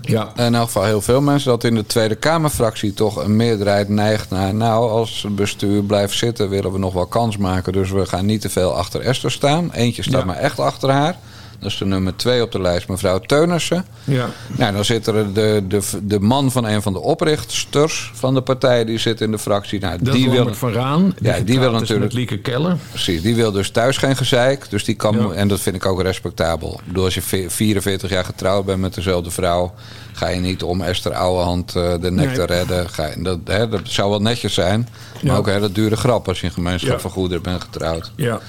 Ja. 0.00 0.32
In 0.36 0.54
elk 0.54 0.66
geval 0.66 0.84
heel 0.84 1.00
veel 1.00 1.20
mensen. 1.20 1.50
Dat 1.50 1.64
in 1.64 1.74
de 1.74 1.86
Tweede 1.86 2.14
Kamerfractie 2.14 2.94
toch 2.94 3.16
een 3.16 3.36
meerderheid 3.36 3.88
neigt 3.88 4.30
naar... 4.30 4.54
nou, 4.54 4.90
als 4.90 5.22
het 5.22 5.36
bestuur 5.36 5.82
blijft 5.82 6.16
zitten 6.16 6.48
willen 6.48 6.72
we 6.72 6.78
nog 6.78 6.92
wel 6.92 7.06
kans 7.06 7.36
maken. 7.36 7.72
Dus 7.72 7.90
we 7.90 8.06
gaan 8.06 8.26
niet 8.26 8.40
te 8.40 8.50
veel 8.50 8.74
achter 8.74 9.00
Esther 9.00 9.30
staan. 9.30 9.70
Eentje 9.72 10.02
staat 10.02 10.20
Ja. 10.20 10.26
maar 10.26 10.36
echt 10.36 10.60
achter 10.60 10.90
haar. 10.90 11.16
Dat 11.60 11.70
is 11.70 11.78
de 11.78 11.84
nummer 11.84 12.16
twee 12.16 12.42
op 12.42 12.52
de 12.52 12.60
lijst, 12.60 12.88
mevrouw 12.88 13.18
Teunissen. 13.18 13.84
Ja. 14.04 14.28
Nou, 14.56 14.72
dan 14.72 14.84
zit 14.84 15.06
er 15.06 15.32
de, 15.34 15.64
de, 15.68 15.80
de 16.02 16.20
man 16.20 16.50
van 16.52 16.64
een 16.64 16.82
van 16.82 16.92
de 16.92 16.98
oprichters 17.00 18.10
van 18.14 18.34
de 18.34 18.40
partij... 18.40 18.84
die 18.84 18.98
zit 18.98 19.20
in 19.20 19.30
de 19.30 19.38
fractie. 19.38 19.80
Nou, 19.80 19.98
Dat 20.02 20.14
die 20.14 20.30
wil, 20.30 20.54
van 20.54 20.72
Raan. 20.72 21.14
Ja, 21.20 21.38
die 21.40 21.58
wil 21.58 21.72
natuurlijk- 21.72 22.12
Lieke 22.12 22.38
Keller. 22.38 22.76
Precies, 22.90 23.22
die 23.22 23.34
wil 23.34 23.52
dus 23.52 23.70
thuis 23.70 23.96
geen 23.96 24.16
gezeik. 24.16 24.70
Dus 24.70 24.84
die 24.84 24.94
kan, 24.94 25.16
Ja. 25.18 25.30
en 25.30 25.48
dat 25.48 25.60
vind 25.60 25.76
ik 25.76 25.86
ook 25.86 26.02
respectabel. 26.02 26.72
Ik 26.80 26.86
bedoel, 26.86 27.04
als 27.04 27.14
je 27.14 27.22
ve- 27.22 27.50
44 27.50 28.10
jaar 28.10 28.24
getrouwd 28.24 28.64
bent 28.64 28.80
met 28.80 28.94
dezelfde 28.94 29.30
vrouw, 29.30 29.74
ga 30.12 30.28
je 30.28 30.40
niet 30.40 30.62
om 30.62 30.80
Esther 30.80 31.14
Ouwehand 31.14 31.76
eh, 31.76 31.90
de 32.00 32.10
nek 32.10 32.26
Nee. 32.26 32.34
te 32.34 32.44
redden. 32.44 32.88
Ga 32.90 33.06
je, 33.06 33.22
dat, 33.22 33.38
hè, 33.44 33.68
dat 33.68 33.80
zou 33.84 34.10
wel 34.10 34.20
netjes 34.20 34.54
zijn. 34.54 34.88
Maar 35.22 35.32
Ja. 35.32 35.38
ook 35.38 35.46
een 35.46 35.52
hele 35.52 35.72
dure 35.72 35.96
grap 35.96 36.28
als 36.28 36.40
je 36.40 36.46
in 36.46 36.52
gemeenschap 36.52 36.92
Ja. 36.92 36.98
van 36.98 37.10
goederen 37.10 37.42
bent 37.42 37.62
getrouwd. 37.62 38.12
Ja. 38.16 38.40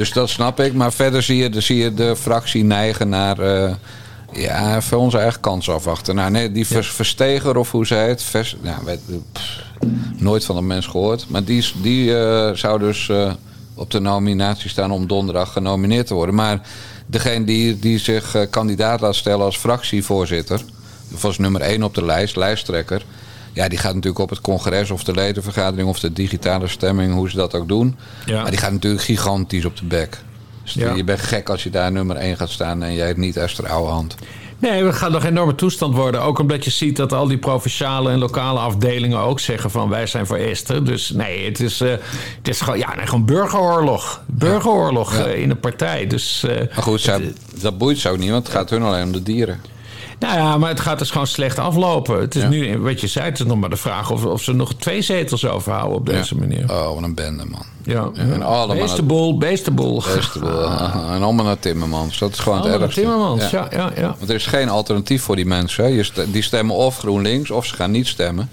Dus 0.00 0.12
dat 0.12 0.28
snap 0.28 0.60
ik. 0.60 0.74
Maar 0.74 0.92
verder 0.92 1.22
zie 1.22 1.36
je, 1.36 1.48
de- 1.48 1.60
zie 1.60 1.76
je 1.76 1.94
de 1.94 2.16
fractie 2.16 2.64
neigen 2.64 3.08
naar. 3.08 3.38
eh, 3.38 3.74
ja, 4.32 4.76
even 4.76 4.98
onze 4.98 5.18
eigen 5.18 5.40
kans 5.40 5.70
afwachten. 5.70 6.14
Nou, 6.14 6.30
nee, 6.30 6.52
die 6.52 6.66
vers- 6.66 6.90
Versteger 6.92 7.56
of 7.56 7.70
hoe 7.70 7.86
ze 7.86 7.94
heet. 7.94 8.22
Vers, 8.22 8.56
nou, 8.62 8.84
weet, 8.84 9.00
pff, 9.32 9.62
nooit 10.16 10.44
van 10.44 10.56
een 10.56 10.66
mens 10.66 10.86
gehoord. 10.86 11.26
Maar 11.28 11.44
die, 11.44 11.64
die 11.82 12.16
eh, 12.18 12.54
zou 12.54 12.78
dus 12.78 13.08
eh, 13.08 13.32
op 13.74 13.90
de 13.90 14.00
nominatie 14.00 14.70
staan 14.70 14.90
om 14.90 15.06
donderdag 15.06 15.52
genomineerd 15.52 16.06
te 16.06 16.14
worden. 16.14 16.34
Maar 16.34 16.60
degene 17.06 17.44
die, 17.44 17.78
die 17.78 17.98
zich 17.98 18.36
kandidaat 18.50 19.00
laat 19.00 19.14
stellen 19.16 19.44
als 19.44 19.58
fractievoorzitter. 19.58 20.60
Dat 21.10 21.20
was 21.20 21.38
nummer 21.38 21.60
één 21.60 21.82
op 21.82 21.94
de 21.94 22.04
lijst, 22.04 22.36
lijsttrekker. 22.36 23.04
Ja, 23.52 23.68
die 23.68 23.78
gaat 23.78 23.94
natuurlijk 23.94 24.22
op 24.22 24.30
het 24.30 24.40
congres 24.40 24.90
of 24.90 25.04
de 25.04 25.12
ledenvergadering 25.12 25.88
of 25.88 26.00
de 26.00 26.12
digitale 26.12 26.68
stemming, 26.68 27.12
hoe 27.14 27.30
ze 27.30 27.36
dat 27.36 27.54
ook 27.54 27.68
doen. 27.68 27.96
Ja. 28.26 28.42
Maar 28.42 28.50
die 28.50 28.60
gaat 28.60 28.72
natuurlijk 28.72 29.02
gigantisch 29.02 29.64
op 29.64 29.76
de 29.76 29.84
bek. 29.84 30.18
Dus 30.62 30.72
Ja. 30.74 30.94
je 30.94 31.04
bent 31.04 31.20
gek 31.20 31.48
als 31.48 31.62
je 31.62 31.70
daar 31.70 31.92
nummer 31.92 32.16
1 32.16 32.36
gaat 32.36 32.50
staan 32.50 32.82
en 32.82 32.94
jij 32.94 33.08
het 33.08 33.16
niet 33.16 33.36
Esther 33.36 33.68
Ouwehand. 33.68 34.14
Nee, 34.58 34.84
het 34.84 34.94
gaat 34.94 35.10
nog 35.10 35.22
een 35.22 35.28
enorme 35.28 35.54
toestand 35.54 35.94
worden. 35.94 36.22
Ook 36.22 36.38
omdat 36.38 36.64
je 36.64 36.70
ziet 36.70 36.96
dat 36.96 37.12
al 37.12 37.28
die 37.28 37.38
provinciale 37.38 38.10
en 38.10 38.18
lokale 38.18 38.58
afdelingen 38.58 39.18
ook 39.18 39.40
zeggen 39.40 39.70
van 39.70 39.88
wij 39.88 40.06
zijn 40.06 40.26
voor 40.26 40.36
Esther. 40.36 40.84
Dus 40.84 41.10
nee, 41.10 41.44
het 41.44 41.60
is, 41.60 41.80
eh, 41.80 41.90
het 42.36 42.48
is 42.48 42.60
gewoon, 42.60 42.78
ja, 42.78 42.94
nee, 42.94 43.06
gewoon 43.06 43.24
burgeroorlog. 43.24 44.22
Burgeroorlog 44.26 45.16
Ja. 45.16 45.24
eh, 45.24 45.40
in 45.42 45.48
de 45.48 45.54
partij. 45.56 46.06
Dus, 46.06 46.42
eh, 46.44 46.56
Maar 46.56 46.82
goed, 46.82 47.00
zij- 47.00 47.32
dat 47.60 47.78
boeit 47.78 47.98
ze 47.98 48.08
ook 48.08 48.18
niet, 48.18 48.30
want 48.30 48.46
het 48.46 48.56
gaat 48.56 48.70
hun 48.70 48.82
alleen 48.82 49.04
om 49.04 49.12
de 49.12 49.22
dieren. 49.22 49.60
Nou 50.20 50.36
ja, 50.38 50.58
maar 50.58 50.68
het 50.68 50.80
gaat 50.80 50.98
dus 50.98 51.10
gewoon 51.10 51.26
slecht 51.26 51.58
aflopen. 51.58 52.20
Het 52.20 52.34
is 52.34 52.42
Ja. 52.42 52.48
nu, 52.48 52.78
wat 52.78 53.00
je 53.00 53.06
zei, 53.06 53.24
het 53.24 53.38
is 53.40 53.44
nog 53.46 53.58
maar 53.58 53.70
de 53.70 53.76
vraag 53.76 54.10
of, 54.10 54.24
of 54.24 54.42
ze 54.42 54.52
nog 54.52 54.74
twee 54.74 55.02
zetels 55.02 55.46
overhouden 55.46 55.96
op 55.96 56.06
deze 56.06 56.34
Ja. 56.34 56.40
manier. 56.40 56.70
Oh, 56.70 56.94
wat 56.94 57.02
een 57.02 57.14
bende, 57.14 57.44
man. 57.44 57.62
Ja, 57.84 58.10
en 58.14 58.42
allemaal- 58.42 58.76
Beestenboel, 58.76 59.38
beestenboel. 59.38 60.02
Beste 60.14 60.40
wel. 60.40 60.64
En 61.10 61.22
allemaal 61.22 61.44
naar 61.44 61.58
Timmermans. 61.58 62.18
Dat 62.18 62.32
is 62.32 62.38
gewoon 62.38 62.58
het 62.58 62.66
Allemaal 62.66 62.82
ergste. 62.82 63.00
Timmermans, 63.00 63.50
ja, 63.50 63.68
ja, 63.70 63.90
ja. 63.96 64.14
Want 64.18 64.28
er 64.30 64.34
is 64.34 64.46
geen 64.46 64.68
alternatief 64.68 65.22
voor 65.22 65.36
die 65.36 65.46
mensen. 65.46 65.92
Je 65.92 66.02
st- 66.02 66.32
die 66.32 66.42
stemmen 66.42 66.76
of 66.76 66.98
GroenLinks 66.98 67.50
of 67.50 67.66
ze 67.66 67.74
gaan 67.74 67.90
niet 67.90 68.06
stemmen. 68.06 68.50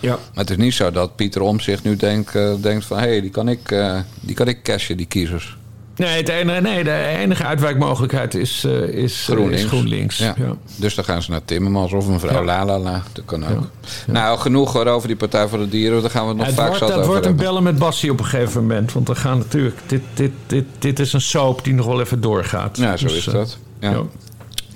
ja. 0.00 0.10
Maar 0.10 0.44
het 0.44 0.50
is 0.50 0.56
niet 0.56 0.74
zo 0.74 0.90
dat 0.90 1.16
Pieter 1.16 1.40
Omtzigt 1.42 1.84
nu 1.84 1.96
denkt, 1.96 2.34
eh, 2.34 2.52
denkt 2.60 2.84
van... 2.84 2.98
hé, 2.98 3.06
hey, 3.08 3.20
die 3.20 3.30
kan 3.30 3.48
ik, 3.48 3.70
eh, 3.70 3.96
die 4.20 4.34
kan 4.34 4.48
ik 4.48 4.62
cashen, 4.62 4.96
die 4.96 5.06
kiezers. 5.06 5.56
Nee, 6.00 6.16
het 6.16 6.28
enige, 6.28 6.60
nee, 6.60 6.84
de 6.84 7.04
enige 7.18 7.44
uitwijkmogelijkheid 7.44 8.34
is, 8.34 8.64
eh, 8.64 8.82
is, 8.82 9.26
eh, 9.28 9.34
GroenLinks. 9.34 9.62
is 9.62 9.68
GroenLinks. 9.68 10.18
Ja. 10.18 10.34
Ja. 10.36 10.54
Dus 10.76 10.94
dan 10.94 11.04
gaan 11.04 11.22
ze 11.22 11.30
naar 11.30 11.44
Timmermans 11.44 11.92
of 11.92 12.08
mevrouw 12.08 12.32
Ja. 12.32 12.44
Lalala. 12.44 13.02
Dat 13.12 13.24
kan 13.24 13.46
ook. 13.46 13.70
Nou, 14.06 14.38
genoeg 14.38 14.72
hoor 14.72 14.86
over 14.86 15.08
die 15.08 15.16
Partij 15.16 15.48
voor 15.48 15.58
de 15.58 15.68
Dieren. 15.68 16.00
Daar 16.00 16.10
gaan 16.10 16.22
we 16.22 16.28
het 16.28 16.36
nog 16.36 16.46
Het 16.46 16.54
vaak 16.54 16.66
wordt, 16.68 16.78
zat 16.84 16.88
dat 16.88 17.06
wordt 17.06 17.20
een 17.20 17.26
hebben. 17.28 17.44
bellen 17.46 17.62
met 17.62 17.78
Bassie 17.78 18.10
op 18.10 18.18
een 18.18 18.24
gegeven 18.24 18.60
moment. 18.60 18.92
Want 18.92 19.06
dan 19.06 19.16
gaan 19.16 19.38
natuurlijk. 19.38 19.76
Dit, 19.86 20.02
dit, 20.14 20.30
dit, 20.46 20.64
dit 20.78 20.98
is 20.98 21.12
een 21.12 21.20
soap 21.20 21.64
die 21.64 21.74
nog 21.74 21.86
wel 21.86 22.00
even 22.00 22.20
doorgaat. 22.20 22.76
Ja, 22.76 22.96
zo 22.96 23.06
Dus, 23.06 23.16
is 23.16 23.26
eh, 23.26 23.32
dat. 23.32 23.58
Ja. 23.80 23.90
ja. 23.90 24.00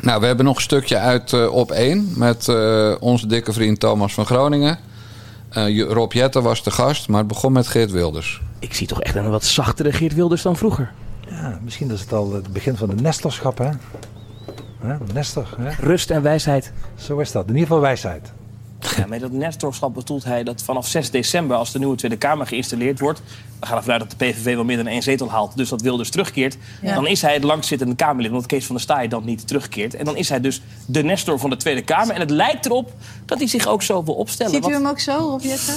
Nou, 0.01 0.21
we 0.21 0.27
hebben 0.27 0.45
nog 0.45 0.57
een 0.57 0.63
stukje 0.63 0.99
uit 0.99 1.49
op 1.49 1.71
1 1.73 2.13
met 2.17 2.49
eh, 2.49 2.93
onze 3.01 3.27
dikke 3.27 3.53
vriend 3.53 3.81
Thomas 3.81 4.15
van 4.15 4.27
Groningen. 4.27 4.79
Eh, 5.51 5.69
Je- 5.69 5.85
Rob 5.85 6.13
Jetten 6.13 6.43
was 6.43 6.63
de 6.63 6.71
gast, 6.71 7.09
maar 7.09 7.19
het 7.19 7.29
begon 7.29 7.53
met 7.53 7.67
Geert 7.67 7.91
Wilders. 7.91 8.41
Ik 8.59 8.75
zie 8.75 8.87
toch 8.87 9.01
echt 9.03 9.15
een 9.15 9.31
wat 9.31 9.45
zachtere 9.45 9.93
Geert 9.93 10.15
Wilders 10.15 10.43
dan 10.43 10.57
vroeger. 10.57 10.93
Ja, 11.29 11.59
misschien 11.63 11.91
is 11.91 12.01
het 12.01 12.13
al 12.13 12.33
het 12.33 12.53
begin 12.53 12.77
van 12.77 12.89
de 12.89 12.95
nestorschap, 12.95 13.59
hè? 13.59 13.71
Hè, 14.79 14.97
Nestor, 15.13 15.55
hè? 15.59 15.71
Rust 15.71 16.11
en 16.11 16.23
wijsheid. 16.23 16.73
Zo 16.95 17.19
is 17.19 17.33
dat. 17.33 17.43
In 17.43 17.49
ieder 17.49 17.67
geval 17.67 17.81
wijsheid. 17.83 18.33
Ja, 18.97 19.07
met 19.07 19.21
dat 19.21 19.33
nestorschap 19.33 19.95
bedoelt 19.95 20.25
hij 20.25 20.43
dat 20.43 20.63
vanaf 20.63 20.87
6 20.87 21.11
december, 21.11 21.57
als 21.57 21.73
de 21.73 21.79
nieuwe 21.79 21.97
Tweede 21.97 22.17
Kamer 22.17 22.47
geïnstalleerd 22.47 23.01
wordt. 23.01 23.23
We 23.61 23.67
gaan 23.67 23.77
ervan 23.77 23.93
uit 23.93 24.01
dat 24.01 24.11
de 24.11 24.17
PVV 24.17 24.55
wel 24.55 24.65
meer 24.65 24.77
dan 24.77 24.87
één 24.87 25.03
zetel 25.03 25.31
haalt, 25.31 25.57
dus 25.57 25.69
dat 25.69 25.81
Wilders 25.81 26.11
terugkeert. 26.11 26.57
Ja. 26.83 26.95
Dan 26.95 27.07
is 27.07 27.23
hij 27.23 27.35
het 27.35 27.45
langstzittende 27.45 27.95
Kamerlid, 27.95 28.31
omdat 28.31 28.47
Kees 28.47 28.67
van 28.67 28.75
der 28.75 28.85
Staaij 28.85 29.09
dan 29.09 29.25
niet 29.25 29.47
terugkeert. 29.47 29.95
En 29.95 30.05
dan 30.05 30.17
is 30.17 30.29
hij 30.29 30.41
dus 30.41 30.63
de 30.87 31.03
Nestor 31.03 31.39
van 31.39 31.51
de 31.51 31.57
Tweede 31.57 31.83
Kamer. 31.83 32.15
En 32.15 32.21
het 32.21 32.31
lijkt 32.31 32.67
erop 32.67 32.93
dat 33.25 33.39
hij 33.39 33.47
zich 33.47 33.67
ook 33.67 33.83
zo 33.83 34.05
wil 34.05 34.15
opstellen. 34.15 34.53
Ziet 34.53 34.69
u 34.69 34.73
hem 34.73 34.87
ook 34.87 35.01
zo, 35.01 35.17
Rob 35.17 35.41
Jetten? 35.41 35.75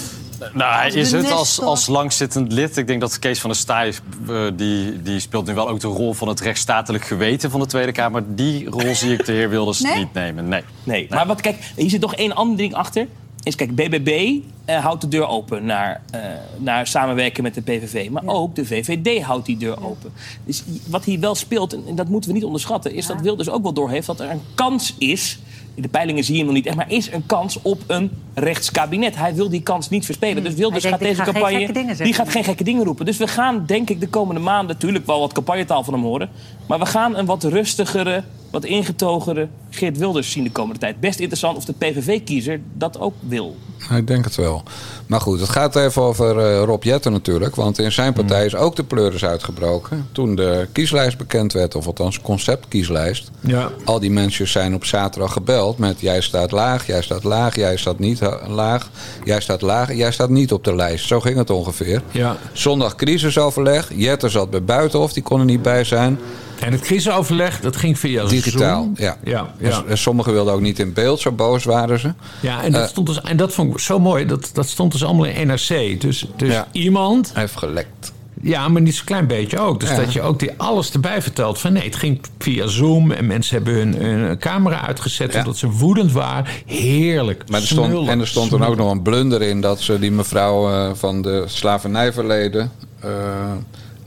Nou, 0.54 0.76
hij 0.76 0.90
is 0.90 1.12
het 1.12 1.32
als, 1.32 1.62
als 1.62 1.88
langzittend 1.88 2.52
lid. 2.52 2.78
Ik 2.78 2.88
denk 2.88 3.02
dat 3.02 3.20
Kees 3.20 3.40
van 3.40 3.50
der 3.50 3.60
Staaij, 3.60 3.94
eh, 4.28 4.46
die, 4.54 5.02
die 5.02 5.20
speelt 5.20 5.46
nu 5.46 5.54
wel 5.54 5.70
ook 5.70 5.80
de 5.80 5.88
rol 5.88 6.14
van 6.14 6.28
het 6.28 6.40
rechtsstatelijk 6.40 7.06
geweten 7.06 7.52
van 7.52 7.60
de 7.60 7.66
Tweede 7.66 7.92
Kamer. 7.92 8.24
Die 8.36 8.70
rol 8.70 8.96
zie 8.96 9.14
ik 9.14 9.26
de 9.26 9.32
heer 9.32 9.50
Wilders 9.50 9.82
Nee? 9.82 9.98
niet 9.98 10.14
nemen. 10.14 10.48
Nee. 10.48 10.64
Nee, 10.84 11.08
maar 11.10 11.28
wat, 11.28 11.42
kijk, 11.42 11.72
hier 11.76 11.90
zit 11.90 12.02
nog 12.02 12.16
één 12.16 12.36
ander 12.36 12.58
ding 12.58 12.74
achter. 12.74 13.08
Is, 13.44 13.56
kijk, 13.56 13.76
BBB 13.76 14.40
eh, 14.66 14.84
houdt 14.84 15.02
de 15.02 15.08
deur 15.08 15.28
open 15.28 15.66
naar, 15.66 16.02
eh, 16.12 16.22
naar 16.58 16.88
samenwerken 16.88 17.44
met 17.44 17.54
de 17.54 17.62
PVV. 17.62 18.10
Maar 18.10 18.24
ook 18.26 18.56
de 18.56 18.66
VVD 18.66 19.22
houdt 19.22 19.46
die 19.46 19.58
deur 19.58 19.86
open. 19.86 20.14
Dus 20.46 20.64
wat 20.88 21.04
hier 21.04 21.20
wel 21.20 21.36
speelt, 21.36 21.74
en 21.74 21.96
dat 21.96 22.08
moeten 22.08 22.30
we 22.30 22.36
niet 22.36 22.46
onderschatten... 22.46 22.94
is 22.94 23.06
dat 23.06 23.22
Wilders 23.22 23.50
ook 23.50 23.64
wel 23.64 23.74
doorheeft 23.74 24.08
dat 24.08 24.20
er 24.20 24.30
een 24.30 24.42
kans 24.56 24.96
is... 24.98 25.40
in 25.78 25.84
de 25.84 25.90
peilingen 25.90 26.24
zie 26.24 26.34
je 26.34 26.40
hem 26.40 26.48
nog 26.48 26.58
niet 26.58 26.66
echt... 26.66 26.76
maar 26.76 26.92
is 26.92 27.12
een 27.12 27.26
kans 27.26 27.62
op 27.62 27.84
een 27.88 28.12
rechtskabinet. 28.34 29.16
Hij 29.16 29.36
wil 29.36 29.50
die 29.50 29.62
kans 29.62 29.90
niet 29.90 30.06
verspelen. 30.06 30.44
Dus 30.44 30.54
Wilders 30.54 30.84
Hij 30.84 30.92
gaat 30.92 31.02
deze 31.02 31.24
ga 31.24 31.32
campagne... 31.32 31.96
die 31.98 32.14
gaat 32.14 32.30
geen 32.30 32.44
gekke 32.44 32.64
dingen 32.64 32.84
roepen. 32.84 33.06
Dus 33.06 33.18
we 33.18 33.28
gaan, 33.28 33.64
denk 33.66 33.90
ik, 33.90 34.00
de 34.00 34.08
komende 34.08 34.42
maanden... 34.42 34.76
natuurlijk 34.76 35.06
wel 35.06 35.20
wat 35.20 35.34
campagnetaal 35.34 35.84
van 35.84 35.94
hem 35.94 36.04
horen... 36.04 36.30
maar 36.68 36.80
we 36.80 36.86
gaan 36.86 37.18
een 37.18 37.26
wat 37.26 37.44
rustigere, 37.44 38.24
wat 38.52 38.66
ingetogere 38.66 39.48
Geert 39.70 39.98
Wilders 39.98 40.32
zien 40.32 40.44
de 40.44 40.52
komende 40.52 40.80
tijd. 40.80 41.00
Best 41.00 41.20
interessant 41.20 41.58
of 41.58 41.66
de 41.66 41.74
PVV-kiezer 41.74 42.62
dat 42.74 43.00
ook 43.00 43.14
wil. 43.20 43.56
Ik 43.96 44.08
denk 44.08 44.26
het 44.26 44.36
wel. 44.36 44.64
Maar 45.08 45.22
goed, 45.22 45.40
het 45.40 45.50
gaat 45.50 45.76
even 45.76 46.02
over 46.02 46.40
eh, 46.40 46.64
Rob 46.64 46.84
Jetten 46.84 47.12
natuurlijk. 47.12 47.56
Want 47.56 47.80
in 47.80 47.92
zijn 47.92 48.14
partij 48.14 48.46
is 48.46 48.56
ook 48.56 48.76
de 48.76 48.84
pleuris 48.84 49.26
uitgebroken. 49.26 50.08
Toen 50.12 50.36
de 50.36 50.68
kieslijst 50.72 51.18
bekend 51.18 51.54
werd, 51.54 51.76
of 51.76 51.86
althans 51.88 52.22
conceptkieslijst. 52.22 53.32
Ja. 53.40 53.72
Al 53.86 54.00
die 54.00 54.12
mensen 54.12 54.48
zijn 54.48 54.74
op 54.76 54.86
zaterdag 54.86 55.34
gebeld 55.34 55.78
met... 55.78 56.02
jij 56.02 56.22
staat 56.22 56.52
laag, 56.52 56.88
jij 56.88 57.02
staat 57.02 57.24
laag, 57.24 57.56
jij 57.56 57.78
staat 57.78 58.00
niet 58.00 58.20
ha- 58.20 58.40
laag... 58.48 58.90
jij 59.24 59.40
staat 59.40 59.62
laag, 59.62 59.94
jij 59.94 60.12
staat 60.12 60.30
niet 60.30 60.52
op 60.52 60.64
de 60.64 60.76
lijst. 60.76 61.08
Zo 61.08 61.20
ging 61.20 61.38
het 61.38 61.50
ongeveer. 61.50 62.02
Ja. 62.12 62.38
Zondag 62.54 62.96
crisisoverleg. 62.96 63.92
Jetten 63.96 64.32
zat 64.32 64.50
bij 64.50 64.64
Buitenhof, 64.64 65.14
die 65.14 65.24
kon 65.24 65.40
er 65.40 65.46
niet 65.46 65.62
bij 65.62 65.84
zijn. 65.84 66.20
En 66.60 66.72
het 66.72 66.82
crisisoverleg, 66.82 67.60
dat 67.60 67.76
ging 67.76 68.00
via 68.00 68.26
Digitaal, 68.26 68.84
Zoom. 68.84 68.94
ja. 68.98 69.18
Ja, 69.24 69.54
ja. 69.60 69.84
Eh, 69.88 69.96
sommigen 69.96 70.34
wilden 70.34 70.54
ook 70.54 70.62
niet 70.62 70.80
in 70.80 70.94
beeld, 70.94 71.20
zo 71.20 71.32
boos 71.32 71.64
waren 71.64 72.00
ze. 72.00 72.14
Ja, 72.42 72.64
en 72.64 72.72
dat, 72.72 72.82
Eh, 72.82 72.88
stond 72.88 73.08
dus, 73.08 73.22
en 73.22 73.38
dat 73.38 73.54
vond 73.54 73.74
ik 73.74 73.80
zo 73.80 74.00
mooi. 74.00 74.26
Dat, 74.26 74.50
dat 74.54 74.68
stond 74.70 74.92
dus 74.92 75.04
allemaal 75.04 75.26
in 75.26 75.48
NRC. 75.48 76.02
Dus, 76.02 76.26
dus 76.36 76.52
Ja. 76.54 76.68
iemand... 76.72 77.30
Hij 77.34 77.42
heeft 77.42 77.58
gelekt. 77.58 78.16
Ja, 78.42 78.68
maar 78.68 78.82
niet 78.82 78.96
zo'n 78.96 79.06
klein 79.06 79.28
beetje 79.28 79.60
ook. 79.60 79.80
Dus 79.80 79.90
Ja. 79.90 79.96
dat 79.96 80.14
je 80.14 80.22
ook 80.22 80.40
die 80.40 80.52
alles 80.58 80.92
erbij 80.92 81.22
vertelt. 81.22 81.60
Van 81.60 81.74
nee, 81.74 81.84
het 81.84 81.96
ging 81.96 82.22
via 82.40 82.68
Zoom. 82.68 83.12
En 83.12 83.28
mensen 83.28 83.56
hebben 83.56 83.74
hun, 83.74 83.96
hun 83.96 84.38
camera 84.38 84.88
uitgezet 84.88 85.34
Ja. 85.34 85.40
omdat 85.40 85.58
ze 85.58 85.70
woedend 85.70 86.12
waren. 86.12 86.46
Heerlijk. 86.66 87.44
Maar 87.50 87.62
er 87.62 87.68
stond, 87.68 88.08
en 88.08 88.20
er 88.20 88.28
stond 88.28 88.50
dan 88.52 88.64
ook 88.66 88.76
nog 88.76 88.92
een 88.92 89.02
blunder 89.02 89.42
in 89.42 89.62
dat 89.62 89.82
ze 89.82 90.00
die 90.00 90.12
mevrouw 90.12 90.70
eh, 90.72 90.90
van 90.94 91.22
de 91.22 91.44
slavernijverleden. 91.48 92.72
eh, 93.00 93.10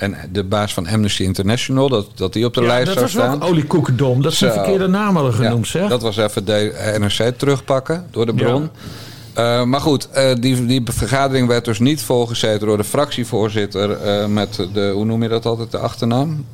en 0.00 0.16
de 0.32 0.44
baas 0.44 0.74
van 0.74 0.86
Amnesty 0.86 1.22
International, 1.22 1.88
dat, 1.88 2.06
dat 2.14 2.32
die 2.32 2.44
op 2.44 2.54
de 2.54 2.60
Ja, 2.60 2.66
lijst 2.66 2.86
dat 2.86 2.94
zou 2.94 3.06
was 3.06 3.14
wel 3.14 3.24
staan. 3.36 3.42
oliekoekendom. 3.48 4.22
Dat 4.22 4.34
ze 4.34 4.52
verkeerde 4.52 4.86
naam 4.86 5.14
hadden 5.14 5.34
genoemd, 5.34 5.68
Ja, 5.68 5.80
zeg. 5.80 5.88
Dat 5.88 6.02
was 6.02 6.16
even 6.16 6.44
de 6.44 6.94
NRC 6.98 7.38
terugpakken 7.38 8.06
door 8.10 8.26
de 8.26 8.34
bron. 8.34 8.70
Eh, 9.34 9.62
maar 9.64 9.80
goed, 9.80 10.10
eh, 10.10 10.34
die, 10.40 10.66
die 10.66 10.82
vergadering 10.84 11.48
werd 11.48 11.64
dus 11.64 11.78
niet 11.78 12.02
volgezeten 12.02 12.66
door 12.66 12.76
de 12.76 12.84
fractievoorzitter 12.84 13.90
eh, 13.92 14.26
met 14.26 14.66
de, 14.72 14.90
hoe 14.94 15.04
noem 15.04 15.22
je 15.22 15.28
dat 15.28 15.46
altijd, 15.46 15.70
de 15.70 15.78
achternaam? 15.78 16.44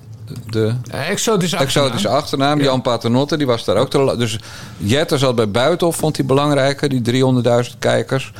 De, 0.51 0.73
Exotische 0.91 1.57
achternaam. 1.57 1.85
Exotische 1.87 2.09
achternaam, 2.09 2.61
Jan 2.61 2.83
Paternotte, 2.83 3.37
die 3.37 3.47
was 3.47 3.65
daar 3.65 3.77
ook 3.77 3.91
te 3.91 4.15
Dus 4.19 4.39
Jetter 4.77 5.19
zat 5.19 5.35
bij 5.35 5.51
Buitenhof, 5.51 5.97
vond 5.97 6.17
hij 6.17 6.27
belangrijker, 6.27 6.89
die 6.89 7.25
300.000 7.71 7.79
kijkers. 7.79 8.33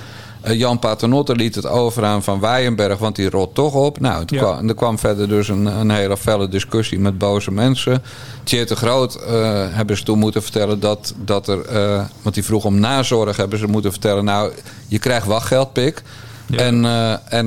Eh, 0.47 0.59
Jan 0.59 0.79
Paternotte 0.79 1.35
liet 1.35 1.55
het 1.55 1.67
over 1.67 2.05
aan 2.05 2.23
Van 2.23 2.41
Weijenberg, 2.41 2.99
want 2.99 3.17
die 3.17 3.31
rot 3.31 3.55
toch 3.55 3.75
op. 3.75 4.01
Nou, 4.01 4.23
Ja. 4.27 4.39
kwam, 4.39 4.69
er 4.69 4.75
kwam 4.75 4.99
verder 4.99 5.29
dus 5.29 5.49
een, 5.49 5.67
een 5.67 5.91
hele 5.91 6.17
felle 6.17 6.49
discussie 6.49 6.99
met 6.99 7.19
boze 7.19 7.51
mensen. 7.51 8.03
Tjeerd 8.45 8.69
de 8.69 8.77
Groot 8.77 9.15
eh, 9.15 9.31
hebben 9.71 9.97
ze 9.97 10.03
toen 10.03 10.19
moeten 10.19 10.43
vertellen 10.43 10.81
dat, 10.81 11.15
dat 11.25 11.49
er... 11.49 11.61
eh, 11.67 12.05
want 12.23 12.35
die 12.35 12.45
vroeg 12.45 12.65
om 12.65 12.81
nazorg, 12.81 13.37
hebben 13.37 13.59
ze 13.59 13.67
moeten 13.67 13.91
vertellen... 13.91 14.25
nou, 14.25 14.53
je 14.89 14.99
krijgt 14.99 15.27
wachtgeld, 15.27 15.73
pik. 15.73 16.03
Ja. 16.47 16.59
En, 16.59 16.85
en 17.29 17.47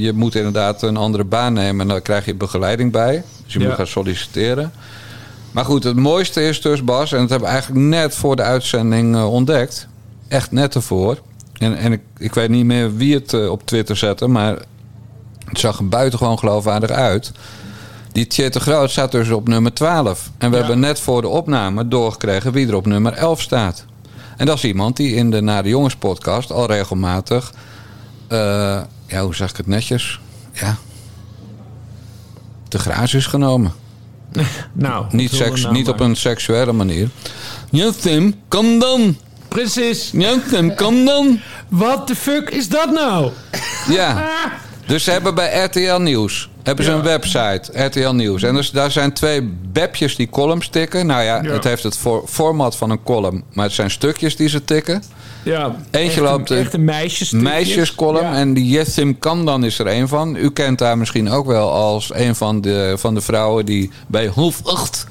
je 0.00 0.12
moet 0.14 0.34
inderdaad 0.34 0.82
een 0.82 0.96
andere 0.96 1.24
baan 1.24 1.52
nemen 1.52 1.80
en 1.80 1.88
daar 1.88 2.00
krijg 2.00 2.24
je 2.24 2.34
begeleiding 2.34 2.92
bij. 2.92 3.22
Dus 3.44 3.52
je 3.52 3.58
Ja. 3.60 3.66
moet 3.66 3.74
gaan 3.74 3.86
solliciteren. 3.86 4.72
Maar 5.50 5.64
goed, 5.64 5.84
het 5.84 5.96
mooiste 5.96 6.42
is 6.48 6.60
dus, 6.60 6.84
Bas, 6.84 7.12
en 7.12 7.18
dat 7.20 7.30
hebben 7.30 7.48
we 7.48 7.54
eigenlijk 7.54 7.84
net 7.86 8.14
voor 8.14 8.36
de 8.36 8.42
uitzending 8.42 9.22
ontdekt. 9.22 9.86
Echt 10.28 10.50
net 10.52 10.74
ervoor. 10.74 11.18
En, 11.60 11.76
en 11.76 11.92
ik, 11.92 12.00
ik 12.18 12.34
weet 12.34 12.48
niet 12.48 12.64
meer 12.64 12.96
wie 12.96 13.14
het 13.14 13.32
eh, 13.32 13.50
op 13.50 13.66
Twitter 13.66 13.96
zette, 13.96 14.26
maar 14.26 14.56
het 15.44 15.58
zag 15.58 15.78
er 15.78 15.88
buitengewoon 15.88 16.38
geloofwaardig 16.38 16.90
uit. 16.90 17.32
Die 18.12 18.26
Tjeerd 18.26 18.52
de 18.52 18.60
Groot 18.60 18.90
staat 18.90 19.12
dus 19.12 19.30
op 19.30 19.48
nummer 19.48 19.72
12. 19.74 20.30
En 20.38 20.50
we 20.50 20.56
Ja. 20.56 20.62
hebben 20.62 20.80
net 20.80 21.00
voor 21.00 21.20
de 21.22 21.28
opname 21.28 21.88
doorgekregen 21.88 22.52
wie 22.52 22.68
er 22.68 22.74
op 22.74 22.86
nummer 22.86 23.12
11 23.12 23.40
staat. 23.40 23.84
En 24.36 24.46
dat 24.46 24.56
is 24.56 24.64
iemand 24.64 24.96
die 24.96 25.14
in 25.14 25.30
de 25.30 25.40
Naar 25.40 25.62
de 25.62 25.68
Jongens 25.68 25.96
podcast 25.96 26.52
al 26.52 26.66
regelmatig... 26.66 27.52
eh, 28.28 28.38
ja, 29.06 29.22
hoe 29.22 29.34
zeg 29.34 29.50
ik 29.50 29.56
het 29.56 29.66
netjes? 29.66 30.20
Ja. 30.52 30.76
Te 32.68 32.78
graas 32.78 33.14
is 33.14 33.26
genomen. 33.26 33.72
Nou, 34.72 35.04
Niet, 35.10 35.32
seks, 35.32 35.62
nou 35.62 35.74
niet 35.74 35.88
op 35.88 36.00
een 36.00 36.16
seksuele 36.16 36.72
manier. 36.72 37.08
Ja, 37.70 37.90
Tim, 38.00 38.34
kom 38.48 38.78
dan. 38.78 39.16
Precies. 39.50 40.10
Ja, 40.12 40.34
kom 40.76 41.04
dan. 41.04 41.40
Wat 41.68 42.08
de 42.08 42.14
fuck 42.14 42.50
is 42.50 42.68
dat 42.68 42.90
nou? 42.90 43.30
Ja. 43.88 44.28
Dus 44.86 45.04
ze 45.04 45.10
hebben 45.10 45.34
bij 45.34 45.64
RTL 45.64 46.00
Nieuws 46.00 46.50
hebben 46.62 46.84
ze 46.84 46.90
een 46.90 47.02
website, 47.02 47.84
RTL 47.84 48.10
Nieuws. 48.10 48.42
En 48.42 48.54
dus, 48.54 48.70
daar 48.70 48.90
zijn 48.90 49.12
twee 49.12 49.54
bepjes 49.72 50.16
die 50.16 50.28
columns 50.28 50.68
tikken. 50.68 51.06
Nou 51.06 51.22
ja, 51.22 51.42
Ja. 51.42 51.50
het 51.50 51.64
heeft 51.64 51.82
het 51.82 51.96
voor, 51.96 52.22
format 52.28 52.76
van 52.76 52.90
een 52.90 53.02
column, 53.02 53.44
maar 53.52 53.64
het 53.64 53.74
zijn 53.74 53.90
stukjes 53.90 54.36
die 54.36 54.48
ze 54.48 54.64
tikken. 54.64 55.02
Ja, 55.42 55.74
Eentje 55.90 56.20
echt 56.20 56.30
loopt 56.30 56.50
een, 56.50 56.58
echt 56.58 56.74
een 56.74 56.84
meisjes 56.84 57.30
Meisjescolumn 57.30 58.26
Ja. 58.26 58.34
en 58.34 58.54
die 58.54 58.68
Jessim 58.68 59.18
Kandan 59.18 59.64
is 59.64 59.78
er 59.78 59.86
een 59.86 60.08
van. 60.08 60.36
U 60.36 60.50
kent 60.50 60.80
haar 60.80 60.98
misschien 60.98 61.30
ook 61.30 61.46
wel 61.46 61.72
als 61.72 62.10
een 62.14 62.34
van 62.34 62.60
de, 62.60 62.94
van 62.98 63.14
de 63.14 63.20
vrouwen 63.20 63.66
die 63.66 63.90
bij 64.06 64.26
Hof 64.26 64.60
8 64.64 65.06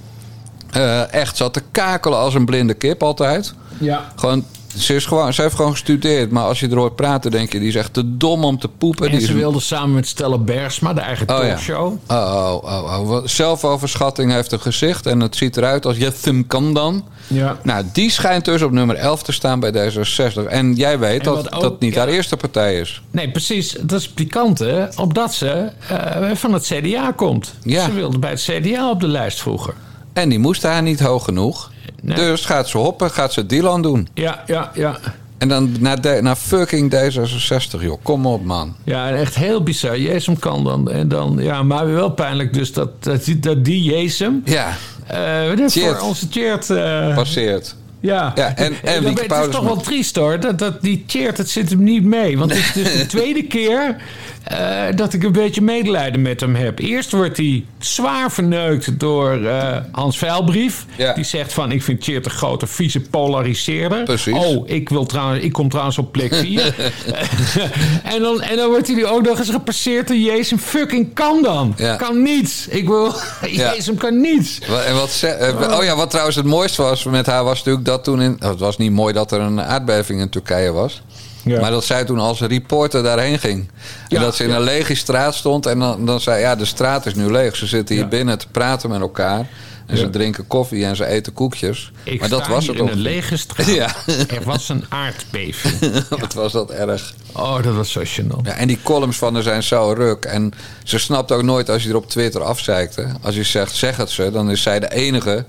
eh, 0.71 1.13
echt 1.13 1.37
zat 1.37 1.53
te 1.53 1.61
kakelen 1.71 2.17
als 2.17 2.33
een 2.33 2.45
blinde 2.45 2.73
kip 2.73 3.03
altijd. 3.03 3.53
Ja. 3.79 4.11
Gewoon, 4.15 4.45
ze, 4.77 4.95
is 4.95 5.05
gewoon, 5.05 5.33
ze 5.33 5.41
heeft 5.41 5.55
gewoon 5.55 5.71
gestudeerd, 5.71 6.31
maar 6.31 6.43
als 6.43 6.59
je 6.59 6.69
er 6.69 6.77
hoort 6.77 6.95
praten, 6.95 7.31
denk 7.31 7.51
je, 7.51 7.59
die 7.59 7.67
is 7.67 7.75
echt 7.75 7.93
te 7.93 8.17
dom 8.17 8.43
om 8.43 8.59
te 8.59 8.67
poepen. 8.67 9.05
En 9.05 9.11
die 9.11 9.21
ze 9.25 9.27
is 9.33 9.39
wilde 9.39 9.59
samen 9.59 9.93
met 9.93 10.07
Stella 10.07 10.37
Bergsma, 10.37 10.93
de 10.93 11.01
eigen 11.01 11.29
Oh 11.29 11.39
talkshow. 11.39 11.97
Oh, 12.07 12.59
oh, 12.63 12.63
oh, 12.63 13.09
oh. 13.09 13.25
Zelfoverschatting 13.25 14.31
heeft 14.31 14.51
een 14.51 14.59
gezicht 14.59 15.05
en 15.05 15.19
het 15.19 15.35
ziet 15.35 15.57
eruit 15.57 15.85
als 15.85 15.97
Jessim 15.97 16.47
Kandan. 16.47 17.03
Ja. 17.27 17.57
Nou, 17.63 17.83
die 17.93 18.11
schijnt 18.11 18.45
dus 18.45 18.61
op 18.61 18.71
nummer 18.71 18.95
11 18.95 19.23
te 19.23 19.31
staan 19.31 19.59
bij 19.59 19.91
D66. 19.91 20.47
En 20.47 20.73
jij 20.75 20.99
weet 20.99 21.19
En 21.19 21.33
dat 21.33 21.53
ook- 21.53 21.61
dat 21.61 21.79
niet 21.79 21.93
ja. 21.93 21.99
haar 21.99 22.07
eerste 22.07 22.37
partij 22.37 22.79
is. 22.79 23.01
Nee, 23.11 23.31
precies. 23.31 23.75
Dat 23.81 23.99
is 23.99 24.09
pikant, 24.09 24.59
hè? 24.59 24.85
Omdat 24.95 25.33
ze 25.33 25.69
eh, 25.87 26.31
van 26.35 26.53
het 26.53 26.63
CDA 26.73 27.11
komt. 27.11 27.53
Ja. 27.63 27.85
Ze 27.85 27.91
wilde 27.93 28.19
bij 28.19 28.29
het 28.29 28.41
CDA 28.41 28.89
op 28.89 28.99
de 28.99 29.07
lijst 29.07 29.41
vroeger. 29.41 29.73
En 30.13 30.29
die 30.29 30.39
moest 30.39 30.61
daar 30.61 30.81
niet 30.81 30.99
hoog 30.99 31.23
genoeg. 31.23 31.71
Nee. 32.01 32.15
Dus 32.15 32.45
gaat 32.45 32.69
ze 32.69 32.77
hoppen, 32.77 33.11
gaat 33.11 33.33
ze 33.33 33.45
Dylan 33.45 33.81
doen. 33.81 34.07
Ja, 34.13 34.43
ja, 34.45 34.71
ja. 34.73 34.97
En 35.37 35.47
dan 35.47 35.71
naar, 35.79 36.01
de, 36.01 36.19
naar 36.21 36.35
fucking 36.35 36.93
D66, 36.95 37.81
joh. 37.81 37.97
Kom 38.03 38.25
op, 38.25 38.43
man. 38.45 38.75
Ja, 38.83 39.09
en 39.09 39.15
echt 39.17 39.35
heel 39.35 39.63
bizar. 39.63 39.99
Jesem 39.99 40.39
kan 40.39 40.63
dan. 40.63 40.91
En 40.91 41.07
dan 41.07 41.37
ja, 41.39 41.63
maar 41.63 41.93
wel 41.93 42.09
pijnlijk 42.11 42.53
dus 42.53 42.73
dat, 42.73 43.03
dat, 43.03 43.25
die- 43.25 43.39
dat 43.39 43.65
die 43.65 43.83
Jesem... 43.83 44.41
Ja, 44.45 44.73
eh 45.07 45.65
Tjeerd. 45.67 45.97
voor 45.97 46.07
onze 46.07 46.27
Tjeerd... 46.29 46.69
eh, 46.69 47.15
passeert. 47.15 47.75
ja. 47.99 48.31
Ja, 48.35 48.55
en- 48.55 48.73
en 48.83 49.03
Wieke 49.03 49.21
Het 49.35 49.45
is 49.45 49.51
toch 49.55 49.63
wel 49.63 49.77
triest 49.77 50.15
hoor. 50.15 50.39
Dat, 50.39 50.59
dat 50.59 50.81
die 50.81 51.03
Tjeerd, 51.07 51.37
het 51.37 51.49
zit 51.49 51.69
hem 51.69 51.83
niet 51.83 52.03
mee. 52.03 52.37
Want 52.37 52.51
het 52.51 52.59
is 52.59 52.71
dus 52.73 52.93
de 52.97 53.05
tweede 53.17 53.43
keer 53.43 53.95
eh, 54.43 54.81
dat 54.95 55.13
ik 55.13 55.23
een 55.23 55.31
beetje 55.31 55.61
medelijden 55.61 56.21
met 56.21 56.39
hem 56.39 56.55
heb. 56.55 56.79
Eerst 56.79 57.11
wordt 57.11 57.37
hij 57.37 57.65
zwaar 57.79 58.31
verneukt 58.31 58.99
door 58.99 59.45
eh, 59.45 59.77
Hans 59.91 60.17
Veilbrief. 60.17 60.85
Ja. 60.97 61.13
Die 61.13 61.23
zegt 61.23 61.53
van, 61.53 61.71
ik 61.71 61.83
vind 61.83 62.01
Tjeerd 62.01 62.25
een 62.25 62.31
grote 62.31 62.67
vieze 62.67 62.99
polariseerder. 62.99 64.03
Precies. 64.03 64.33
Oh, 64.33 64.69
ik, 64.69 64.89
wil 64.89 65.05
trouwens, 65.05 65.43
ik 65.43 65.51
kom 65.51 65.69
trouwens 65.69 65.97
op 65.97 66.11
plek 66.11 66.35
4. 66.35 66.61
en, 68.13 68.21
dan, 68.21 68.41
en 68.41 68.57
dan 68.57 68.69
wordt 68.69 68.87
hij 68.87 69.05
ook 69.05 69.21
nog 69.21 69.39
eens 69.39 69.49
gepasseerd 69.49 70.07
door 70.07 70.17
Jezus 70.17 70.61
fucking 70.61 71.13
kan 71.13 71.41
dan. 71.43 71.73
Ja. 71.77 71.95
Kan 71.95 72.21
niets. 72.21 72.67
Ik 72.67 72.87
wil, 72.87 73.05
Ja. 73.41 73.73
Jezus 73.73 73.95
kan 73.97 74.21
niets. 74.21 74.59
En 74.85 74.95
wat 74.95 75.21
eh, 75.23 75.77
oh 75.77 75.83
ja, 75.83 75.95
wat 75.95 76.09
trouwens 76.09 76.35
het 76.35 76.45
mooiste 76.45 76.81
was 76.81 77.03
met 77.03 77.25
haar 77.25 77.43
was 77.43 77.57
natuurlijk 77.57 77.85
dat 77.85 78.03
toen 78.03 78.21
in. 78.21 78.37
oh, 78.39 78.49
Het 78.49 78.59
was 78.59 78.77
niet 78.77 78.91
mooi 78.91 79.13
dat 79.13 79.31
er 79.31 79.39
een 79.39 79.61
aardbeving 79.61 80.21
in 80.21 80.29
Turkije 80.29 80.71
was. 80.71 81.01
Ja. 81.49 81.59
Maar 81.61 81.71
dat 81.71 81.85
zij 81.85 82.05
toen 82.05 82.19
als 82.19 82.39
reporter 82.41 83.03
daarheen 83.03 83.39
ging. 83.39 83.59
En 83.59 83.71
Ja, 84.07 84.19
dat 84.21 84.35
ze 84.35 84.43
in 84.43 84.49
ja. 84.49 84.55
een 84.55 84.61
lege 84.61 84.95
straat 84.95 85.35
stond. 85.35 85.65
En 85.65 85.79
dan, 85.79 86.05
dan 86.05 86.21
zei 86.21 86.39
ja, 86.41 86.55
de 86.55 86.65
straat 86.65 87.05
is 87.05 87.15
nu 87.15 87.31
leeg. 87.31 87.55
Ze 87.55 87.65
zitten 87.67 87.95
hier 87.95 88.07
binnen 88.07 88.37
te 88.37 88.47
praten 88.51 88.89
met 88.89 89.01
elkaar. 89.01 89.47
En 89.85 89.97
ze 89.97 90.09
drinken 90.09 90.47
koffie 90.47 90.85
en 90.85 90.95
ze 90.95 91.05
eten 91.05 91.33
koekjes. 91.33 91.91
Ik 92.03 92.19
maar 92.19 92.29
dat 92.29 92.47
was 92.47 92.67
het 92.67 92.75
in 92.75 92.81
ook. 92.81 92.89
een 92.91 92.97
lege 92.99 93.37
straat. 93.47 93.67
Ja. 93.67 93.95
Er 94.07 94.43
was 94.43 94.69
een 94.69 94.85
aardbeving. 94.89 96.03
Wat 96.19 96.33
was 96.33 96.51
dat 96.51 96.71
erg. 96.71 97.13
Oh, 97.31 97.63
dat 97.63 97.73
was 97.75 97.91
zo 97.91 98.01
gênant. 98.03 98.41
Ja, 98.43 98.53
en 98.53 98.67
die 98.67 98.79
columns 98.83 99.17
van 99.17 99.33
haar 99.33 99.43
zijn 99.43 99.63
zo 99.63 99.91
ruk. 99.97 100.25
En 100.25 100.53
ze 100.83 100.99
snapt 100.99 101.31
ook 101.31 101.43
nooit 101.43 101.69
als 101.69 101.83
je 101.83 101.89
er 101.89 101.95
op 101.95 102.09
Twitter 102.09 102.41
afzeikt. 102.43 102.95
hè. 102.95 103.03
Als 103.21 103.35
je 103.35 103.43
zegt, 103.43 103.75
zeg 103.75 103.97
het 103.97 104.09
ze, 104.09 104.31
dan 104.31 104.51
is 104.51 104.61
zij 104.61 104.79
de 104.79 104.91
enige 104.91 105.45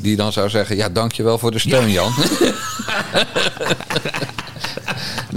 die 0.00 0.16
dan 0.16 0.32
zou 0.32 0.48
zeggen... 0.48 0.76
ja, 0.76 0.88
dankjewel 0.88 1.38
voor 1.38 1.50
de 1.50 1.58
steun, 1.58 1.90
Jan. 1.90 2.12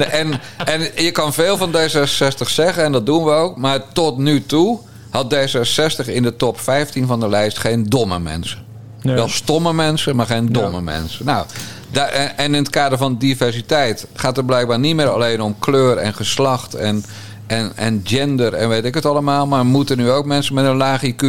En, 0.06 0.42
en 0.66 0.90
je 0.96 1.12
kan 1.12 1.34
veel 1.34 1.58
van 1.58 1.76
D66 1.76 2.48
zeggen, 2.48 2.84
en 2.84 2.92
dat 2.92 3.06
doen 3.06 3.24
we 3.24 3.32
ook. 3.32 3.58
Maar 3.58 3.80
tot 3.94 4.18
nu 4.18 4.46
toe 4.46 4.80
had 5.10 5.36
D66 5.36 6.06
in 6.06 6.24
de 6.24 6.36
top 6.36 6.60
15 6.60 7.08
van 7.08 7.20
de 7.20 7.30
lijst 7.30 7.58
geen 7.58 7.84
domme 7.84 8.20
mensen. 8.20 8.64
Nee. 9.02 9.16
Wel 9.16 9.30
stomme 9.30 9.74
mensen, 9.74 10.16
maar 10.16 10.26
geen 10.26 10.52
domme 10.52 10.82
mensen. 10.82 11.26
Nou, 11.26 11.46
daar, 11.92 12.08
en 12.08 12.38
en 12.38 12.46
in 12.46 12.62
het 12.62 12.70
kader 12.70 12.98
van 12.98 13.18
diversiteit 13.18 14.08
gaat 14.14 14.36
het 14.36 14.46
blijkbaar 14.46 14.80
niet 14.80 14.96
meer 14.96 15.10
alleen 15.10 15.42
om 15.42 15.60
kleur 15.60 15.98
en 15.98 16.14
geslacht 16.14 16.74
en, 16.74 17.04
en, 17.48 17.72
en 17.76 18.02
gender 18.04 18.54
en 18.54 18.70
weet 18.70 18.86
ik 18.86 18.94
het 18.94 19.06
allemaal. 19.06 19.48
Maar 19.48 19.66
moeten 19.66 19.98
nu 19.98 20.12
ook 20.12 20.26
mensen 20.26 20.56
met 20.56 20.66
een 20.66 20.76
laag 20.76 21.02
IQ. 21.06 21.26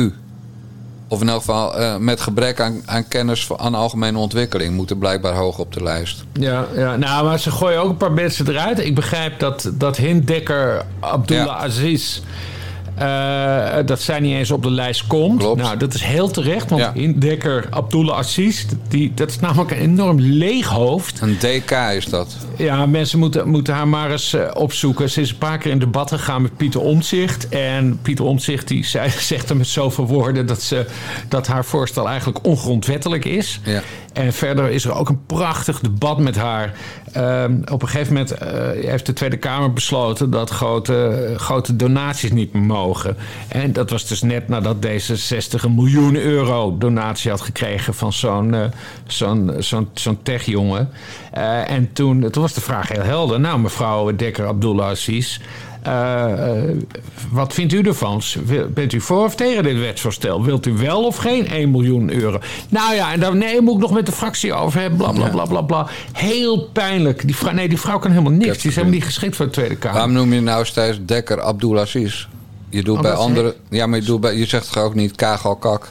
Of 1.12 1.20
in 1.20 1.28
elk 1.28 1.38
geval 1.38 1.78
eh, 1.78 1.96
met 1.96 2.20
gebrek 2.20 2.60
aan, 2.60 2.82
aan 2.84 3.08
kennis 3.08 3.46
van, 3.46 3.58
aan 3.58 3.74
algemene 3.74 4.18
ontwikkeling 4.18 4.74
moeten 4.74 4.98
blijkbaar 4.98 5.34
hoog 5.34 5.58
op 5.58 5.72
de 5.72 5.82
lijst. 5.82 6.24
Ja, 6.32 6.66
ja, 6.74 6.96
nou, 6.96 7.24
maar 7.24 7.38
ze 7.38 7.50
gooien 7.50 7.80
ook 7.80 7.88
een 7.88 7.96
paar 7.96 8.12
mensen 8.12 8.48
eruit. 8.48 8.78
Ik 8.84 8.94
begrijp 8.94 9.38
dat, 9.38 9.70
dat 9.74 9.96
Hinddekker 9.96 10.84
Abdullah 11.00 11.46
Ja. 11.46 11.56
Aziz... 11.56 12.22
eh, 12.94 13.86
dat 13.86 14.00
zij 14.00 14.20
niet 14.20 14.34
eens 14.34 14.50
op 14.50 14.62
de 14.62 14.70
lijst 14.70 15.06
komt. 15.06 15.38
Klopt. 15.38 15.60
Nou, 15.60 15.76
dat 15.76 15.94
is 15.94 16.02
heel 16.02 16.30
terecht. 16.30 16.70
Want 16.70 16.82
Ja. 16.82 16.92
Hinddekker 16.94 17.66
Abdullah 17.70 18.16
Aziz... 18.16 18.64
Die, 18.88 19.12
dat 19.14 19.30
is 19.30 19.38
namelijk 19.38 19.70
een 19.70 19.76
enorm 19.76 20.20
leeg 20.20 20.66
hoofd. 20.66 21.20
Een 21.20 21.36
DK 21.38 21.70
is 21.70 22.04
dat. 22.04 22.36
Ja, 22.56 22.86
mensen 22.86 23.18
moeten, 23.18 23.48
moeten 23.48 23.74
haar 23.74 23.88
maar 23.88 24.10
eens 24.10 24.32
eh, 24.34 24.50
opzoeken. 24.54 25.10
Ze 25.10 25.20
is 25.20 25.30
een 25.30 25.38
paar 25.38 25.58
keer 25.58 25.70
in 25.70 25.78
debat 25.78 26.10
gegaan 26.10 26.42
met 26.42 26.56
Pieter 26.56 26.80
Omtzigt. 26.80 27.48
En 27.48 27.98
Pieter 28.02 28.24
Omtzigt 28.24 28.68
die 28.68 28.86
zei, 28.86 29.10
zegt 29.32 29.50
er 29.50 29.56
met 29.56 29.66
zoveel 29.66 30.06
woorden... 30.06 30.46
Dat, 30.46 30.62
ze, 30.62 30.86
dat 31.28 31.46
haar 31.46 31.64
voorstel 31.64 32.08
eigenlijk 32.08 32.46
ongrondwettelijk 32.46 33.24
is. 33.24 33.60
Ja. 33.64 33.82
En 34.12 34.32
verder 34.32 34.70
is 34.70 34.84
er 34.84 34.94
ook 34.94 35.08
een 35.08 35.26
prachtig 35.26 35.80
debat 35.80 36.18
met 36.18 36.36
haar. 36.36 36.72
Ehm, 37.12 37.60
op 37.70 37.82
een 37.82 37.88
gegeven 37.88 38.12
moment 38.12 38.30
eh, 38.30 38.50
heeft 38.70 39.06
de 39.06 39.12
Tweede 39.12 39.36
Kamer 39.36 39.72
besloten... 39.72 40.30
dat 40.30 40.50
grote, 40.50 41.34
grote 41.36 41.76
donaties 41.76 42.32
niet 42.32 42.52
meer 42.52 42.62
mogen. 42.62 43.16
En 43.48 43.72
dat 43.72 43.90
was 43.90 44.06
dus 44.06 44.22
net 44.22 44.48
nadat 44.48 44.76
D66 44.86 45.64
een 45.64 45.74
miljoen 45.74 46.16
euro 46.16 46.78
donatie 46.78 47.30
had 47.30 47.40
gekregen... 47.40 47.94
van 47.94 48.12
zo'n 48.12 48.54
eh, 48.54 48.64
zo'n 49.06 49.88
zo'n 49.94 50.22
techjongen. 50.22 50.88
Eh, 51.32 51.70
en 51.70 51.92
toen, 51.92 52.30
toen 52.30 52.42
was 52.42 52.52
de 52.52 52.60
vraag 52.60 52.88
heel 52.88 53.02
helder. 53.02 53.40
Nou, 53.40 53.58
mevrouw 53.58 54.16
Dekker 54.16 54.46
Abdullah 54.46 54.88
Aziz... 54.88 55.38
eh, 55.38 55.71
wat 57.30 57.52
vindt 57.54 57.72
u 57.72 57.80
ervan? 57.80 58.22
Bent 58.74 58.92
u 58.92 59.00
voor 59.00 59.24
of 59.24 59.34
tegen 59.34 59.62
dit 59.62 59.78
wetsvoorstel? 59.78 60.44
Wilt 60.44 60.66
u 60.66 60.72
wel 60.72 61.04
of 61.04 61.16
geen 61.16 61.46
1 61.48 61.70
miljoen 61.70 62.12
euro? 62.12 62.38
Nou 62.68 62.94
ja, 62.94 63.12
en 63.12 63.20
dan 63.20 63.38
nee, 63.38 63.60
moet 63.60 63.74
ik 63.74 63.80
nog 63.80 63.92
met 63.92 64.06
de 64.06 64.12
fractie 64.12 64.52
over 64.52 64.80
hebben. 64.80 64.98
Bla 64.98 65.12
bla 65.12 65.28
bla 65.28 65.44
bla 65.44 65.60
bla. 65.62 65.86
Heel 66.12 66.68
pijnlijk. 66.72 67.26
Die 67.26 67.36
vrouw, 67.36 67.52
nee, 67.52 67.68
die 67.68 67.80
vrouw 67.80 67.98
kan 67.98 68.10
helemaal 68.10 68.32
niks. 68.32 68.58
Die 68.58 68.68
is 68.70 68.74
helemaal 68.76 68.94
niet 68.96 69.04
geschikt 69.04 69.36
voor 69.36 69.46
de 69.46 69.52
Tweede 69.52 69.76
Kamer. 69.76 69.96
Waarom 69.96 70.12
noem 70.14 70.32
je 70.32 70.40
nou 70.40 70.64
steeds 70.64 70.98
Dekker 71.04 71.40
Abdulaziz? 71.40 72.26
Je 72.68 72.82
doet 72.82 73.00
bij 73.00 73.10
Omdat 73.10 73.22
ze- 73.22 73.28
andere. 73.28 73.54
Ja, 73.70 73.86
maar 73.86 73.98
je, 73.98 74.04
doet 74.04 74.20
bij, 74.20 74.36
je 74.36 74.46
zegt 74.46 74.72
toch 74.72 74.82
ook 74.82 74.94
niet 74.94 75.16
Kagal 75.16 75.56
Kak? 75.56 75.88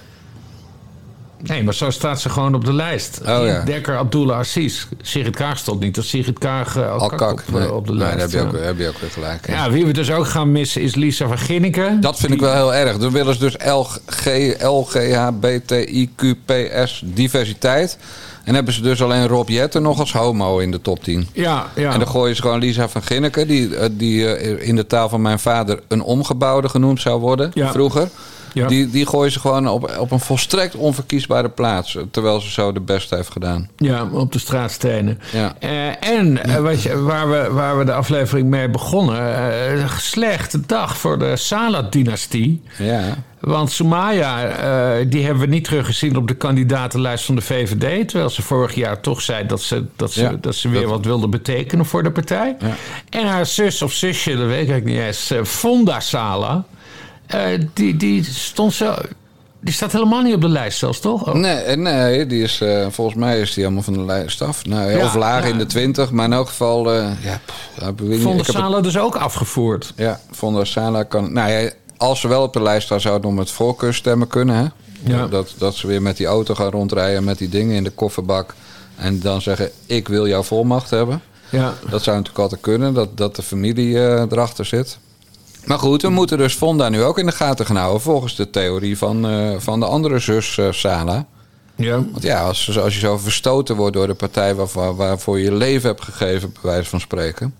Nee, 1.44 1.64
maar 1.64 1.74
zo 1.74 1.89
staat 1.89 2.22
ze 2.22 2.30
gewoon 2.30 2.56
op 2.56 2.66
de 2.66 2.74
lijst. 2.74 3.20
Oh, 3.22 3.28
ja. 3.46 3.62
Dekker 3.64 3.98
Abdullah 3.98 4.38
Aziz. 4.38 4.86
Sigrid 5.02 5.36
Kaag 5.36 5.58
stond 5.58 5.80
niet. 5.80 5.96
Dat 5.96 6.06
Sigrid 6.06 6.39
Kaag 6.39 6.78
uh, 6.78 6.92
Al 6.98 7.10
Kak. 7.10 7.32
op, 7.32 7.42
Nee, 7.54 7.66
eh, 7.68 7.76
op 7.76 7.88
de 7.88 7.94
nee, 7.94 8.00
lijst. 8.02 8.18
daar 8.18 8.22
heb 8.22 8.32
je, 8.32 8.39
ook, 8.39 8.46
ja. 8.52 8.52
weer- 8.58 8.66
heb 8.68 8.78
je 8.80 8.88
ook 8.88 8.98
weer 8.98 9.10
gelijk. 9.10 9.48
Ja, 9.48 9.72
wie 9.72 9.86
we 9.86 9.94
dus 9.94 10.12
ook 10.12 10.28
gaan 10.28 10.52
missen 10.52 10.82
is 10.82 10.96
Lisa 10.96 11.28
van 11.28 11.38
Ginneken. 11.38 12.02
Dat 12.02 12.20
vind 12.20 12.34
ik 12.34 12.39
wel 12.39 12.54
heel 12.54 12.74
erg. 12.74 12.98
Dan 12.98 13.12
willen 13.12 13.34
ze 13.34 13.39
dus 13.39 13.56
LG, 13.66 13.98
LGHBTIQPS 15.72 17.02
diversiteit. 17.06 17.98
En 18.44 18.56
hebben 18.56 18.74
ze 18.74 18.82
dus 18.82 19.02
alleen 19.04 19.28
Rob 19.28 19.50
Jetten 19.50 19.82
nog 19.82 20.00
als 20.00 20.14
homo 20.14 20.58
in 20.60 20.72
de 20.72 20.82
top 20.82 21.04
10. 21.04 21.28
Ja, 21.34 21.66
ja. 21.76 21.92
En 21.94 22.00
dan 22.00 22.08
gooien 22.08 22.36
ze 22.36 22.42
gewoon 22.42 22.60
Lisa 22.60 22.89
van 22.89 23.04
Ginneken, 23.04 23.48
die, 23.48 23.76
eh, 23.76 23.89
die 23.92 24.36
eh, 24.36 24.68
in 24.68 24.76
de 24.76 24.88
taal 24.88 25.10
van 25.10 25.22
mijn 25.22 25.39
vader 25.39 25.80
een 25.88 26.02
omgebouwde 26.02 26.70
genoemd 26.70 27.02
zou 27.02 27.20
worden 27.20 27.52
Ja. 27.54 27.72
vroeger. 27.72 28.10
Ja. 28.54 28.68
Die, 28.68 28.89
die 28.89 29.06
gooien 29.06 29.32
ze 29.32 29.39
gewoon 29.39 29.68
op, 29.68 29.95
op 29.99 30.12
een 30.12 30.20
volstrekt 30.20 30.76
onverkiesbare 30.76 31.49
plaats. 31.49 31.97
Terwijl 32.12 32.39
ze 32.41 32.49
zo 32.52 32.72
de 32.72 32.80
beste 32.80 33.16
heeft 33.16 33.32
gedaan. 33.32 33.70
Ja, 33.78 34.08
op 34.12 34.32
de 34.32 34.39
straatstenen. 34.39 35.20
Ja. 35.32 35.56
Eh, 35.60 36.10
en 36.10 36.43
eh, 36.43 36.56
wat 36.56 36.82
je, 36.84 37.02
waar, 37.02 37.30
we, 37.30 37.47
waar 37.52 37.78
we 37.78 37.84
de 37.86 37.93
aflevering 37.93 38.47
mee 38.49 38.70
begonnen... 38.70 39.36
eh 39.80 39.97
slechte 39.97 40.60
dag 40.66 40.97
voor 40.97 41.20
de 41.20 41.36
Salat-dynastie. 41.36 42.62
Ja. 42.78 43.18
Want 43.39 43.72
Soumaya, 43.72 44.45
eh, 44.47 45.06
die 45.10 45.24
hebben 45.26 45.41
we 45.43 45.49
niet 45.49 45.64
teruggezien 45.64 46.16
op 46.18 46.28
de 46.28 46.34
kandidatenlijst 46.34 47.26
van 47.26 47.36
de 47.36 47.41
VVD. 47.41 48.08
Terwijl 48.10 48.30
ze 48.30 48.41
vorig 48.41 48.76
jaar 48.76 48.99
toch 48.99 49.22
zei 49.22 49.45
dat 49.45 49.62
ze, 49.62 49.86
dat 49.95 50.12
ze, 50.12 50.22
Ja, 50.22 50.36
dat 50.41 50.56
ze 50.56 50.70
weer 50.70 50.82
dat- 50.82 50.89
wat 50.89 51.06
wilde 51.06 51.28
betekenen 51.28 51.86
voor 51.86 52.04
de 52.04 52.12
partij. 52.12 52.56
Ja. 52.60 52.76
En 53.10 53.28
haar 53.28 53.45
zus 53.45 53.82
of 53.82 53.93
zusje, 53.93 54.36
dat 54.38 54.47
weet 54.47 54.70
ik 54.70 54.84
niet 54.84 54.97
eens, 54.99 55.34
Fonda 55.43 55.99
Sala... 55.99 56.64
eh, 57.32 57.60
die, 57.74 57.98
die 57.98 58.24
stond 58.24 58.74
zo... 58.74 58.94
Die 59.64 59.74
staat 59.74 59.92
helemaal 59.92 60.22
niet 60.22 60.34
op 60.36 60.42
de 60.42 60.50
lijst 60.50 60.78
zelfs, 60.78 61.00
toch? 61.00 61.28
Oh. 61.28 61.34
Nee, 61.34 61.56
eh, 61.56 61.78
nee 61.78 62.26
die 62.26 62.44
is, 62.44 62.62
eh, 62.62 62.88
volgens 62.90 63.18
mij 63.18 63.40
is 63.40 63.54
die 63.54 63.64
helemaal 63.64 63.84
van 63.84 63.94
de 63.94 64.02
lijst 64.06 64.42
af. 64.42 64.66
Nou, 64.66 64.92
ja, 64.92 65.06
of 65.06 65.16
laag 65.16 65.44
ja. 65.44 65.50
in 65.50 65.58
de 65.58 65.66
20, 65.66 66.12
maar 66.12 66.26
in 66.26 66.34
elk 66.34 66.48
geval. 66.48 66.94
eh, 66.94 67.10
ja, 67.24 67.42
pff, 67.46 67.70
het- 68.38 68.46
Sala 68.46 68.82
dus 68.82 68.98
ook 68.98 69.16
afgevoerd. 69.16 69.94
Ja, 69.96 70.20
Fonda 70.32 70.64
Sala 70.64 71.04
kan. 71.04 71.34
Nou 71.34 71.52
ja, 71.52 71.70
als 71.98 72.20
ze 72.20 72.28
wel 72.28 72.42
op 72.44 72.54
de 72.54 72.62
lijst 72.62 72.86
staan, 72.86 73.02
zou 73.02 73.14
het 73.14 73.24
nog 73.24 73.34
met 73.34 73.52
voorkeurstemmen 73.52 74.28
kunnen. 74.28 74.56
Hè? 74.56 74.66
Ja. 75.14 75.28
Dat, 75.28 75.54
dat 75.58 75.76
ze 75.76 75.88
weer 75.88 76.02
met 76.02 76.18
die 76.18 76.26
auto 76.28 76.56
gaan 76.56 76.70
rondrijden 76.72 77.24
met 77.24 77.38
die 77.38 77.50
dingen 77.50 77.76
in 77.76 77.84
de 77.84 77.90
kofferbak. 77.90 78.54
En 78.96 79.20
dan 79.20 79.42
zeggen: 79.42 79.72
Ik 79.86 80.08
wil 80.08 80.28
jouw 80.28 80.44
volmacht 80.44 80.90
hebben. 80.90 81.22
Ja. 81.50 81.74
Dat 81.90 82.04
zou 82.04 82.16
natuurlijk 82.18 82.44
altijd 82.44 82.62
kunnen, 82.62 82.94
dat, 82.94 83.18
dat 83.18 83.36
de 83.36 83.42
familie 83.44 83.98
erachter 84.00 84.66
zit. 84.66 84.98
Maar 85.66 85.80
goed, 85.80 86.01
we 86.01 86.09
moeten 86.09 86.38
dus 86.38 86.53
Fonda 86.53 86.89
nu 86.89 87.03
ook 87.03 87.20
in 87.20 87.26
de 87.26 87.32
gaten 87.32 87.66
gaan 87.66 87.76
houden. 87.76 88.01
Volgens 88.01 88.36
de 88.36 88.49
theorie 88.49 88.97
van, 88.97 89.28
eh, 89.28 89.55
van 89.57 89.80
de 89.80 89.86
andere 89.86 90.20
zus 90.20 90.57
eh, 90.57 90.72
Sala. 90.72 91.26
Ja. 91.76 91.95
Want 92.12 92.24
ja, 92.24 92.43
als, 92.43 92.80
als 92.80 92.93
je 92.93 92.99
zo 92.99 93.18
verstoten 93.18 93.76
wordt 93.76 93.95
door 93.95 94.07
de 94.07 94.14
partij 94.14 94.55
waarvoor, 94.55 94.95
waarvoor 94.95 95.38
je 95.38 95.43
je 95.43 95.53
leven 95.53 95.89
hebt 95.89 96.03
gegeven, 96.03 96.51
bij 96.51 96.72
wijze 96.72 96.89
van 96.89 96.99
spreken. 96.99 97.55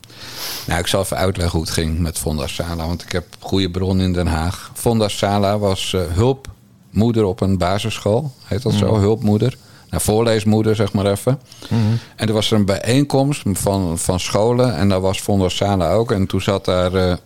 Nou, 0.67 0.79
ik 0.79 0.87
zal 0.87 1.01
even 1.01 1.17
uitleggen 1.17 1.57
hoe 1.57 1.65
het 1.67 1.75
ging 1.75 1.99
met 1.99 2.17
Fonda 2.17 2.47
Sala, 2.47 2.87
want 2.87 3.01
ik 3.01 3.11
heb 3.11 3.25
goede 3.39 3.69
bron 3.69 3.99
in 3.99 4.13
Den 4.13 4.27
Haag. 4.27 4.71
Fonda 4.73 5.07
Sala 5.07 5.57
was 5.59 5.93
eh, 5.93 6.01
hulpmoeder 6.11 7.23
op 7.23 7.41
een 7.41 7.57
basisschool, 7.57 8.31
heet 8.43 8.61
dat 8.61 8.73
zo, 8.73 8.97
hulpmoeder. 8.97 9.57
Nou, 9.89 10.03
voorleesmoeder, 10.03 10.75
zeg 10.75 10.93
maar 10.93 11.05
even. 11.05 11.39
En 12.15 12.27
er 12.27 12.33
was 12.33 12.51
er 12.51 12.57
een 12.57 12.65
bijeenkomst 12.65 13.41
van, 13.53 13.97
van 13.97 14.19
scholen 14.19 14.75
en 14.75 14.89
daar 14.89 15.01
was 15.01 15.19
Fonda 15.19 15.49
Sala 15.49 15.91
ook. 15.91 16.11
En 16.11 16.27
toen 16.27 16.41
zat 16.41 16.65
daar 16.65 17.19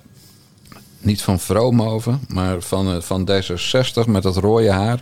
niet 1.05 1.21
van 1.21 1.39
Vroomhoven, 1.39 2.21
maar 2.27 2.61
van, 2.61 2.87
eh, 2.95 3.01
van 3.01 3.25
D66 3.31 4.05
met 4.07 4.23
dat 4.23 4.35
rode 4.37 4.71
haar. 4.71 4.99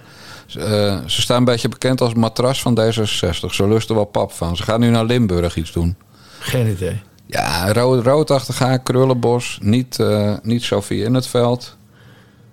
Eh, 0.58 0.98
ze 1.06 1.22
staan 1.22 1.38
een 1.38 1.46
beetje 1.46 1.70
bekend 1.70 2.02
als 2.02 2.14
matras 2.14 2.62
van 2.62 2.80
D66. 2.80 3.54
Ze 3.54 3.68
lusten 3.68 3.96
wel 3.96 4.06
pap 4.06 4.32
van. 4.32 4.56
Ze 4.58 4.64
gaan 4.64 4.80
nu 4.80 4.90
naar 4.90 5.06
Limburg 5.06 5.56
iets 5.56 5.72
doen. 5.72 5.96
Geen 6.40 6.68
idee. 6.68 7.02
Ja, 7.26 7.74
rood, 7.74 8.06
roodachtig 8.06 8.60
haar, 8.60 8.80
krullenbos. 8.80 9.58
Niet, 9.62 10.00
eh 10.00 10.34
niet 10.42 10.64
Sophie 10.64 11.04
in 11.04 11.14
het 11.14 11.28
veld. 11.28 11.76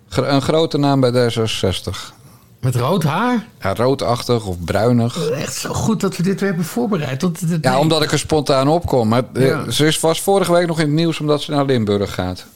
Een 0.09 0.43
grote 0.43 0.79
naam 0.79 1.01
bij 1.01 1.31
D66. 1.31 2.13
Met 2.61 2.77
rood 2.77 3.03
haar? 3.03 3.47
Ja, 3.63 3.75
roodachtig 3.75 4.47
of 4.47 4.57
bruinig. 4.65 5.29
Echt 5.31 5.55
zo 5.55 5.73
goed 5.73 6.01
dat 6.01 6.17
we 6.17 6.23
dit 6.23 6.41
weer 6.41 6.49
hebben 6.49 6.67
voorbereid. 6.67 7.25
Ja, 7.61 7.79
omdat 7.79 8.03
ik 8.03 8.13
er 8.13 8.19
spontaan 8.19 8.69
op 8.69 8.87
kom. 8.87 9.09
Maar 9.09 9.23
Ja. 9.35 9.71
ze 9.71 9.99
was 10.01 10.21
vorige 10.21 10.53
week 10.53 10.67
nog 10.67 10.79
in 10.81 10.87
het 10.87 10.95
nieuws 10.95 11.21
omdat 11.21 11.43
ze 11.43 11.51
naar 11.51 11.65
Limburg 11.65 12.15
gaat. 12.15 12.47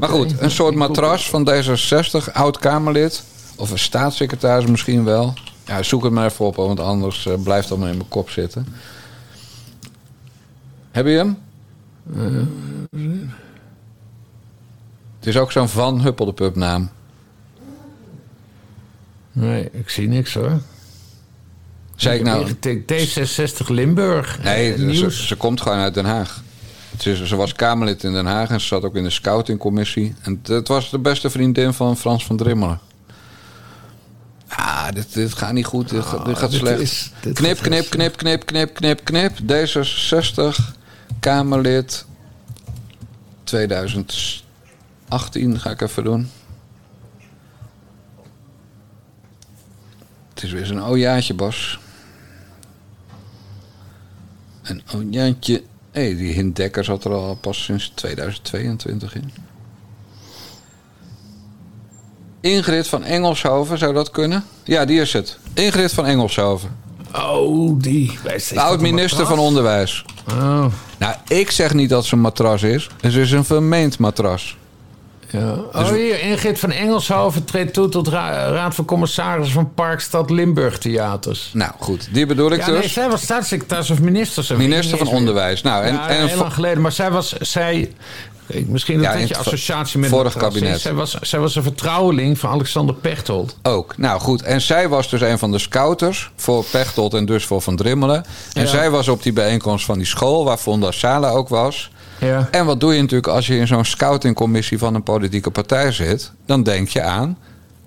Maar 0.00 0.08
goed, 0.08 0.40
een 0.40 0.50
soort 0.50 0.74
matras 0.74 1.30
van 1.30 1.50
D66, 1.50 2.32
oud-Kamerlid. 2.32 3.24
Of 3.56 3.70
een 3.70 3.78
staatssecretaris 3.78 4.66
misschien 4.70 5.04
wel. 5.04 5.34
Ja, 5.66 5.82
zoek 5.82 6.04
het 6.04 6.12
maar 6.12 6.24
even 6.26 6.44
op, 6.44 6.56
want 6.56 6.80
anders 6.80 7.26
eh, 7.26 7.34
blijft 7.42 7.62
het 7.62 7.70
allemaal 7.72 7.90
in 7.90 7.96
mijn 7.96 8.08
kop 8.08 8.30
zitten. 8.30 8.66
Heb 10.90 11.06
je 11.06 11.12
hem? 11.12 11.38
Het 15.18 15.26
is 15.26 15.36
ook 15.36 15.52
zo'n 15.52 15.68
Van 15.68 16.00
Huppeldepup 16.00 16.56
naam. 16.56 16.90
Nee, 19.32 19.68
ik 19.72 19.88
zie 19.90 20.08
niks 20.08 20.34
hoor. 20.34 20.60
Zei 21.96 22.18
ik 22.18 22.24
nou... 22.24 22.40
ingetikt 22.40 22.92
D66 22.92 23.66
Limburg. 23.66 24.42
Nee, 24.42 24.74
Eh, 24.74 25.08
ze 25.08 25.36
komt 25.36 25.60
gewoon 25.60 25.78
uit 25.78 25.94
Den 25.94 26.04
Haag. 26.04 26.42
Ze 26.98 27.36
was 27.36 27.52
Kamerlid 27.52 28.04
in 28.04 28.12
Den 28.12 28.26
Haag 28.26 28.50
en 28.50 28.60
ze 28.60 28.66
zat 28.66 28.84
ook 28.84 28.96
in 28.96 29.02
de 29.02 29.10
scoutingcommissie. 29.10 30.14
En 30.22 30.40
het, 30.42 30.68
was 30.68 30.90
de 30.90 30.98
beste 30.98 31.30
vriendin 31.30 31.72
van 31.72 31.96
Frans 31.96 32.26
van 32.26 32.36
Drimmelen. 32.36 32.80
Ah, 34.48 34.88
dit, 34.92 35.14
dit 35.14 35.34
gaat 35.34 35.52
niet 35.52 35.64
goed. 35.66 35.88
Dit, 35.88 36.04
gaat- 36.04 36.24
dit 36.26 36.38
gaat 36.38 36.50
dit 36.50 36.60
slecht. 36.60 36.80
is- 36.80 37.10
dit 37.20 37.34
knip, 37.34 37.58
gaat 37.58 37.72
heel 37.72 37.84
knip, 37.88 38.16
knip, 38.16 38.46
knip, 38.46 38.74
knip, 38.74 39.04
knip, 39.04 39.04
knip. 39.04 39.38
D66, 39.38 40.74
Kamerlid 41.20 42.04
2018 43.44 44.44
ga 45.60 45.70
ik 45.70 45.80
even 45.80 46.04
doen. 46.04 46.30
Het 50.34 50.42
is 50.44 50.52
weer 50.52 50.66
zo'n 50.66 50.82
ojaatje, 50.84 51.34
Bas. 51.34 51.78
Een 54.62 54.82
ojaatje. 54.94 55.62
Hé, 55.96 56.16
die 56.16 56.32
Hint 56.32 56.56
Dekker 56.56 56.84
zat 56.84 57.04
er 57.04 57.12
al 57.12 57.38
pas 57.40 57.64
sinds 57.64 57.92
2022 57.94 59.14
in. 59.14 59.32
Ingrid 62.40 62.88
van 62.88 63.04
Engelshoven, 63.04 63.78
zou 63.78 63.94
dat 63.94 64.10
kunnen? 64.10 64.44
Ja, 64.64 64.84
die 64.84 65.00
is 65.00 65.12
het. 65.12 65.38
Ingrid 65.54 65.92
van 65.92 66.06
Engelshoven. 66.06 66.76
Oh, 67.14 67.80
die. 67.80 68.18
De 68.22 68.60
oud-minister 68.60 69.26
van 69.26 69.38
Onderwijs. 69.38 70.04
Oh, 70.30 70.66
Nou, 70.98 71.14
ik 71.28 71.50
zeg 71.50 71.74
niet 71.74 71.88
dat 71.88 72.04
ze 72.04 72.14
een 72.14 72.20
matras 72.20 72.62
is. 72.62 72.90
Het 73.00 73.14
is 73.14 73.32
een 73.32 73.44
vermeend 73.44 73.98
matras. 73.98 74.56
Ja. 75.40 75.82
oh 75.82 75.88
hier, 75.88 76.20
Ingrid 76.20 76.58
van 76.58 76.70
Engelshoven 76.70 77.44
treedt 77.44 77.72
toe 77.74 77.88
tot 77.88 78.08
ra- 78.08 78.48
Raad 78.48 78.74
van 78.74 78.84
Commissarissen 78.84 79.54
van 79.54 79.74
Parkstad 79.74 80.30
Limburg 80.30 80.78
Theaters. 80.78 81.50
Nou, 81.52 81.72
goed. 81.78 82.08
Die 82.12 82.26
bedoel 82.26 82.50
ik 82.50 82.60
Ja, 82.60 82.66
dus. 82.66 82.78
nee, 82.78 82.88
zij 82.88 83.08
was 83.08 83.22
staatssecretaris 83.22 83.90
of 83.90 84.00
minister. 84.00 84.56
Minister 84.56 84.98
van. 84.98 85.06
Onderwijs. 85.06 85.62
Nou, 85.62 85.84
en, 85.84 85.94
ja, 85.94 86.08
en 86.08 86.26
heel 86.28 86.36
lang 86.38 86.52
geleden. 86.52 86.82
Maar 86.82 86.92
zij 86.92 87.10
was... 87.10 87.32
Zij, 87.32 87.92
misschien 88.66 88.96
een 88.96 89.02
Ja, 89.02 89.12
beetje 89.12 89.36
het 89.36 89.46
associatie 89.46 89.98
met... 89.98 90.10
vorig 90.10 90.36
kabinet. 90.36 90.80
Zij 90.80 90.92
was, 90.94 91.14
zij 91.20 91.38
was 91.38 91.56
een 91.56 91.62
vertrouweling 91.62 92.38
van 92.38 92.50
Alexander 92.50 92.94
Pechtold. 92.94 93.56
Ook. 93.62 93.94
Nou 93.96 94.20
goed, 94.20 94.42
en 94.42 94.60
zij 94.60 94.88
was 94.88 95.10
dus 95.10 95.20
een 95.20 95.38
van 95.38 95.52
de 95.52 95.58
scouters 95.58 96.30
voor 96.36 96.64
Pechtold 96.64 97.14
en 97.14 97.26
dus 97.26 97.44
voor 97.44 97.60
Van 97.62 97.76
Drimmelen. 97.76 98.24
En 98.52 98.62
Ja. 98.62 98.68
zij 98.68 98.90
was 98.90 99.08
op 99.08 99.22
die 99.22 99.32
bijeenkomst 99.32 99.84
van 99.84 99.98
die 99.98 100.06
school 100.06 100.44
waar 100.44 100.56
Fonda 100.56 100.90
Sala 100.90 101.28
ook 101.30 101.48
was. 101.48 101.90
Ja. 102.20 102.48
En 102.50 102.66
wat 102.66 102.80
doe 102.80 102.94
je 102.94 103.00
natuurlijk 103.00 103.28
als 103.32 103.46
je 103.46 103.56
in 103.56 103.66
zo'n 103.66 103.84
scoutingcommissie 103.84 104.78
van 104.78 104.94
een 104.94 105.02
politieke 105.02 105.50
partij 105.50 105.92
zit? 105.92 106.32
Dan 106.46 106.62
denk 106.62 106.88
je 106.88 107.02
aan, 107.02 107.38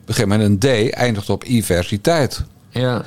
begin 0.06 0.28
met 0.28 0.40
een 0.40 0.58
D, 0.60 0.90
eindigt 0.94 1.30
op 1.30 1.46
diversiteit. 1.46 2.42
Ja. 2.70 3.02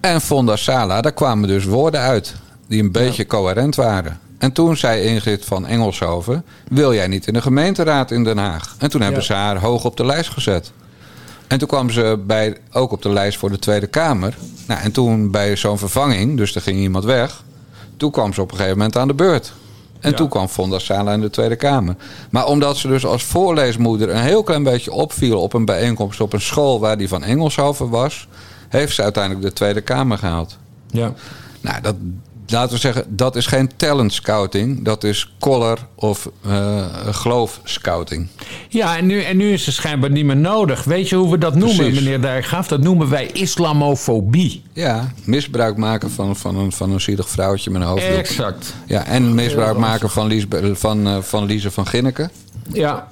En 0.00 0.20
Fonda 0.20 0.56
Sala, 0.56 1.00
daar 1.00 1.12
kwamen 1.12 1.48
dus 1.48 1.64
woorden 1.64 2.00
uit 2.00 2.34
die 2.68 2.82
een 2.82 2.92
beetje 2.92 3.26
coherent 3.26 3.74
waren. 3.74 4.18
En 4.38 4.52
toen 4.52 4.76
zei 4.76 5.02
Ingrid 5.02 5.44
van 5.44 5.66
Engelshoven: 5.66 6.44
Wil 6.68 6.94
jij 6.94 7.06
niet 7.06 7.26
in 7.26 7.32
de 7.32 7.40
gemeenteraad 7.42 8.10
in 8.10 8.24
Den 8.24 8.38
Haag? 8.38 8.74
En 8.78 8.90
toen 8.90 9.00
hebben 9.00 9.20
Ja. 9.20 9.26
ze 9.26 9.32
haar 9.32 9.58
hoog 9.58 9.84
op 9.84 9.96
de 9.96 10.06
lijst 10.06 10.30
gezet. 10.30 10.72
En 11.46 11.58
toen 11.58 11.68
kwam 11.68 11.90
ze 11.90 12.20
bij, 12.26 12.56
ook 12.72 12.92
op 12.92 13.02
de 13.02 13.08
lijst 13.08 13.38
voor 13.38 13.50
de 13.50 13.58
Tweede 13.58 13.86
Kamer. 13.86 14.36
Nou, 14.66 14.80
en 14.80 14.92
toen 14.92 15.30
bij 15.30 15.56
zo'n 15.56 15.78
vervanging, 15.78 16.36
dus 16.36 16.54
er 16.54 16.60
ging 16.60 16.78
iemand 16.78 17.04
weg. 17.04 17.42
Toen 17.96 18.10
kwam 18.10 18.32
ze 18.32 18.40
op 18.40 18.50
een 18.50 18.56
gegeven 18.56 18.78
moment 18.78 18.96
aan 18.96 19.08
de 19.08 19.14
beurt. 19.14 19.52
En 20.04 20.10
Ja. 20.10 20.16
toen 20.16 20.28
kwam 20.28 20.48
Fonda 20.48 20.78
Sala 20.78 21.12
in 21.12 21.20
de 21.20 21.30
Tweede 21.30 21.56
Kamer. 21.56 21.96
Maar 22.30 22.46
omdat 22.46 22.76
ze 22.76 22.88
dus 22.88 23.06
als 23.06 23.22
voorleesmoeder 23.24 24.10
een 24.10 24.22
heel 24.22 24.42
klein 24.42 24.62
beetje 24.62 24.92
opviel 24.92 25.40
op 25.40 25.52
een 25.52 25.64
bijeenkomst 25.64 26.20
op 26.20 26.32
een 26.32 26.40
school 26.40 26.80
waar 26.80 26.96
die 26.98 27.08
van 27.08 27.22
Engelshoven 27.22 27.88
was, 27.88 28.28
heeft 28.68 28.94
ze 28.94 29.02
uiteindelijk 29.02 29.44
de 29.46 29.52
Tweede 29.52 29.80
Kamer 29.80 30.18
gehaald. 30.18 30.58
Ja. 30.90 31.12
Nou, 31.60 31.80
dat, 31.80 31.94
laten 32.46 32.74
we 32.74 32.80
zeggen, 32.80 33.04
dat 33.08 33.36
is 33.36 33.46
geen 33.46 33.70
talent 33.76 34.12
scouting. 34.12 34.84
Dat 34.84 35.04
is 35.04 35.34
collar 35.40 35.78
of 35.94 36.30
eh 36.46 36.84
geloof 37.10 37.60
scouting. 37.64 38.28
Ja, 38.68 38.96
en 38.96 39.06
nu, 39.06 39.22
en 39.22 39.36
nu 39.36 39.52
is 39.52 39.66
het 39.66 39.74
schijnbaar 39.74 40.10
niet 40.10 40.24
meer 40.24 40.36
nodig. 40.36 40.84
Weet 40.84 41.08
je 41.08 41.16
hoe 41.16 41.30
we 41.30 41.38
dat 41.38 41.54
noemen, 41.54 41.94
meneer 41.94 42.20
Dijkgraaf? 42.20 42.68
Dat 42.68 42.80
noemen 42.80 43.08
wij 43.08 43.26
islamofobie. 43.32 44.62
Ja, 44.72 45.12
misbruik 45.24 45.76
maken 45.76 46.10
van, 46.10 46.36
van, 46.36 46.56
een, 46.56 46.72
van 46.72 46.90
een 46.90 47.00
zielig 47.00 47.28
vrouwtje 47.28 47.70
met 47.70 47.82
een 47.82 47.88
hoofddoek. 47.88 48.16
Exact. 48.16 48.74
Ja, 48.86 49.04
en 49.04 49.34
misbruik 49.34 49.76
maken 49.76 50.10
van, 50.10 50.26
Lies, 50.26 50.44
van, 50.72 51.06
eh, 51.06 51.18
van 51.22 51.44
Lise 51.44 51.70
van 51.70 51.86
Ginneken. 51.86 52.30
Ja, 52.72 53.08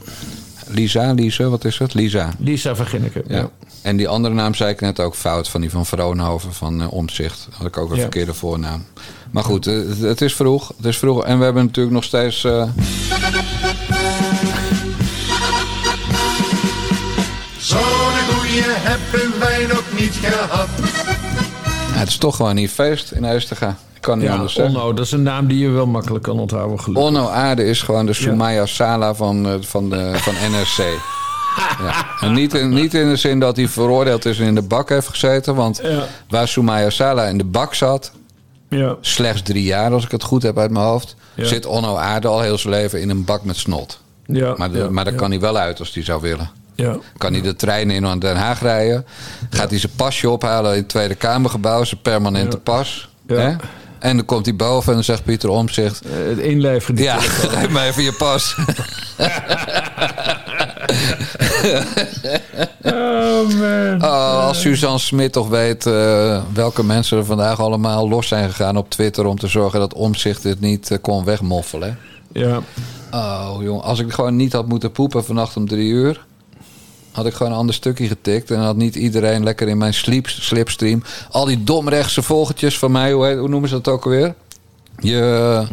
Lisa, 0.66 1.12
Lise, 1.12 1.48
wat 1.48 1.64
is 1.64 1.78
het? 1.78 1.94
Lisa. 1.94 2.32
Lisa 2.38 2.74
van 2.74 2.86
Ginneken. 2.86 3.22
Ja. 3.28 3.36
Ja. 3.36 3.50
En 3.82 3.96
die 3.96 4.08
andere 4.08 4.34
naam 4.34 4.54
zei 4.54 4.70
ik 4.70 4.80
net 4.80 5.00
ook 5.00 5.14
fout, 5.14 5.48
van 5.48 5.60
die 5.60 5.70
van 5.70 5.86
Vroonhoven 5.86 6.52
van 6.52 6.80
eh, 6.82 6.92
Omzicht. 6.92 7.48
Had 7.50 7.66
ik 7.66 7.76
ook 7.76 7.90
een 7.90 7.94
Ja. 7.96 8.00
verkeerde 8.00 8.34
voornaam. 8.34 8.84
Maar 9.32 9.44
goed, 9.44 9.66
eh, 9.66 9.74
het, 9.74 9.98
het 10.00 10.20
is 10.20 10.34
vroeg. 10.34 10.72
Het 10.76 10.86
is 10.86 10.98
vroeg. 10.98 11.24
En 11.24 11.38
we 11.38 11.44
hebben 11.44 11.64
natuurlijk 11.64 11.94
nog 11.94 12.04
steeds. 12.04 12.44
eh, 12.44 12.62
Zo'n 17.58 17.78
goeie 17.80 18.62
hebben 18.64 19.38
wij 19.40 19.66
nog 19.68 19.82
niet 19.98 20.14
gehad. 20.22 20.68
ja, 21.92 21.98
het 21.98 22.08
is 22.08 22.16
toch 22.16 22.36
gewoon 22.36 22.54
niet 22.54 22.70
feest 22.70 23.10
in 23.10 23.24
Eustega. 23.24 23.68
Ik 23.94 24.00
kan 24.08 24.18
niet 24.18 24.26
Ja, 24.26 24.34
anders 24.34 24.54
zeggen. 24.54 24.74
Onno, 24.76 24.92
dat 24.94 25.04
is 25.04 25.12
een 25.12 25.22
naam 25.22 25.46
die 25.46 25.58
je 25.58 25.68
wel 25.68 25.86
makkelijk 25.86 26.24
kan 26.24 26.38
onthouden. 26.38 26.80
Gelukkig. 26.80 27.04
Onno 27.06 27.28
Aarde 27.28 27.64
is 27.64 27.82
gewoon 27.82 28.06
de 28.06 28.12
Sumaya 28.12 28.66
Sala 28.66 29.14
van, 29.14 29.46
eh, 29.46 29.52
van, 29.60 29.90
de, 29.90 30.12
van 30.14 30.34
NRC. 30.50 30.86
Ja. 31.82 32.06
En 32.20 32.32
niet 32.32 32.54
in, 32.54 32.68
niet 32.68 32.94
in 32.94 33.08
de 33.08 33.16
zin 33.16 33.40
dat 33.40 33.56
hij 33.56 33.68
veroordeeld 33.68 34.24
is 34.24 34.38
en 34.38 34.46
in 34.46 34.54
de 34.54 34.62
bak 34.62 34.88
heeft 34.88 35.08
gezeten. 35.08 35.54
Want 35.54 35.80
Ja. 35.82 36.06
waar 36.28 36.48
Sumaya 36.48 36.90
Sala 36.90 37.24
in 37.24 37.38
de 37.38 37.44
bak 37.44 37.74
zat, 37.74 38.12
Ja. 38.78 38.96
slechts 39.00 39.42
drie 39.42 39.62
jaar 39.62 39.92
als 39.92 40.04
ik 40.04 40.10
het 40.10 40.22
goed 40.22 40.42
heb 40.42 40.58
uit 40.58 40.70
mijn 40.70 40.84
hoofd... 40.84 41.16
Ja. 41.34 41.44
zit 41.46 41.66
Onno 41.66 41.96
Aarde 41.96 42.28
al 42.28 42.40
heel 42.40 42.58
zijn 42.58 42.74
leven 42.74 43.00
in 43.00 43.10
een 43.10 43.24
bak 43.24 43.44
met 43.44 43.56
snot. 43.56 44.00
Ja, 44.26 44.54
Maar, 44.56 44.72
de- 44.72 44.78
ja, 44.78 44.90
maar 44.90 45.04
daar 45.04 45.14
kan 45.14 45.30
hij 45.30 45.40
wel 45.40 45.56
uit 45.56 45.78
als 45.78 45.94
hij 45.94 46.04
zou 46.04 46.20
willen. 46.20 46.50
Ja. 46.74 46.96
Kan 47.18 47.32
hij 47.32 47.42
de 47.42 47.56
trein 47.56 47.90
in 47.90 48.02
naar 48.02 48.18
Den 48.18 48.36
Haag 48.36 48.60
rijden? 48.60 49.06
Gaat 49.50 49.70
hij 49.70 49.78
zijn 49.78 49.92
pasje 49.96 50.30
ophalen 50.30 50.72
in 50.72 50.78
het 50.78 50.88
Tweede 50.88 51.14
Kamergebouw, 51.14 51.84
zijn 51.84 52.00
permanente 52.02 52.58
pas? 52.58 53.08
Hè? 53.26 53.54
En 53.98 54.16
dan 54.16 54.24
komt 54.24 54.46
hij 54.46 54.56
boven 54.56 54.88
en 54.88 54.94
dan 54.94 55.04
zegt 55.04 55.24
Pieter 55.24 55.48
Omzicht... 55.48 56.00
Eh, 56.04 56.10
Het 56.28 56.38
inleveren. 56.38 57.02
Ja, 57.02 57.18
geef 57.20 57.68
me 57.76 57.80
even 57.80 58.02
je 58.02 58.12
pas. 58.12 58.54
Oh 62.84 63.48
man. 63.48 64.02
Oh, 64.02 64.46
als 64.46 64.60
Suzanne 64.60 64.98
Smit 64.98 65.32
toch 65.32 65.48
weet 65.48 65.86
eh, 65.86 66.42
welke 66.52 66.84
mensen 66.84 67.18
er 67.18 67.24
vandaag 67.24 67.60
allemaal 67.60 68.08
los 68.08 68.28
zijn 68.28 68.48
gegaan 68.48 68.76
op 68.76 68.90
Twitter... 68.90 69.26
om 69.26 69.38
te 69.38 69.46
zorgen 69.46 69.80
dat 69.80 69.94
Omzicht 69.94 70.42
dit 70.42 70.60
niet 70.60 70.90
eh, 70.90 70.98
kon 71.00 71.24
wegmoffelen. 71.24 71.98
Ja. 72.32 72.60
Oh, 73.12 73.56
jongen, 73.60 73.82
als 73.82 73.98
ik 73.98 74.12
gewoon 74.12 74.36
niet 74.36 74.52
had 74.52 74.68
moeten 74.68 74.92
poepen 74.92 75.24
vannacht 75.24 75.56
om 75.56 75.68
drie 75.68 75.90
uur... 75.90 76.24
had 77.12 77.26
ik 77.26 77.34
gewoon 77.34 77.52
een 77.52 77.58
ander 77.58 77.74
stukje 77.74 78.06
getikt... 78.06 78.50
en 78.50 78.58
had 78.58 78.76
niet 78.76 78.94
iedereen 78.94 79.44
lekker 79.44 79.68
in 79.68 79.78
mijn 79.78 79.94
sleep, 79.94 80.28
slipstream... 80.28 81.02
al 81.30 81.44
die 81.44 81.64
domrechtse 81.64 82.22
volgertjes 82.22 82.78
van 82.78 82.92
mij, 82.92 83.12
hoe, 83.12 83.26
heet- 83.26 83.38
hoe 83.38 83.48
noemen 83.48 83.68
ze 83.68 83.74
dat 83.74 83.94
ook 83.94 84.04
alweer? 84.04 84.34
Je, 84.98 85.66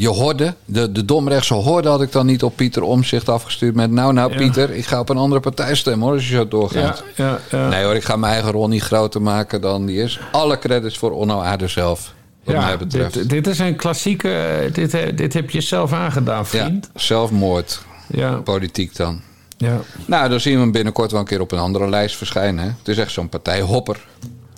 je 0.00 0.08
horde, 0.08 0.54
de, 0.64 0.92
de 0.92 1.04
domrechtse 1.04 1.54
horde 1.54 1.88
had 1.88 2.02
ik 2.02 2.12
dan 2.12 2.26
niet 2.26 2.42
op 2.42 2.56
Pieter 2.56 2.82
Omzicht 2.82 3.28
afgestuurd... 3.28 3.74
met 3.74 3.90
nou, 3.90 4.12
nou 4.12 4.30
Ja. 4.32 4.36
Pieter, 4.36 4.70
ik 4.70 4.86
ga 4.86 5.00
op 5.00 5.08
een 5.08 5.16
andere 5.16 5.40
partij 5.40 5.74
stemmen 5.74 6.06
hoor, 6.06 6.16
als 6.16 6.28
je 6.28 6.34
zo 6.34 6.48
doorgaat. 6.48 7.04
Ja, 7.14 7.24
ja, 7.50 7.58
ja. 7.58 7.68
Nee 7.68 7.84
hoor, 7.84 7.94
ik 7.94 8.04
ga 8.04 8.16
mijn 8.16 8.32
eigen 8.32 8.50
rol 8.50 8.68
niet 8.68 8.82
groter 8.82 9.22
maken 9.22 9.60
dan 9.60 9.86
die 9.86 10.02
is. 10.02 10.20
Alle 10.32 10.58
credits 10.58 10.98
voor 10.98 11.10
Onno 11.10 11.40
Aarde 11.40 11.68
zelf, 11.68 12.14
wat 12.44 12.54
mij 12.56 12.78
betreft. 12.78 13.14
Dit, 13.14 13.28
dit 13.30 13.46
is 13.46 13.58
een 13.58 13.76
klassieke. 13.76 14.68
Dit, 14.72 14.94
eh, 14.94 15.16
dit 15.16 15.32
heb 15.32 15.50
je 15.50 15.60
zelf 15.60 15.92
aangedaan, 15.92 16.38
ja, 16.38 16.44
vriend. 16.44 16.90
zelfmoord, 16.94 17.80
Ja. 18.08 18.32
politiek 18.34 18.96
dan. 18.96 19.20
Ja. 19.56 19.80
Nou, 20.06 20.28
dan 20.28 20.40
zien 20.40 20.54
we 20.54 20.60
hem 20.60 20.72
binnenkort 20.72 21.10
wel 21.10 21.20
een 21.20 21.26
keer 21.26 21.40
op 21.40 21.52
een 21.52 21.58
andere 21.58 21.88
lijst 21.88 22.16
verschijnen. 22.16 22.64
Hè? 22.64 22.70
Het 22.78 22.88
is 22.88 22.98
echt 22.98 23.12
zo'n 23.12 23.28
partijhopper. 23.28 24.06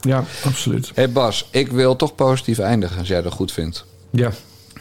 Ja, 0.00 0.24
absoluut. 0.44 0.86
Hé 0.86 0.92
hey 0.94 1.12
Bas, 1.12 1.48
ik 1.50 1.68
wil 1.72 1.96
toch 1.96 2.14
positief 2.14 2.58
eindigen 2.58 2.98
als 2.98 3.08
jij 3.08 3.22
dat 3.22 3.32
goed 3.32 3.52
vindt. 3.52 3.84
Ja. 4.10 4.30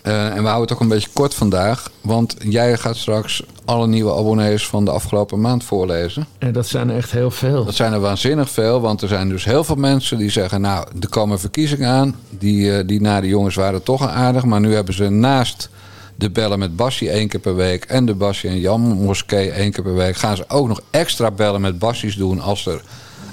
Eh, 0.01 0.25
en 0.25 0.41
we 0.41 0.47
houden 0.47 0.61
het 0.61 0.71
ook 0.71 0.79
een 0.79 0.87
beetje 0.87 1.09
kort 1.13 1.33
vandaag. 1.33 1.89
Want 2.01 2.35
jij 2.39 2.77
gaat 2.77 2.95
straks 2.95 3.43
alle 3.65 3.87
nieuwe 3.87 4.11
abonnees 4.11 4.67
van 4.67 4.85
de 4.85 4.91
afgelopen 4.91 5.41
maand 5.41 5.63
voorlezen. 5.63 6.27
En 6.37 6.53
dat 6.53 6.67
zijn 6.67 6.89
er 6.89 6.95
echt 6.95 7.11
heel 7.11 7.31
veel. 7.31 7.65
Dat 7.65 7.75
zijn 7.75 7.93
er 7.93 7.99
waanzinnig 7.99 8.49
veel, 8.49 8.81
want 8.81 9.01
er 9.01 9.07
zijn 9.07 9.29
dus 9.29 9.45
heel 9.45 9.63
veel 9.63 9.75
mensen 9.75 10.17
die 10.17 10.29
zeggen... 10.29 10.61
nou, 10.61 10.87
er 10.99 11.09
komen 11.09 11.39
verkiezingen 11.39 11.89
aan. 11.89 12.15
Die, 12.29 12.77
eh, 12.77 12.87
die 12.87 13.01
nare 13.01 13.27
jongens 13.27 13.55
waren 13.55 13.83
toch 13.83 14.07
aardig, 14.07 14.45
maar 14.45 14.59
nu 14.59 14.73
hebben 14.73 14.93
ze 14.93 15.09
naast 15.09 15.69
de 16.15 16.29
bellen 16.29 16.59
met 16.59 16.75
Bassie 16.75 17.09
één 17.09 17.27
keer 17.27 17.39
per 17.39 17.55
week 17.55 17.83
en 17.85 18.05
de 18.05 18.13
Bassie 18.13 18.49
en 18.49 18.59
Jan 18.59 18.81
moskee 18.81 19.51
één 19.51 19.71
keer 19.71 19.83
per 19.83 19.95
week, 19.95 20.15
gaan 20.15 20.35
ze 20.35 20.43
ook 20.47 20.67
nog 20.67 20.81
extra 20.89 21.31
bellen 21.31 21.61
met 21.61 21.79
Bassies 21.79 22.15
doen 22.15 22.39
als 22.39 22.65
er 22.65 22.81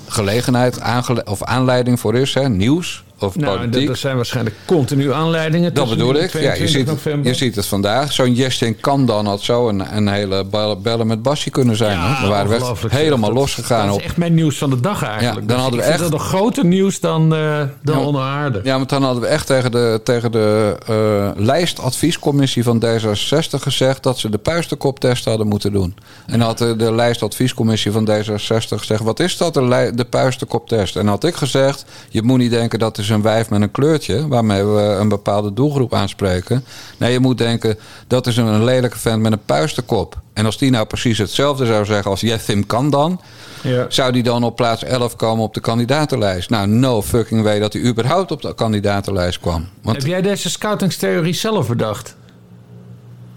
gelegenheid 0.07 0.79
of 1.25 1.43
aanleiding 1.43 2.01
voor 2.01 2.15
is, 2.15 2.35
hè, 2.35 2.49
nieuws 2.49 3.05
of 3.19 3.37
Nou, 3.37 3.59
politiek. 3.59 3.89
er 3.89 3.97
zijn 3.97 4.17
waarschijnlijk 4.17 4.57
continu 4.65 5.13
aanleidingen. 5.13 5.75
Dat 5.75 5.89
bedoel 5.89 6.15
ik. 6.15 6.33
Ja, 6.33 6.39
je, 6.39 6.45
22 6.55 6.69
ziet, 6.71 6.87
november. 6.87 7.27
je 7.31 7.35
ziet 7.37 7.57
het 7.57 7.67
vandaag. 7.67 8.13
Zo'n 8.13 8.35
Jestin 8.35 8.81
kan 8.81 9.07
dan 9.07 9.27
had 9.27 9.41
zo 9.43 9.69
een, 9.69 9.97
een 9.97 10.09
hele 10.09 10.45
bellen, 10.83 11.07
met 11.07 11.23
Bassie 11.23 11.53
kunnen 11.53 11.77
zijn. 11.77 11.99
waren 11.99 12.49
we 12.49 12.55
echt 12.55 12.63
Ongelooflijk, 12.63 12.95
helemaal 12.95 13.33
losgegaan 13.33 13.87
Dat 13.87 13.99
is 13.99 14.05
echt 14.05 14.17
mijn 14.17 14.35
nieuws 14.35 14.59
van 14.59 14.71
de 14.71 14.81
dag 14.81 15.03
eigenlijk. 15.03 15.41
Ja, 15.41 15.47
dan 15.47 15.47
Dus 15.47 15.57
hadden 15.57 15.81
we 15.81 15.87
echt- 15.87 15.99
dat 15.99 16.11
nog 16.11 16.27
groter 16.27 16.65
nieuws 16.65 17.01
dan, 17.01 17.35
eh 17.35 17.61
dan 17.83 17.99
Ja. 17.99 18.05
onder 18.05 18.23
aarde. 18.23 18.61
Ja, 18.65 18.77
want 18.77 18.89
dan 18.89 19.03
hadden 19.03 19.23
we 19.23 19.29
echt 19.29 19.47
tegen 19.47 19.71
de, 19.71 20.01
tegen 20.05 20.33
de 20.33 20.77
eh, 20.87 21.43
lijstadviescommissie 21.45 22.63
van 22.63 22.85
D66 22.85 23.63
gezegd 23.63 24.03
dat 24.03 24.19
ze 24.19 24.31
de 24.31 24.39
puisterkoptest 24.39 25.25
hadden 25.25 25.47
moeten 25.47 25.73
doen. 25.73 25.97
En 26.27 26.41
had 26.41 26.59
de, 26.59 26.77
de 26.77 26.95
lijstadviescommissie 26.95 27.93
van 27.93 28.09
D66 28.11 28.79
gezegd: 28.79 29.03
wat 29.03 29.21
is 29.21 29.37
dat, 29.37 29.55
de, 29.55 29.93
de 29.95 30.05
puisterkoptest? 30.05 30.97
En 30.97 31.07
had 31.07 31.25
ik 31.25 31.35
gezegd: 31.35 31.85
je 32.09 32.23
moet 32.23 32.39
niet 32.39 32.51
denken 32.51 32.79
dat 32.79 32.99
is 32.99 33.08
een 33.09 33.23
wijf 33.23 33.51
met 33.51 33.63
een 33.63 33.71
kleurtje 33.71 34.29
waarmee 34.29 34.65
we 34.65 34.81
een 34.81 35.09
bepaalde 35.09 35.53
doelgroep 35.53 35.95
aanspreken. 35.95 36.65
Nee, 36.99 37.13
je 37.13 37.21
moet 37.21 37.39
denken 37.39 37.79
dat 38.07 38.27
is 38.27 38.37
een, 38.37 38.65
lelijke 38.65 38.99
vent 38.99 39.23
met 39.23 39.33
een 39.33 39.45
puisterkop. 39.45 40.19
En 40.33 40.45
als 40.47 40.59
die 40.59 40.71
nou 40.71 40.87
precies 40.87 41.19
hetzelfde 41.19 41.67
zou 41.67 41.85
zeggen 41.85 42.11
als 42.11 42.21
Jethim 42.21 42.67
kan 42.67 42.91
dan, 42.91 43.21
Ja. 43.63 43.87
zou 43.89 44.13
die 44.13 44.23
dan 44.23 44.45
op 44.45 44.57
plaats 44.57 44.85
11 44.85 45.17
komen 45.17 45.45
op 45.45 45.55
de 45.55 45.61
kandidatenlijst? 45.61 46.51
Nou, 46.51 46.67
no 46.69 47.03
fucking 47.03 47.43
way 47.43 47.59
dat 47.59 47.73
hij 47.73 47.83
überhaupt 47.83 48.31
op 48.31 48.43
de 48.43 48.55
kandidatenlijst 48.55 49.41
kwam. 49.41 49.69
Want 49.83 49.97
Heb 49.97 50.07
jij 50.07 50.23
deze 50.23 50.51
scoutingstheorie 50.51 51.35
zelf 51.35 51.69
bedacht? 51.69 52.17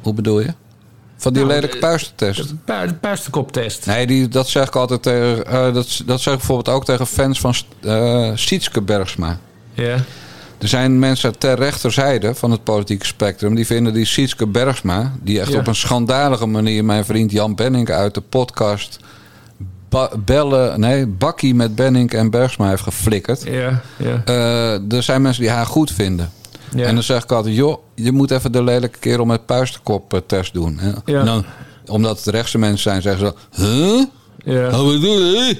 hoe 0.02 0.14
bedoel 0.14 0.40
je? 0.40 0.54
Van 1.18 1.34
die 1.34 1.42
Nou, 1.44 1.54
lelijke 1.54 1.76
eh, 1.76 1.82
puistertest? 1.82 2.48
De, 2.50 2.56
pu- 2.66 2.88
de 2.88 2.94
puisterkoptest. 2.94 3.86
Nee, 3.86 4.08
die, 4.08 4.28
dat 4.28 4.48
zeg 4.48 4.68
ik 4.68 4.76
altijd 4.76 5.02
tegen. 5.04 5.46
eh, 5.46 5.74
dat, 5.74 6.02
dat 6.06 6.22
zeg 6.22 6.34
ik 6.34 6.40
bijvoorbeeld 6.40 6.76
ook 6.76 6.86
tegen 6.86 7.08
fans 7.08 7.40
van 7.40 7.54
eh 7.82 8.32
Sietske 8.36 8.82
Bergsma. 8.82 9.40
Ja. 9.74 9.98
Er 10.60 10.68
zijn 10.68 11.00
mensen 11.00 11.38
ter 11.38 11.56
rechterzijde 11.56 12.36
van 12.36 12.52
het 12.52 12.64
politieke 12.64 13.06
spectrum... 13.06 13.56
die 13.56 13.66
vinden 13.66 13.94
die 13.94 14.06
Sietske 14.06 14.48
Bergsma... 14.48 15.12
die 15.22 15.40
echt 15.40 15.52
Ja. 15.52 15.60
op 15.60 15.68
een 15.68 15.76
schandalige 15.76 16.46
manier... 16.46 16.86
mijn 16.86 17.06
vriend 17.06 17.32
Jan 17.32 17.56
Benning 17.56 17.90
uit 17.90 18.14
de 18.14 18.22
podcast... 18.22 19.00
Ba- 19.90 20.12
bellen, 20.26 20.80
nee, 20.80 21.08
bakkie 21.08 21.56
met 21.56 21.76
Benning 21.76 22.12
en 22.12 22.30
Bergsma 22.30 22.70
heeft 22.70 22.82
geflikkerd. 22.84 23.44
Ja, 23.44 23.82
ja. 23.98 24.22
Eh, 24.26 24.94
er 24.94 25.04
zijn 25.04 25.22
mensen 25.22 25.42
die 25.42 25.52
haar 25.52 25.66
goed 25.66 25.92
vinden. 25.92 26.32
Ja. 26.76 26.86
En 26.86 26.94
dan 26.94 27.04
zeg 27.04 27.24
ik 27.24 27.32
altijd... 27.32 27.56
joh, 27.56 27.78
je 27.96 28.12
moet 28.12 28.32
even 28.32 28.52
de 28.52 28.64
lelijke 28.64 29.00
kerel 29.00 29.26
met 29.26 29.46
puisterkop 29.46 30.22
test 30.28 30.54
doen. 30.54 30.80
Ja. 31.06 31.20
En 31.20 31.26
dan, 31.26 31.46
omdat 31.86 32.18
het 32.18 32.28
rechtse 32.28 32.58
mensen 32.58 32.80
zijn, 32.82 33.02
zeggen 33.02 33.34
ze... 33.52 33.62
Huh? 33.64 34.06
ja. 34.56 34.70
Wat 34.70 34.86
bedoel 34.94 35.20
je? 35.20 35.58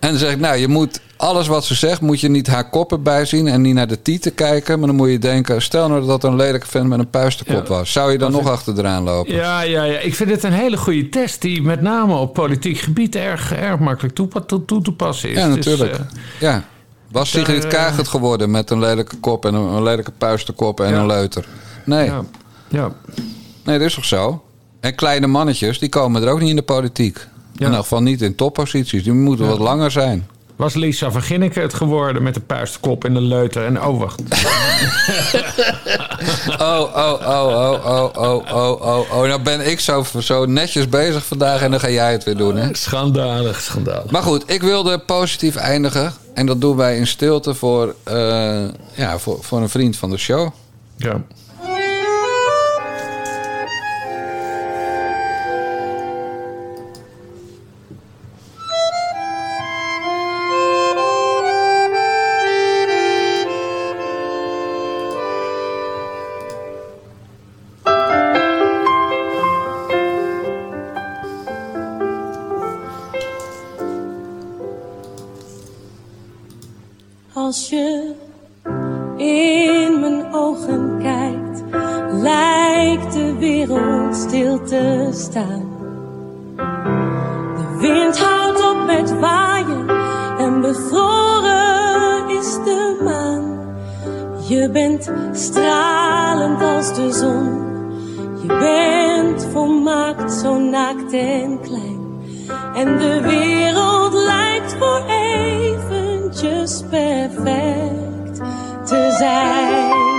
en 0.00 0.10
dan 0.10 0.16
zeg 0.18 0.32
ik, 0.32 0.40
nou, 0.40 0.56
je 0.56 0.68
moet 0.68 1.00
alles 1.22 1.46
wat 1.46 1.64
ze 1.64 1.74
zegt, 1.74 2.00
moet 2.00 2.20
je 2.20 2.28
niet 2.28 2.46
haar 2.46 2.70
koppen 2.70 3.02
bijzien 3.02 3.46
en 3.48 3.60
niet 3.60 3.74
naar 3.74 3.86
de 3.86 4.02
tieten 4.02 4.34
kijken. 4.34 4.78
Maar 4.78 4.86
dan 4.88 4.96
moet 4.96 5.10
je 5.10 5.18
denken, 5.18 5.62
stel 5.62 5.88
nou 5.88 6.00
dat 6.00 6.08
dat 6.08 6.24
een 6.30 6.36
lelijke 6.36 6.66
vent 6.66 6.88
met 6.88 6.98
een 6.98 7.10
puisterkop 7.10 7.66
Ja. 7.66 7.74
was. 7.74 7.92
Zou 7.92 8.12
je 8.12 8.18
dan 8.18 8.32
nog 8.32 8.48
achteraan 8.48 9.02
lopen? 9.02 9.34
Ja, 9.34 9.60
ja, 9.60 9.82
ja, 9.82 9.98
ik 9.98 10.14
vind 10.14 10.30
het 10.30 10.42
een 10.42 10.52
hele 10.52 10.76
goede 10.76 11.08
test 11.08 11.40
die 11.40 11.62
met 11.62 11.80
name 11.80 12.14
op 12.14 12.34
politiek 12.34 12.78
gebied 12.78 13.14
erg, 13.16 13.52
erg 13.52 13.78
makkelijk 13.78 14.14
toe, 14.14 14.28
toe, 14.46 14.64
toe 14.64 14.82
te 14.82 14.92
passen 14.92 15.30
is. 15.30 15.36
Ja, 15.36 15.46
Dus, 15.46 15.54
natuurlijk. 15.56 15.92
eh, 15.92 16.00
ja. 16.40 16.64
Was 17.10 17.30
Sigrid 17.30 17.64
eh, 17.64 17.70
Kaag 17.70 17.96
het 17.96 18.08
geworden 18.08 18.50
met 18.50 18.70
een 18.70 18.78
lelijke 18.78 19.16
kop 19.16 19.44
en 19.44 19.54
een, 19.54 19.62
een 19.74 19.82
lelijke 19.82 20.12
puisterkop 20.18 20.80
en 20.80 20.88
Ja. 20.90 20.98
een 20.98 21.06
leuter? 21.06 21.44
Nee. 21.84 22.04
ja, 22.06 22.22
ja. 22.68 22.92
nee, 23.64 23.78
dat 23.78 23.86
is 23.86 23.94
toch 23.94 24.04
zo? 24.04 24.42
En 24.80 24.94
kleine 24.94 25.26
mannetjes, 25.26 25.78
die 25.78 25.88
komen 25.88 26.22
er 26.22 26.28
ook 26.28 26.40
niet 26.40 26.50
in 26.50 26.56
de 26.56 26.62
politiek. 26.62 27.16
In 27.56 27.64
ieder 27.66 27.76
geval 27.80 28.02
niet 28.02 28.22
in 28.22 28.34
topposities. 28.34 29.02
Die 29.04 29.12
moeten 29.12 29.46
wat 29.46 29.58
langer 29.58 29.90
zijn. 29.90 30.26
Was 30.56 30.74
Lisa 30.74 31.10
van 31.10 31.22
Ginneke 31.22 31.60
het 31.60 31.74
geworden 31.74 32.22
met 32.22 32.36
een 32.36 32.46
puisterkop 32.46 33.04
en 33.04 33.14
een 33.14 33.22
leuter? 33.22 33.64
En 33.64 33.84
oh, 33.84 33.98
wacht. 34.00 34.22
Oh, 36.58 36.80
oh, 36.96 37.12
oh, 37.20 37.46
oh, 37.46 37.86
oh, 37.86 38.10
oh, 38.16 38.54
oh, 38.54 38.82
oh, 38.82 39.12
oh. 39.12 39.26
Nou 39.26 39.42
ben 39.42 39.70
ik 39.70 39.80
zo, 39.80 40.04
zo 40.20 40.44
netjes 40.44 40.88
bezig 40.88 41.24
vandaag 41.24 41.62
en 41.62 41.70
dan 41.70 41.80
ga 41.80 41.90
jij 41.90 42.12
het 42.12 42.24
weer 42.24 42.36
doen, 42.36 42.56
hè? 42.56 42.68
Schandalig, 42.74 43.60
schandalig. 43.60 44.10
Maar 44.10 44.22
goed, 44.22 44.50
ik 44.50 44.62
wilde 44.62 44.98
positief 44.98 45.56
eindigen. 45.56 46.12
En 46.34 46.46
dat 46.46 46.60
doen 46.60 46.76
wij 46.76 46.96
in 46.96 47.06
stilte 47.06 47.54
voor, 47.54 47.94
eh, 48.02 48.64
ja, 48.94 49.18
voor, 49.18 49.38
voor 49.40 49.60
een 49.60 49.68
vriend 49.68 49.96
van 49.96 50.10
de 50.10 50.16
show. 50.16 50.50
Ja. 50.96 51.22
De 85.32 85.66
wind 87.78 88.18
houdt 88.18 88.70
op 88.70 88.86
met 88.86 89.18
waaien 89.18 89.88
en 90.38 90.60
bevroren 90.60 92.28
is 92.28 92.54
de 92.54 93.00
maan. 93.04 93.60
Je 94.48 94.70
bent 94.70 95.12
stralend 95.32 96.62
als 96.62 96.94
de 96.94 97.12
zon, 97.12 97.60
je 98.42 98.46
bent 98.46 99.46
volmaakt 99.52 100.32
zo 100.32 100.58
naakt 100.58 101.12
en 101.12 101.60
klein. 101.60 102.00
En 102.74 102.98
de 102.98 103.20
wereld 103.20 104.12
lijkt 104.12 104.76
voor 104.78 105.02
eventjes 105.06 106.82
perfect 106.90 108.36
te 108.84 109.14
zijn. 109.18 110.11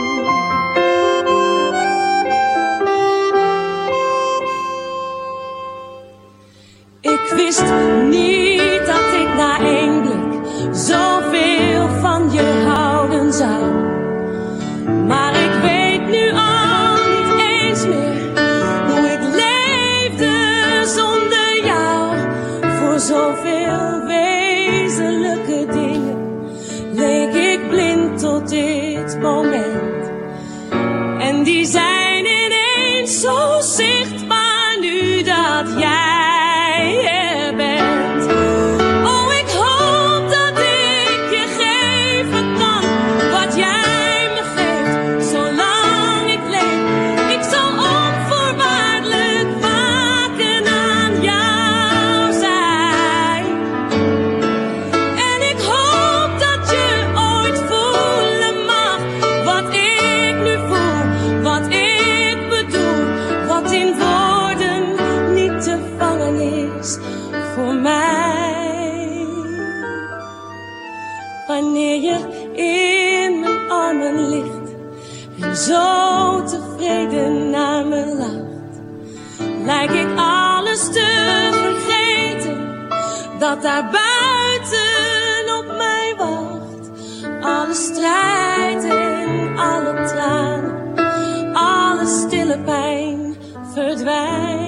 Wist 7.35 7.63
niet 8.09 8.85
dat 8.85 9.13
ik 9.21 9.35
na 9.35 9.59
één 9.59 10.01
blik 10.01 10.41
zoveel 10.71 11.87
van 12.01 12.31
je 12.31 12.63
houden 12.67 13.33
zou. 13.33 13.73
Maar 15.07 15.33
ik 15.35 15.51
weet 15.61 16.07
nu 16.09 16.31
al 16.31 16.93
niet 16.93 17.43
eens 17.49 17.85
meer 17.85 18.31
hoe 18.87 19.11
ik 19.11 19.21
leefde 19.21 20.31
zonder 20.85 21.65
jou. 21.65 22.15
Voor 22.79 22.99
zoveel 22.99 24.05
wezenlijke 24.07 25.65
dingen 25.71 26.17
leek 26.93 27.33
ik 27.33 27.69
blind 27.69 28.19
tot 28.19 28.49
dit 28.49 29.17
moment. 29.21 29.62
Dat 83.53 83.61
daar 83.61 83.89
buiten 83.91 85.57
op 85.57 85.77
mij 85.77 86.13
wacht. 86.17 86.89
Alle 87.41 87.73
strijd 87.73 88.83
en 88.83 89.57
alle 89.57 90.05
tranen, 90.07 91.53
alle 91.53 92.07
pijn 92.65 93.35
verdwijnt. 93.73 94.62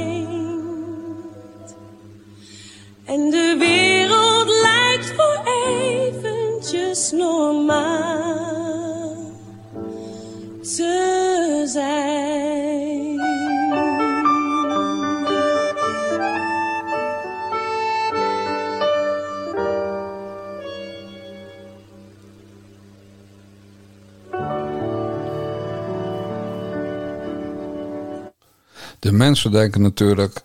De 29.06 29.12
mensen 29.12 29.51
denken 29.51 29.82
natuurlijk, 29.82 30.41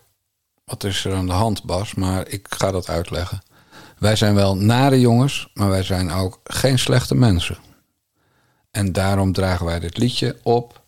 wat 0.65 0.85
is 0.85 1.05
er 1.05 1.15
aan 1.15 1.27
de 1.27 1.33
hand 1.33 1.65
Bas? 1.65 1.95
Maar 1.95 2.29
ik 2.29 2.47
ga 2.51 2.71
dat 2.71 2.89
uitleggen. 2.89 3.43
Wij 3.99 4.17
zijn 4.17 4.35
wel 4.35 4.57
nare 4.57 5.01
jongens, 5.01 5.51
maar 5.55 5.69
wij 5.69 5.83
zijn 5.83 6.11
ook 6.11 6.41
geen 6.45 6.79
slechte 6.79 7.15
mensen. 7.15 7.59
En 8.71 8.93
daarom 8.93 9.33
dragen 9.33 9.67
wij 9.67 9.79
dit 9.79 9.99
liedje 9.99 10.37
op 10.43 10.83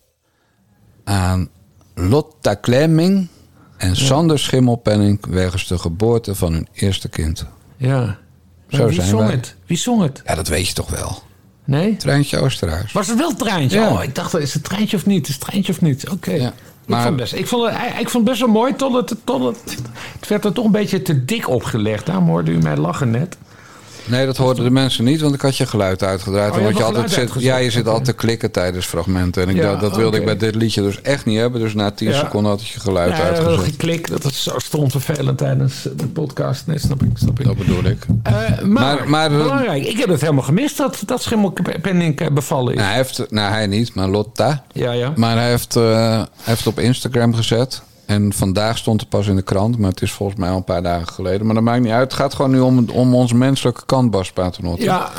aan 1.03 1.49
Lotta 1.93 2.53
Klemming 2.53 3.27
en 3.77 3.95
Sander 3.95 4.39
Schimmelpenning 4.39 5.25
wegens 5.25 5.67
de 5.67 5.77
geboorte 5.77 6.35
van 6.35 6.53
hun 6.53 6.67
eerste 6.73 7.09
kind. 7.09 7.45
Ja. 7.77 8.17
Zo 8.67 8.85
wie 8.85 8.95
zijn 8.95 9.07
zong 9.07 9.23
wij. 9.23 9.31
het? 9.31 9.55
Wie 9.65 9.77
zong 9.77 10.01
het? 10.01 10.21
Ja, 10.25 10.35
dat 10.35 10.47
weet 10.47 10.67
je 10.67 10.73
toch 10.73 10.89
wel. 10.89 11.23
Nee? 11.63 11.97
Treintje 11.97 12.39
Oosterhuis. 12.39 12.91
Was 12.91 13.07
het 13.07 13.17
wel 13.17 13.35
treintje? 13.35 13.79
Ja. 13.79 13.91
Oh, 13.91 14.03
ik 14.03 14.15
dacht, 14.15 14.33
is 14.33 14.53
het 14.53 14.63
treintje 14.63 14.97
of 14.97 15.05
niet? 15.05 15.27
Is 15.27 15.33
het 15.33 15.43
treintje 15.43 15.71
of 15.71 15.81
niet? 15.81 16.09
Oké. 16.09 16.31
Ja, 16.31 16.53
Ik, 16.83 16.89
maar- 16.89 17.03
vond 17.03 17.15
best, 17.15 17.33
ik, 17.33 17.47
vond 17.47 17.65
het, 17.65 17.75
ik 17.99 18.09
vond 18.09 18.13
het 18.13 18.23
best 18.23 18.39
wel 18.39 18.49
mooi 18.49 18.75
tot 18.75 18.93
het, 18.93 19.15
tot 19.23 19.43
het... 19.43 19.77
Het 20.19 20.27
werd 20.27 20.45
er 20.45 20.53
toch 20.53 20.65
een 20.65 20.71
beetje 20.71 21.01
te 21.01 21.25
dik 21.25 21.49
opgelegd. 21.49 22.05
Daarom 22.05 22.27
hoorde 22.27 22.51
u 22.51 22.57
mij 22.57 22.77
lachen 22.77 23.11
net. 23.11 23.37
Nee, 24.05 24.25
dat 24.25 24.37
hoorden 24.37 24.63
de 24.63 24.69
mensen 24.69 25.03
niet, 25.03 25.21
want 25.21 25.33
ik 25.35 25.41
had 25.41 25.57
je 25.57 25.65
geluid 25.65 26.03
uitgedraaid. 26.03 26.51
Oh, 26.51 26.57
je 26.57 26.63
want 26.63 26.77
je 26.77 26.83
hebt 26.83 26.95
altijd 26.95 27.31
zit, 27.31 27.41
ja, 27.43 27.57
je 27.57 27.69
zit 27.71 27.87
altijd 27.87 28.05
te 28.05 28.13
klikken 28.13 28.51
tijdens 28.51 28.85
fragmenten. 28.85 29.41
En 29.43 29.49
ik 29.49 29.55
Ja, 29.55 29.61
dacht, 29.69 29.81
dat 29.81 29.95
wilde 29.95 30.17
ik 30.17 30.25
bij 30.25 30.37
dit 30.37 30.55
liedje 30.55 30.81
dus 30.81 31.01
echt 31.01 31.25
niet 31.25 31.37
hebben. 31.39 31.61
Dus 31.61 31.73
na 31.73 31.91
10 31.91 32.09
Ja. 32.09 32.19
seconden 32.19 32.51
had 32.51 32.61
ik 32.61 32.67
je 32.67 32.79
geluid 32.79 33.17
Ja, 33.17 33.23
uitgezet. 33.23 33.59
geklik, 33.63 34.07
dat 34.09 34.23
is 34.25 34.43
zo 34.43 34.59
stond 34.59 34.91
vervelend 34.91 35.37
tijdens 35.37 35.87
de 35.95 36.07
podcast. 36.07 36.67
Nee, 36.67 36.79
snap 36.79 37.03
ik, 37.03 37.09
snap 37.13 37.39
ik. 37.39 37.45
Dat 37.45 37.57
bedoel 37.57 37.83
ik. 37.83 38.05
Eh, 38.23 38.33
maar, 38.61 38.65
Maar- 38.67 39.09
maar- 39.09 39.29
belangrijk, 39.29 39.85
ik 39.85 39.97
heb 39.97 40.09
het 40.09 40.21
helemaal 40.21 40.43
gemist 40.43 40.77
dat, 40.77 41.03
dat 41.05 41.21
Schimmelpenning 41.21 42.19
eh, 42.19 42.27
bevallen 42.31 42.71
is. 42.73 42.77
Nou, 42.79 42.87
hij 42.89 42.97
heeft, 42.97 43.25
nou, 43.29 43.51
hij 43.51 43.67
niet, 43.67 43.93
maar 43.95 44.07
Lotta. 44.07 44.63
Ja, 44.71 44.91
ja. 44.91 45.13
Maar 45.15 45.37
hij 45.37 45.49
heeft, 45.49 45.75
eh, 45.75 45.83
hij 45.83 46.25
heeft 46.43 46.57
het 46.57 46.67
op 46.67 46.79
Instagram 46.79 47.35
gezet. 47.35 47.81
En 48.13 48.33
vandaag 48.33 48.77
stond 48.77 48.99
het 48.99 49.09
pas 49.09 49.27
in 49.27 49.35
de 49.35 49.41
krant. 49.41 49.77
Maar 49.77 49.89
het 49.89 50.01
is 50.01 50.11
volgens 50.11 50.39
mij 50.39 50.49
al 50.49 50.55
een 50.55 50.63
paar 50.63 50.83
dagen 50.83 51.07
geleden. 51.07 51.45
Maar 51.45 51.55
dat 51.55 51.63
maakt 51.63 51.81
niet 51.81 51.91
uit. 51.91 52.11
Het 52.11 52.21
gaat 52.21 52.33
gewoon 52.33 52.51
nu 52.51 52.59
om, 52.59 52.89
om 52.89 53.15
onze 53.15 53.35
menselijke 53.35 53.85
kant, 53.85 54.11
Bas 54.11 54.31
Paternotte. 54.31 54.83
Ja, 54.83 55.09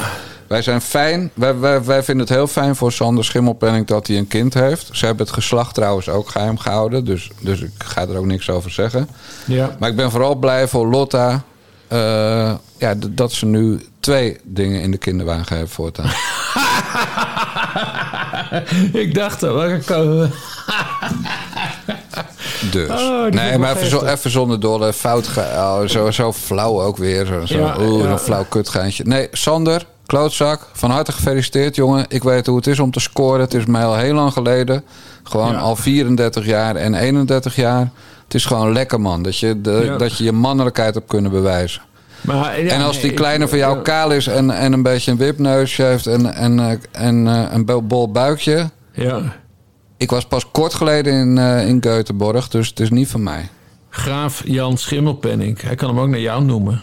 Wij 0.47 0.63
zijn 0.63 0.81
fijn. 0.81 1.31
Wij, 1.35 1.59
wij, 1.59 1.85
wij 1.85 2.03
vinden 2.03 2.27
het 2.27 2.35
heel 2.35 2.47
fijn 2.47 2.77
voor 2.77 2.93
Sander 2.93 3.25
Schimmelpenning 3.25 3.87
dat 3.87 4.07
hij 4.07 4.19
een 4.19 4.27
kind 4.27 4.55
heeft. 4.55 4.89
Ze 4.93 5.07
hebben 5.07 5.27
het 5.27 5.35
geslacht 5.35 5.75
trouwens 5.75 6.09
ook 6.09 6.29
geheim 6.29 6.59
gehouden. 6.59 7.05
Dus, 7.05 7.31
dus 7.41 7.61
ik 7.61 7.71
ga 7.79 8.01
er 8.01 8.17
ook 8.17 8.27
niks 8.27 8.51
over 8.51 8.71
zeggen. 8.71 9.09
ja. 9.47 9.77
Maar 9.79 9.89
ik 9.91 9.97
ben 9.97 10.11
vooral 10.11 10.35
blij 10.35 10.69
voor 10.69 10.87
Lotta. 10.87 11.43
eh, 11.89 12.55
ja, 12.79 12.95
dat 13.11 13.33
ze 13.33 13.47
nu 13.47 13.87
twee 14.01 14.37
dingen 14.43 14.81
in 14.81 14.91
de 14.91 14.99
kinderwagen 14.99 15.57
heeft 15.57 15.73
voortaan. 15.73 16.11
ik 19.03 19.15
dacht 19.15 19.41
komen 19.87 20.33
Dus. 22.71 22.91
Oh, 22.91 23.27
nee, 23.31 23.59
maar 23.59 23.77
even, 23.77 23.89
zo, 23.89 24.05
even 24.05 24.31
zonder 24.31 24.61
dolle 24.61 24.93
fout. 24.93 25.31
Oh, 25.39 25.81
zo, 25.87 26.11
zo 26.11 26.33
flauw 26.33 26.83
ook 26.83 26.97
weer. 26.97 27.27
Zo, 27.27 27.47
zo, 27.47 27.59
Ja, 27.59 27.77
oeh, 27.81 28.05
ja. 28.05 28.19
flauw 28.19 28.45
kutgeintje. 28.49 29.05
Nee, 29.07 29.29
Sander, 29.33 29.87
klootzak. 30.07 30.69
Van 30.73 30.91
harte 30.91 31.13
gefeliciteerd, 31.13 31.75
jongen. 31.77 32.05
Ik 32.09 32.23
weet 32.23 32.47
hoe 32.47 32.57
het 32.57 32.67
is 32.67 32.79
om 32.79 32.91
te 32.91 33.01
scoren. 33.01 33.41
Het 33.41 33.55
is 33.55 33.65
mij 33.67 33.85
al 33.85 33.97
heel 33.97 34.15
lang 34.15 34.33
geleden. 34.33 34.85
Gewoon 35.23 35.53
Ja. 35.53 35.59
al 35.59 35.77
34 35.77 36.47
jaar 36.47 36.77
en 36.77 36.95
31 36.95 37.57
jaar. 37.57 37.91
Het 38.25 38.35
is 38.35 38.45
gewoon 38.45 38.73
lekker, 38.73 39.01
man. 39.01 39.23
Dat 39.23 39.39
je 39.39 39.61
de, 39.61 39.95
dat 39.99 40.19
je, 40.19 40.25
je 40.25 40.33
mannelijkheid 40.33 40.95
hebt 40.95 41.09
kunnen 41.09 41.31
bewijzen. 41.31 41.83
Maar, 42.21 42.61
ja, 42.63 42.71
en 42.71 42.81
als 42.83 43.01
die 43.01 43.13
kleine 43.13 43.49
van 43.49 43.59
jou 43.59 43.83
kaal 43.83 44.11
is 44.11 44.27
en, 44.27 44.51
en 44.51 44.73
een 44.73 44.83
beetje 44.83 45.11
een 45.11 45.17
wipneusje 45.17 45.83
heeft 45.83 46.07
en, 46.07 46.35
en, 46.35 46.61
eh, 46.61 46.77
en 46.93 47.27
eh, 47.29 47.43
een 47.51 47.65
bol- 47.65 47.83
bol 47.83 48.11
buikje. 48.11 48.71
Ja. 48.93 49.21
Ik 49.97 50.11
was 50.11 50.27
pas 50.27 50.51
kort 50.51 50.75
geleden 50.75 51.13
in, 51.13 51.39
eh 51.39 51.67
in 51.69 51.81
Göteborg, 51.87 52.49
dus 52.49 52.69
het 52.69 52.81
is 52.81 52.91
niet 52.91 53.09
van 53.09 53.23
mij. 53.23 53.49
Graaf 53.89 54.43
Jan 54.47 54.79
Schimmelpenning. 54.79 55.61
Hij 55.61 55.75
kan 55.75 55.89
hem 55.89 55.99
ook 55.99 56.09
naar 56.09 56.21
jou 56.21 56.45
noemen. 56.45 56.83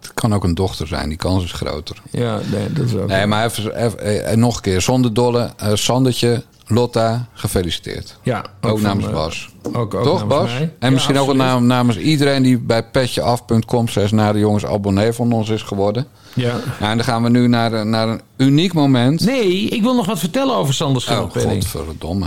Het 0.00 0.14
kan 0.14 0.34
ook 0.34 0.44
een 0.44 0.54
dochter 0.54 0.86
zijn, 0.86 1.08
die 1.08 1.18
kans 1.18 1.44
is 1.44 1.52
groter. 1.52 1.96
Ja, 2.10 2.40
nee, 2.52 2.72
dat 2.72 2.86
is 2.86 2.94
ook. 2.94 3.08
Nee, 3.08 3.26
maar 3.26 3.44
even, 3.44 3.76
even- 3.84 4.24
en 4.26 4.38
nog 4.38 4.56
een 4.56 4.62
keer, 4.62 4.80
zonder 4.80 5.14
dolle, 5.14 5.50
eh, 5.56 5.74
Sandertje, 5.74 6.42
Lotta, 6.66 7.26
gefeliciteerd. 7.32 8.18
ja, 8.22 8.44
Ook, 8.60 8.80
namens 8.80 9.10
Bas. 9.10 9.48
Ook, 9.72 9.94
ook 9.94 10.02
Toch, 10.04 10.04
namens 10.18 10.22
Bas? 10.34 10.52
mij. 10.52 10.60
En 10.62 10.70
Ja, 10.80 10.90
misschien 10.90 11.18
ook 11.18 11.28
absoluut. 11.28 11.60
namens 11.62 11.96
iedereen 11.98 12.42
die 12.42 12.58
bij 12.58 12.82
petjeaf.com 12.90 13.88
slash 13.88 14.10
naar 14.10 14.32
de 14.32 14.38
jongens 14.38 14.66
abonnee 14.66 15.12
van 15.12 15.32
ons 15.32 15.48
is 15.48 15.62
geworden. 15.62 16.06
Ja. 16.34 16.54
En 16.80 16.96
dan 16.96 17.04
gaan 17.04 17.22
we 17.22 17.28
nu 17.28 17.48
naar, 17.48 17.72
een- 17.72 17.90
naar 17.90 18.08
een 18.08 18.20
uniek 18.36 18.72
moment. 18.72 19.20
Nee, 19.24 19.68
ik 19.68 19.82
wil 19.82 19.94
nog 19.94 20.06
wat 20.06 20.18
vertellen 20.18 20.54
over 20.56 20.74
Sander 20.74 20.96
oh, 20.96 21.02
Schimmelpenning. 21.02 21.62
godverdomme. 21.62 22.26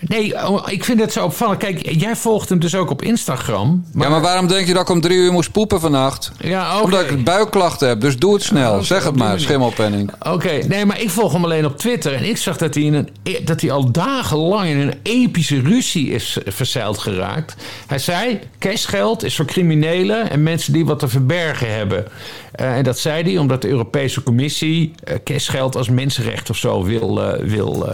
nee, 0.00 0.48
oh, 0.48 0.66
ik 0.70 0.84
vind 0.84 1.00
het 1.00 1.12
zo 1.12 1.24
opvallend. 1.24 1.58
Kijk, 1.58 1.90
jij 2.00 2.16
volgt 2.16 2.48
hem 2.48 2.58
dus 2.58 2.74
ook 2.74 2.90
op 2.90 3.02
Instagram. 3.02 3.84
Ja, 3.98 4.08
maar 4.08 4.20
waarom 4.20 4.46
denk 4.48 4.66
je 4.66 4.72
dat 4.72 4.82
ik 4.82 4.88
om 4.88 5.00
drie 5.00 5.16
uur 5.18 5.32
moest 5.32 5.52
poepen 5.52 5.80
vannacht? 5.80 6.32
Ja. 6.38 6.80
Omdat 6.80 7.10
ik 7.10 7.24
buikklachten 7.24 7.88
heb, 7.88 8.00
dus 8.00 8.16
doe 8.18 8.34
het 8.34 8.42
snel. 8.42 8.74
Oké, 8.74 8.84
zeg 8.84 9.04
het 9.04 9.16
maar, 9.16 9.40
schimmelpenning. 9.40 10.10
Oké, 10.28 10.52
nee, 10.68 10.86
maar 10.86 11.00
ik 11.00 11.10
volg 11.10 11.32
hem 11.32 11.44
alleen 11.44 11.64
op 11.66 11.78
Twitter. 11.78 12.14
En 12.14 12.24
ik 12.28 12.36
zag 12.36 12.56
dat 12.56 12.74
hij, 12.74 12.82
in 12.84 12.94
een, 12.94 13.08
e- 13.22 13.44
dat 13.44 13.60
hij 13.60 13.70
al 13.70 13.90
dagenlang 13.92 14.68
in 14.68 14.76
een 14.78 14.94
epische 15.02 15.60
ruzie 15.60 16.10
is 16.10 16.38
eh, 16.44 16.52
verzeild 16.52 16.98
geraakt. 16.98 17.54
Hij 17.86 17.98
zei, 17.98 18.38
cashgeld 18.58 19.22
is 19.24 19.36
voor 19.36 19.44
criminelen 19.44 20.30
en 20.30 20.42
mensen 20.42 20.72
die 20.72 20.84
wat 20.84 20.98
te 20.98 21.08
verbergen 21.08 21.74
hebben. 21.74 22.04
Eh, 22.52 22.76
en 22.76 22.84
dat 22.84 22.98
zei 22.98 23.22
hij 23.22 23.38
omdat 23.38 23.62
de 23.62 23.68
Europese 23.68 24.22
Commissie 24.22 24.94
eh, 25.04 25.16
cashgeld 25.24 25.76
als 25.76 25.88
mensenrecht 25.88 26.50
of 26.50 26.56
zo 26.56 26.84
wil, 26.84 27.22
eh, 27.22 27.44
wil, 27.44 27.86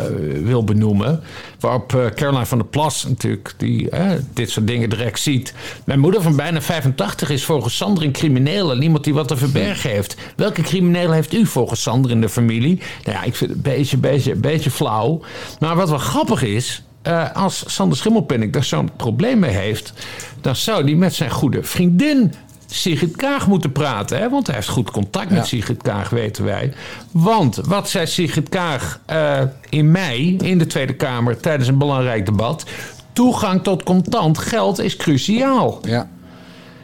wil 0.43 0.65
benoemen. 0.65 1.23
Waarop 1.61 2.11
Caroline 2.15 2.47
van 2.47 2.59
der 2.59 2.67
Plas 2.67 3.05
natuurlijk, 3.05 3.55
die 3.57 3.89
dit 4.35 4.51
soort 4.51 4.67
dingen 4.67 4.91
direct 4.91 5.21
ziet. 5.21 5.55
Mijn 5.85 6.01
moeder 6.01 6.23
van 6.23 6.37
bijna 6.37 6.61
85 6.61 7.31
is 7.31 7.45
volgens 7.45 7.77
Sander 7.77 8.05
een 8.05 8.13
crimineel 8.13 8.71
en 8.71 8.83
iemand 8.83 9.05
die 9.05 9.15
wat 9.15 9.29
te 9.29 9.37
verbergen 9.37 9.91
heeft. 9.91 10.17
Welke 10.37 10.63
crimineel 10.63 11.13
heeft 11.13 11.35
u 11.35 11.47
volgens 11.47 11.83
Sander 11.83 12.11
in 12.11 12.21
de 12.21 12.29
familie? 12.29 12.81
Nou 13.05 13.17
ja, 13.17 13.23
ik 13.23 13.37
vind 13.37 13.51
het 13.51 13.67
een 13.67 13.73
beetje, 13.73 13.97
beetje, 13.97 14.35
beetje 14.35 14.71
flauw. 14.71 15.21
Maar 15.59 15.77
wat 15.77 15.89
wel 15.89 15.99
grappig 15.99 16.43
is, 16.43 16.83
als 17.33 17.65
Sander 17.67 17.99
Schimmelpenning 17.99 18.53
daar 18.53 18.65
zo'n 18.65 18.91
probleem 18.97 19.39
mee 19.39 19.51
heeft, 19.51 19.93
dan 20.41 20.57
zou 20.57 20.85
hij 20.85 20.95
met 20.95 21.15
zijn 21.15 21.31
goede 21.31 21.63
vriendin 21.63 22.33
Sigrid 22.71 23.16
Kaag 23.16 23.47
moeten 23.47 23.73
praten. 23.73 24.19
Hè? 24.19 24.29
Want 24.31 24.47
hij 24.47 24.57
heeft 24.57 24.69
goed 24.69 24.91
contact 24.91 25.31
met 25.31 25.39
Ja. 25.39 25.45
Sigrid 25.45 25.83
Kaag, 25.83 26.11
weten 26.11 26.45
wij. 26.45 26.73
Want 27.11 27.57
wat 27.57 27.89
zei 27.89 28.07
Sigrid 28.07 28.49
Kaag 28.49 29.01
eh, 29.07 29.41
in 29.69 29.91
mei 29.91 30.37
in 30.37 30.59
de 30.59 30.66
Tweede 30.66 30.95
Kamer 30.95 31.41
tijdens 31.41 31.69
een 31.69 31.79
belangrijk 31.79 32.27
debat? 32.27 32.64
Toegang 33.12 33.62
tot 33.62 33.83
contant 33.83 34.39
geld 34.39 34.79
is 34.81 34.97
cruciaal. 34.97 35.79
Ja. 35.83 36.09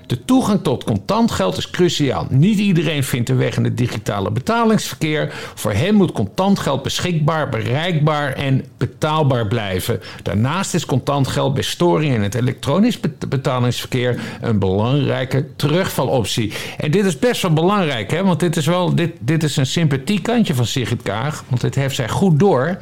De 0.06 0.24
toegang 0.24 0.62
tot 0.62 0.84
contant 0.84 1.30
geld 1.30 1.56
is 1.56 1.70
cruciaal. 1.70 2.26
Niet 2.30 2.58
iedereen 2.58 3.04
vindt 3.04 3.28
een 3.28 3.36
weg 3.36 3.56
in 3.56 3.64
het 3.64 3.76
digitale 3.76 4.30
betalingsverkeer. 4.30 5.32
Voor 5.54 5.72
hen 5.72 5.94
moet 5.94 6.12
contant 6.12 6.58
geld 6.58 6.82
beschikbaar, 6.82 7.48
bereikbaar 7.48 8.32
en 8.32 8.64
betaalbaar 8.76 9.46
blijven. 9.46 10.00
Daarnaast 10.22 10.74
is 10.74 10.86
contant 10.86 11.28
geld 11.28 11.54
bij 11.54 11.62
storing 11.62 12.14
in 12.14 12.22
het 12.22 12.34
elektronisch 12.34 13.00
bet- 13.00 13.28
betalingsverkeer 13.28 14.20
een 14.40 14.58
belangrijke 14.58 15.46
terugvaloptie. 15.56 16.52
En 16.78 16.90
dit 16.90 17.04
is 17.04 17.18
best 17.18 17.42
wel 17.42 17.52
belangrijk, 17.52 18.10
hè? 18.10 18.24
want 18.24 18.40
dit 18.40 18.56
is, 18.56 18.66
wel, 18.66 18.94
dit, 18.94 19.12
dit 19.18 19.42
is 19.42 19.56
een 19.56 19.66
sympathiek 19.66 20.22
kantje 20.22 20.54
van 20.54 20.66
Sigrid 20.66 21.02
Kaag. 21.02 21.44
Want 21.48 21.60
dit 21.60 21.74
heeft 21.74 21.94
zij 21.94 22.08
goed 22.08 22.38
door. 22.38 22.78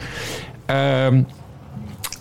Ehm 0.66 1.22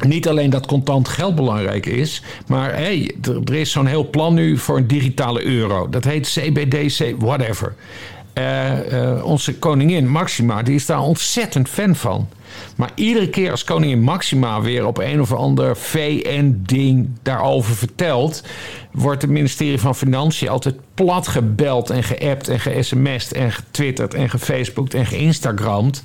niet 0.03 0.27
alleen 0.27 0.49
dat 0.49 0.65
contant 0.65 1.07
geld 1.07 1.35
belangrijk 1.35 1.85
is, 1.85 2.23
maar 2.47 2.75
hey, 2.75 3.15
er, 3.45 3.53
is 3.53 3.71
zo'n 3.71 3.85
heel 3.85 4.09
plan 4.09 4.33
nu 4.33 4.57
voor 4.57 4.77
een 4.77 4.87
digitale 4.87 5.43
euro. 5.45 5.89
Dat 5.89 6.03
heet 6.03 6.27
CBDC, 6.27 7.15
whatever. 7.17 7.73
Eh, 8.33 9.11
eh, 9.17 9.25
onze 9.25 9.55
koningin 9.59 10.07
Maxima, 10.07 10.63
die 10.63 10.75
is 10.75 10.85
daar 10.85 11.01
ontzettend 11.01 11.69
fan 11.69 11.95
van. 11.95 12.27
Maar 12.75 12.91
iedere 12.95 13.29
keer 13.29 13.51
als 13.51 13.63
koningin 13.63 14.01
Maxima 14.01 14.61
weer 14.61 14.85
op 14.85 14.97
een 14.97 15.21
of 15.21 15.33
ander 15.33 15.77
VN-ding 15.77 17.09
daarover 17.21 17.75
vertelt, 17.75 18.43
wordt 18.91 19.21
het 19.21 19.31
ministerie 19.31 19.79
van 19.79 19.95
Financiën 19.95 20.49
altijd 20.49 20.75
plat 20.93 21.27
gebeld 21.27 21.89
en 21.89 22.03
geappt 22.03 22.47
en 22.47 22.59
ge-sms'd 22.59 23.33
en 23.33 23.51
getwitterd 23.51 24.13
en 24.13 24.29
gefaceboekt 24.29 24.93
en 24.93 25.05
geïnstagramd. 25.05 26.03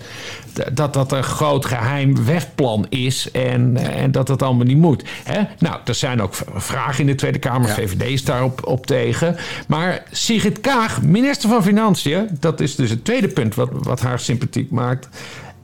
Dat 0.73 0.93
dat 0.93 1.13
een 1.13 1.23
groot 1.23 1.65
geheim 1.65 2.25
wegplan 2.25 2.87
is 2.89 3.31
en, 3.31 3.77
en 3.77 4.13
dat 4.13 4.27
dat 4.27 4.43
allemaal 4.43 4.67
niet 4.67 4.77
moet. 4.77 5.05
Hè? 5.25 5.43
Nou, 5.59 5.81
er 5.85 5.95
zijn 5.95 6.23
ook 6.23 6.35
vragen 6.55 7.01
in 7.01 7.07
de 7.07 7.15
Tweede 7.15 7.39
Kamer. 7.39 7.69
VVD 7.69 8.03
is 8.03 8.25
daarop 8.25 8.67
op 8.67 8.87
tegen. 8.87 9.37
Maar 9.69 10.03
Sigrid 10.11 10.61
Kaag, 10.61 11.03
minister 11.03 11.49
van 11.49 11.63
Financiën, 11.63 12.29
dat 12.41 12.61
is 12.61 12.75
dus 12.75 12.91
het 12.91 13.05
tweede 13.05 13.29
punt 13.29 13.55
wat, 13.55 13.69
wat 13.73 14.01
haar 14.01 14.19
sympathiek 14.19 14.71
maakt. 14.71 15.09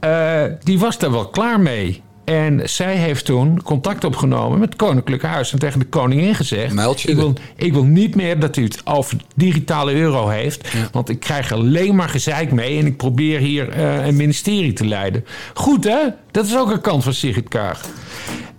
Eh, 0.03 0.43
die 0.63 0.79
was 0.79 0.99
daar 0.99 1.11
wel 1.11 1.29
klaar 1.29 1.61
mee. 1.61 2.03
En 2.25 2.69
zij 2.69 2.97
heeft 2.97 3.25
toen 3.25 3.63
contact 3.63 4.05
opgenomen 4.05 4.59
met 4.59 4.69
het 4.69 4.79
Koninklijk 4.79 5.23
Huis 5.23 5.53
en 5.53 5.59
tegen 5.59 5.79
de 5.79 5.85
koningin 5.85 6.35
gezegd: 6.35 6.75
ik 7.05 7.17
wil, 7.17 7.35
ik 7.57 7.73
wil 7.73 7.85
niet 7.85 8.15
meer 8.15 8.41
dat 8.41 8.57
u 8.57 8.63
het 8.63 8.87
over 8.87 9.17
digitale 9.35 9.93
euro 9.93 10.29
heeft, 10.29 10.69
want 10.93 11.09
ik 11.09 11.21
krijg 11.21 11.53
alleen 11.53 11.95
maar 11.95 12.09
gezeik 12.09 12.53
mee 12.53 12.79
en 12.79 12.87
ik 12.87 12.97
probeer 12.97 13.39
hier 13.39 13.69
eh, 13.69 14.07
een 14.07 14.17
ministerie 14.17 14.73
te 14.73 14.87
leiden. 14.87 15.25
Goed 15.55 15.85
hè? 15.85 16.01
Dat 16.31 16.47
is 16.47 16.57
ook 16.57 16.71
een 16.71 16.81
kant 16.81 17.05
van 17.05 17.15
Sigrid 17.15 17.49
Kaag. 17.49 17.81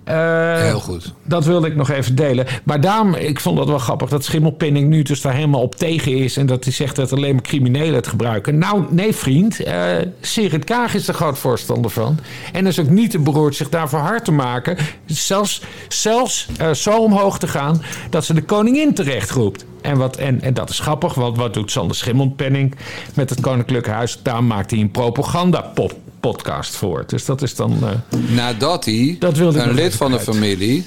Heel 0.05 0.79
goed. 0.79 1.13
Dat 1.23 1.45
wilde 1.45 1.67
ik 1.67 1.75
nog 1.75 1.89
even 1.89 2.15
delen. 2.15 2.45
Maar 2.63 2.81
daarom, 2.81 3.13
ik 3.13 3.39
vond 3.39 3.57
dat 3.57 3.67
wel 3.67 3.77
grappig 3.77 4.09
dat 4.09 4.23
Schimmelpenning 4.23 4.89
nu 4.89 5.01
dus 5.01 5.21
daar 5.21 5.33
helemaal 5.33 5.61
op 5.61 5.75
tegen 5.75 6.17
is. 6.17 6.37
En 6.37 6.45
dat 6.45 6.63
hij 6.63 6.73
zegt 6.73 6.95
dat 6.95 7.13
alleen 7.13 7.33
maar 7.33 7.43
criminelen 7.43 7.95
het 7.95 8.07
gebruiken. 8.07 8.57
Nou, 8.57 8.85
nee 8.89 9.15
vriend. 9.15 9.59
eh 9.59 9.85
Sigrid 10.21 10.63
Kaag 10.63 10.93
is 10.93 11.07
er 11.07 11.13
groot 11.13 11.37
voorstander 11.37 11.91
van. 11.91 12.19
En 12.51 12.67
is 12.67 12.79
ook 12.79 12.89
niet 12.89 13.11
te 13.11 13.19
beroerd 13.19 13.55
zich 13.55 13.69
daarvoor 13.69 13.99
hard 13.99 14.25
te 14.25 14.31
maken. 14.31 14.77
Zelfs, 15.05 15.61
zelfs 15.87 16.47
eh, 16.57 16.71
zo 16.71 16.97
omhoog 16.97 17.39
te 17.39 17.47
gaan 17.47 17.81
dat 18.09 18.25
ze 18.25 18.33
de 18.33 18.43
koningin 18.43 18.93
terecht 18.93 19.31
roept. 19.31 19.65
En, 19.81 19.97
wat, 19.97 20.17
en, 20.17 20.41
en 20.41 20.53
dat 20.53 20.69
is 20.69 20.79
grappig, 20.79 21.13
want 21.13 21.37
wat 21.37 21.53
doet 21.53 21.71
Sander 21.71 21.95
Schimmelpenning 21.95 22.75
met 23.13 23.29
het 23.29 23.39
Koninklijk 23.39 23.87
Huis? 23.87 24.19
Daar 24.23 24.43
maakt 24.43 24.71
hij 24.71 24.79
een 24.79 24.91
propaganda-pop 24.91 25.93
podcast 26.29 26.75
voor. 26.75 27.03
Dus 27.07 27.25
dat 27.25 27.41
is 27.41 27.55
dan... 27.55 27.77
eh, 27.83 28.19
Nadat 28.35 28.85
hij 28.85 29.15
Dat 29.19 29.37
wilde 29.37 29.59
ik 29.59 29.65
een 29.65 29.73
lid 29.73 29.95
van 29.95 30.11
de 30.11 30.19
familie 30.19 30.85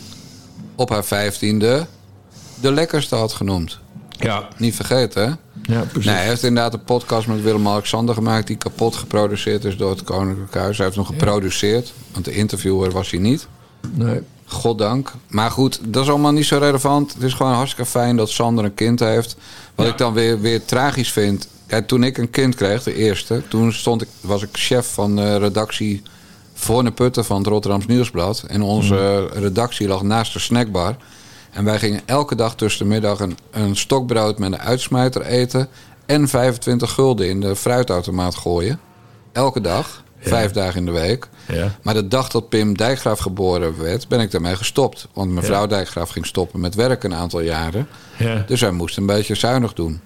op 0.75 0.91
haar 0.91 1.05
vijftiende 1.05 1.87
de 2.61 2.73
lekkerste 2.73 3.15
had 3.15 3.33
genoemd. 3.33 3.79
Ja. 4.11 4.49
Niet 4.57 4.75
vergeten, 4.75 5.23
hè? 5.23 5.29
Ja, 5.75 5.81
precies. 5.81 6.05
Nee, 6.05 6.15
hij 6.15 6.27
heeft 6.27 6.43
inderdaad 6.43 6.73
een 6.75 6.85
podcast 6.85 7.27
met 7.27 7.43
Willem-Alexander 7.43 8.15
gemaakt... 8.15 8.47
die 8.47 8.57
kapot 8.57 8.97
geproduceerd 8.97 9.65
is 9.65 9.77
door 9.77 9.91
het 9.91 10.05
Koninklijk 10.05 10.55
Huis. 10.55 10.77
Hij 10.77 10.87
heeft 10.87 10.99
hem 10.99 11.07
geproduceerd, 11.07 11.93
want 12.13 12.25
de 12.25 12.33
interviewer 12.35 12.91
was 12.91 13.11
hij 13.11 13.21
niet. 13.21 13.47
Nee. 13.93 14.21
Goddank. 14.47 15.13
Maar 15.29 15.51
goed, 15.51 15.81
dat 15.85 16.03
is 16.03 16.11
allemaal 16.11 16.33
niet 16.33 16.45
zo 16.47 16.59
relevant. 16.59 17.15
Het 17.15 17.23
is 17.23 17.33
gewoon 17.33 17.53
hartstikke 17.53 17.91
fijn 17.91 18.17
dat 18.17 18.31
Sander 18.31 18.65
een 18.65 18.75
kind 18.75 19.01
heeft. 19.01 19.37
Wat 19.75 19.87
ik 19.87 19.99
dan 19.99 20.13
weer, 20.13 20.41
weer 20.41 20.65
tragisch 20.65 21.13
vind... 21.13 21.49
Kijk, 21.67 21.87
toen 21.87 22.05
ik 22.05 22.19
een 22.19 22.31
kind 22.31 22.55
kreeg, 22.55 22.83
de 22.83 22.95
eerste... 22.95 23.43
toen 23.49 23.73
stond 23.73 24.03
ik, 24.03 24.09
was 24.21 24.43
ik 24.43 24.49
chef 24.53 24.93
van 24.93 25.17
de 25.17 25.37
redactie... 25.37 26.03
Voorne 26.59 26.93
Putten 26.93 27.25
van 27.25 27.39
het 27.39 27.47
Rotterdams 27.47 27.87
Nieuwsblad. 27.87 28.45
En 28.49 28.63
onze 28.63 29.27
redactie 29.27 29.89
lag 29.89 30.03
naast 30.03 30.33
de 30.33 30.39
snackbar. 30.39 30.97
En 31.51 31.65
wij 31.65 31.79
gingen 31.79 32.01
elke 32.05 32.35
dag 32.35 32.55
tussen 32.55 32.87
de 32.87 32.93
middag 32.93 33.21
een, 33.21 33.39
een 33.51 33.77
stokbrood 33.77 34.39
met 34.39 34.53
een 34.53 34.59
uitsmijter 34.59 35.23
eten. 35.23 35.69
En 36.07 36.29
25 36.29 36.91
gulden 36.91 37.29
in 37.29 37.41
de 37.41 37.57
fruitautomaat 37.57 38.35
gooien. 38.35 38.81
Elke 39.33 39.61
dag. 39.61 40.05
Vijf 40.21 40.51
dagen 40.51 40.79
in 40.79 40.87
de 40.87 40.93
week. 40.93 41.29
Ja. 41.49 41.75
Maar 41.83 41.95
de 41.95 42.09
dag 42.09 42.29
dat 42.29 42.49
Pim 42.49 42.77
Dijkgraaf 42.77 43.19
geboren 43.19 43.83
werd, 43.83 44.09
ben 44.09 44.21
ik 44.21 44.31
daarmee 44.31 44.57
gestopt. 44.57 45.09
Want 45.13 45.31
mevrouw 45.31 45.61
Ja. 45.61 45.67
Dijkgraaf 45.67 46.11
ging 46.11 46.27
stoppen 46.27 46.61
met 46.61 46.75
werken 46.75 47.11
een 47.11 47.19
aantal 47.19 47.41
jaren. 47.41 47.89
Ja. 48.19 48.45
Dus 48.47 48.61
wij 48.61 48.71
moesten 48.71 49.01
een 49.03 49.15
beetje 49.17 49.35
zuinig 49.35 49.73
doen. 49.73 50.01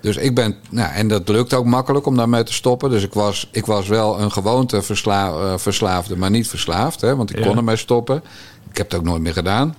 Dus 0.00 0.16
ik 0.16 0.34
ben, 0.34 0.54
nou, 0.70 0.92
en 0.92 1.08
dat 1.08 1.28
lukt 1.28 1.54
ook 1.54 1.64
makkelijk 1.64 2.06
om 2.06 2.16
daarmee 2.16 2.42
te 2.42 2.52
stoppen. 2.52 2.90
Dus 2.90 3.02
ik 3.02 3.12
was, 3.12 3.48
ik 3.52 3.66
was 3.66 3.88
wel 3.88 4.20
een 4.20 4.32
gewoonte 4.32 4.82
versla, 4.82 5.28
eh, 5.28 5.52
verslaafde, 5.56 6.16
maar 6.16 6.30
niet 6.30 6.48
verslaafd. 6.48 7.00
Hè, 7.00 7.16
want 7.16 7.30
ik 7.30 7.38
Ja. 7.38 7.46
kon 7.46 7.56
ermee 7.56 7.76
stoppen. 7.76 8.22
Ik 8.70 8.76
heb 8.76 8.90
het 8.90 9.00
ook 9.00 9.06
nooit 9.06 9.22
meer 9.22 9.32
gedaan. 9.32 9.74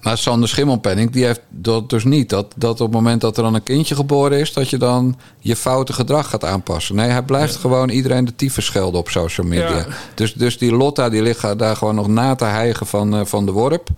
Maar 0.00 0.18
Sander 0.18 0.48
Schimmelpenning, 0.48 1.10
die 1.10 1.24
heeft 1.24 1.40
dat 1.48 1.90
dus 1.90 2.04
niet. 2.04 2.28
Dat, 2.28 2.46
dat 2.56 2.72
op 2.80 2.86
het 2.86 2.94
moment 2.94 3.20
dat 3.20 3.36
er 3.36 3.42
dan 3.42 3.54
een 3.54 3.62
kindje 3.62 3.94
geboren 3.94 4.38
is... 4.38 4.52
dat 4.52 4.68
je 4.70 4.76
dan 4.76 5.16
je 5.38 5.56
foute 5.56 5.92
gedrag 5.92 6.30
gaat 6.30 6.44
aanpassen. 6.44 6.94
Nee, 6.94 7.08
hij 7.10 7.22
blijft 7.22 7.56
gewoon 7.56 7.88
iedereen 7.88 8.24
de 8.24 8.34
tyfus 8.36 8.64
schelden 8.64 9.00
op 9.00 9.08
social 9.08 9.46
media. 9.46 9.76
Ja. 9.76 9.86
Dus, 10.14 10.34
dus 10.34 10.58
die 10.58 10.72
Lotta 10.72 11.08
die 11.08 11.22
ligt 11.22 11.58
daar 11.58 11.76
gewoon 11.76 11.94
nog 11.94 12.08
na 12.08 12.34
te 12.34 12.44
hijgen 12.44 12.86
van, 12.86 13.14
eh, 13.16 13.24
van 13.24 13.46
de 13.46 13.52
worp. 13.52 13.88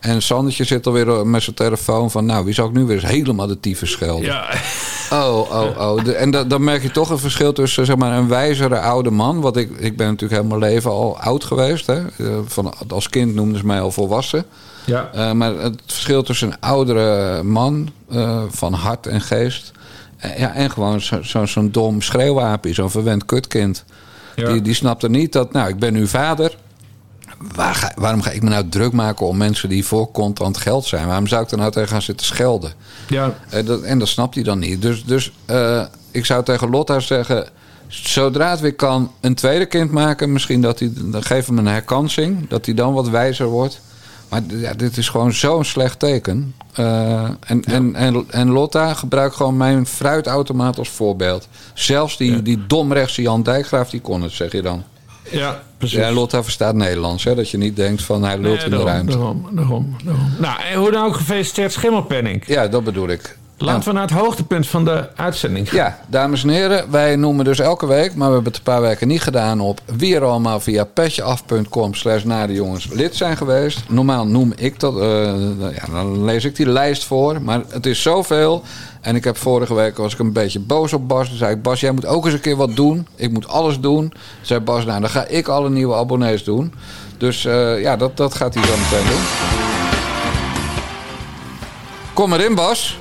En 0.00 0.22
Sandertje 0.22 0.64
zit 0.64 0.86
alweer 0.86 1.26
met 1.26 1.42
zijn 1.42 1.56
telefoon 1.56 2.10
van... 2.10 2.24
nou, 2.24 2.44
wie 2.44 2.54
zou 2.54 2.68
ik 2.68 2.74
nu 2.74 2.84
weer 2.84 2.96
eens 3.02 3.10
helemaal 3.10 3.46
de 3.46 3.60
tyfus 3.60 3.90
schelden? 3.90 4.24
Ja. 4.24 4.48
Oh, 5.10 5.36
oh, 5.50 5.62
oh. 5.78 6.04
De- 6.04 6.14
en 6.14 6.30
da- 6.30 6.44
dan 6.44 6.64
merk 6.64 6.82
je 6.82 6.90
toch 6.90 7.10
een 7.10 7.18
verschil 7.18 7.52
tussen 7.52 7.86
zeg 7.86 7.96
maar, 7.96 8.18
een 8.18 8.28
wijzere 8.28 8.78
oude 8.80 9.10
man. 9.10 9.40
Want 9.40 9.56
ik, 9.56 9.70
ik 9.78 9.96
ben 9.96 10.06
natuurlijk 10.06 10.40
heel 10.40 10.48
mijn 10.58 10.70
leven 10.72 10.90
al 10.90 11.18
oud 11.20 11.44
geweest. 11.44 11.86
Hè? 11.86 11.94
Eh, 11.94 12.26
Van, 12.46 12.72
als 12.88 13.08
kind 13.08 13.34
noemden 13.34 13.58
ze 13.58 13.66
mij 13.66 13.80
al 13.80 13.90
volwassen. 13.90 14.44
Ja. 14.84 15.10
Eh, 15.12 15.32
maar 15.32 15.54
het 15.54 15.80
verschil 15.86 16.22
tussen 16.22 16.48
een 16.48 16.60
oudere 16.60 17.42
man 17.42 17.88
eh, 18.10 18.42
van 18.48 18.72
hart 18.72 19.06
en 19.06 19.20
geest... 19.20 19.72
eh, 20.16 20.38
ja, 20.38 20.54
en 20.54 20.70
gewoon 20.70 21.00
zo- 21.00 21.22
zo- 21.22 21.46
zo'n 21.46 21.70
dom 21.70 22.00
schreeuwapie, 22.02 22.74
zo'n 22.74 22.90
verwend 22.90 23.24
kutkind... 23.24 23.84
Ja. 24.36 24.52
Die, 24.52 24.62
die 24.62 24.74
snapt 24.74 25.02
er 25.02 25.10
niet 25.10 25.32
dat, 25.32 25.52
nou, 25.52 25.68
ik 25.68 25.78
ben 25.78 25.92
nu 25.92 26.06
vader... 26.06 26.56
Waar 27.54 27.74
ga, 27.74 27.92
waarom 27.96 28.22
ga 28.22 28.30
ik 28.30 28.42
me 28.42 28.48
nou 28.48 28.68
druk 28.68 28.92
maken 28.92 29.26
om 29.26 29.36
mensen 29.36 29.68
die 29.68 29.84
voor 29.84 30.10
contant 30.10 30.56
geld 30.56 30.84
zijn? 30.84 31.06
Waarom 31.06 31.26
zou 31.26 31.42
ik 31.42 31.50
er 31.50 31.58
nou 31.58 31.70
tegen 31.70 31.88
gaan 31.88 32.02
zitten 32.02 32.26
schelden? 32.26 32.72
Ja. 33.08 33.34
Eh, 33.48 33.66
dat, 33.66 33.82
en 33.82 33.98
dat 33.98 34.08
snapt 34.08 34.34
hij 34.34 34.44
dan 34.44 34.58
niet. 34.58 34.82
Dus, 34.82 35.04
dus 35.04 35.32
eh, 35.44 35.84
ik 36.10 36.24
zou 36.24 36.44
tegen 36.44 36.70
Lotta 36.70 37.00
zeggen... 37.00 37.48
zodra 37.86 38.50
het 38.50 38.60
weer 38.60 38.74
kan, 38.74 39.12
een 39.20 39.34
tweede 39.34 39.66
kind 39.66 39.90
maken. 39.90 40.32
Misschien 40.32 40.60
dat 40.60 40.78
hij... 40.78 40.92
dan 40.94 41.22
geef 41.22 41.46
hem 41.46 41.58
een 41.58 41.66
herkansing. 41.66 42.48
Dat 42.48 42.66
hij 42.66 42.74
dan 42.74 42.92
wat 42.92 43.08
wijzer 43.08 43.46
wordt. 43.46 43.80
Maar 44.28 44.42
ja, 44.46 44.74
dit 44.74 44.96
is 44.96 45.08
gewoon 45.08 45.32
zo'n 45.32 45.64
slecht 45.64 45.98
teken. 45.98 46.54
Eh, 46.72 47.22
en, 47.24 47.64
en, 47.64 47.94
en, 47.94 48.24
en 48.30 48.50
Lotta 48.50 48.94
gebruikt 48.94 49.36
gewoon 49.36 49.56
mijn 49.56 49.86
fruitautomaat 49.86 50.78
als 50.78 50.88
voorbeeld. 50.88 51.48
Zelfs 51.74 52.16
die, 52.16 52.42
die 52.42 52.66
domrechtse 52.66 53.22
Jan 53.22 53.42
Dijkgraaf, 53.42 53.90
die 53.90 54.00
kon 54.00 54.22
het, 54.22 54.32
zeg 54.32 54.52
je 54.52 54.62
dan. 54.62 54.84
Ja, 55.30 55.62
precies. 55.78 55.98
Ja, 55.98 56.12
Lotta 56.12 56.42
verstaat 56.42 56.74
Nederlands, 56.74 57.24
hè? 57.24 57.34
Dat 57.34 57.50
je 57.50 57.58
niet 57.58 57.76
denkt 57.76 58.02
van 58.02 58.22
hij 58.24 58.38
lult 58.38 58.56
Nee, 58.56 58.64
in 58.64 58.70
de 58.70 58.82
ruimte. 58.82 59.12
Daarom, 59.12 59.48
daarom, 59.52 59.96
daarom. 60.04 60.32
Nou, 60.38 60.60
en 60.62 60.78
hoe 60.78 60.90
dan 60.90 61.04
ook 61.04 61.14
gefeliciteerd 61.16 61.72
Schimmelpenning. 61.72 62.42
Ja, 62.46 62.68
dat 62.68 62.84
bedoel 62.84 63.08
ik. 63.08 63.36
Laten 63.58 63.88
we 63.88 63.92
naar 63.92 64.08
het 64.08 64.18
hoogtepunt 64.18 64.66
van 64.66 64.84
de 64.84 65.08
uitzending 65.14 65.68
gaan. 65.68 65.78
Ja, 65.78 66.00
dames 66.06 66.42
en 66.42 66.48
heren, 66.48 66.90
wij 66.90 67.16
noemen 67.16 67.44
dus 67.44 67.58
elke 67.58 67.86
week, 67.86 68.14
maar 68.14 68.28
we 68.28 68.34
hebben 68.34 68.52
het 68.52 68.56
een 68.56 68.72
paar 68.72 68.80
weken 68.80 69.08
niet 69.08 69.22
gedaan 69.22 69.60
op 69.60 69.80
wie 69.96 70.14
er 70.14 70.24
allemaal 70.24 70.60
via 70.60 70.84
petjeaf.com 70.84 71.94
slash 71.94 72.22
naar 72.22 72.46
de 72.46 72.52
jongens 72.52 72.88
lid 72.92 73.16
zijn 73.16 73.36
geweest. 73.36 73.80
Normaal 73.88 74.26
noem 74.26 74.52
ik 74.56 74.80
dat, 74.80 74.98
eh, 75.00 75.04
ja, 75.58 75.92
dan 75.92 76.24
lees 76.24 76.44
ik 76.44 76.56
die 76.56 76.68
lijst 76.68 77.04
voor, 77.04 77.42
maar 77.42 77.62
het 77.68 77.86
is 77.86 78.02
zoveel. 78.02 78.62
En 79.00 79.16
ik 79.16 79.24
heb 79.24 79.36
vorige 79.36 79.74
week 79.74 79.96
was 79.96 80.12
ik 80.12 80.18
een 80.18 80.32
beetje 80.32 80.60
boos 80.60 80.92
op 80.92 81.08
Bas. 81.08 81.28
Toen 81.28 81.36
zei 81.36 81.54
ik, 81.54 81.62
Bas, 81.62 81.80
jij 81.80 81.92
moet 81.92 82.06
ook 82.06 82.24
eens 82.24 82.34
een 82.34 82.40
keer 82.40 82.56
wat 82.56 82.76
doen. 82.76 83.06
Ik 83.14 83.30
moet 83.30 83.48
alles 83.48 83.80
doen. 83.80 84.08
Toen 84.08 84.20
zei 84.40 84.60
Bas, 84.60 84.84
nou 84.84 85.00
dan 85.00 85.10
ga 85.10 85.26
ik 85.26 85.48
alle 85.48 85.70
nieuwe 85.70 85.94
abonnees 85.94 86.44
doen. 86.44 86.72
Dus 87.18 87.44
eh, 87.44 87.80
ja, 87.80 87.96
dat, 87.96 88.16
dat 88.16 88.34
gaat 88.34 88.54
hij 88.54 88.64
zo 88.64 88.72
meteen 88.76 89.06
doen. 89.06 89.22
Kom 92.12 92.32
erin, 92.32 92.54
Bas. 92.54 92.98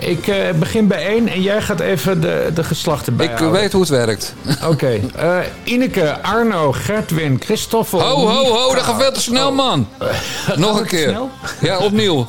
Ik 0.00 0.26
eh, 0.28 0.50
begin 0.58 0.86
bij 0.86 1.06
één 1.06 1.28
en 1.28 1.42
jij 1.42 1.62
gaat 1.62 1.80
even 1.80 2.20
de, 2.20 2.50
de 2.54 2.64
geslachten 2.64 3.12
Ik 3.12 3.18
bijhouden. 3.18 3.46
eh, 3.54 3.60
weet 3.60 3.72
hoe 3.72 3.80
het 3.80 3.90
werkt. 3.90 4.34
Oké. 4.66 5.00
eh, 5.16 5.38
Ineke, 5.64 6.22
Arno, 6.22 6.72
Gertwin, 6.72 7.40
Christoffel... 7.44 8.00
Ho, 8.02 8.28
ho, 8.28 8.44
ho, 8.44 8.74
dat 8.74 8.82
gaat 8.82 9.00
veel 9.00 9.12
te 9.12 9.20
snel, 9.20 9.52
man. 9.52 9.88
Nog 10.56 10.80
een 10.80 10.86
keer. 10.86 11.08
snel? 11.08 11.30
Ja, 11.60 11.78
opnieuw. 11.78 12.26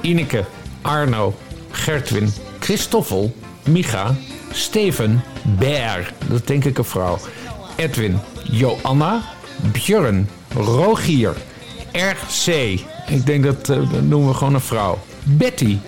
Ineke, 0.00 0.44
Arno, 0.82 1.34
Gertwin, 1.70 2.32
Christoffel, 2.60 3.34
Micha, 3.68 4.14
Steven, 4.52 5.24
Ber, 5.42 6.12
dat 6.28 6.38
is 6.40 6.44
denk 6.44 6.64
ik 6.64 6.78
een 6.78 6.84
vrouw, 6.84 7.18
Edwin, 7.76 8.18
Joanna, 8.42 9.22
Björn, 9.72 10.28
Rogier, 10.54 11.32
RC, 11.92 12.46
ik 13.08 13.26
denk 13.26 13.44
dat, 13.44 13.66
dat 13.66 13.90
noemen 14.02 14.28
we 14.28 14.34
gewoon 14.34 14.54
een 14.54 14.60
vrouw, 14.60 14.98
Betty, 15.22 15.78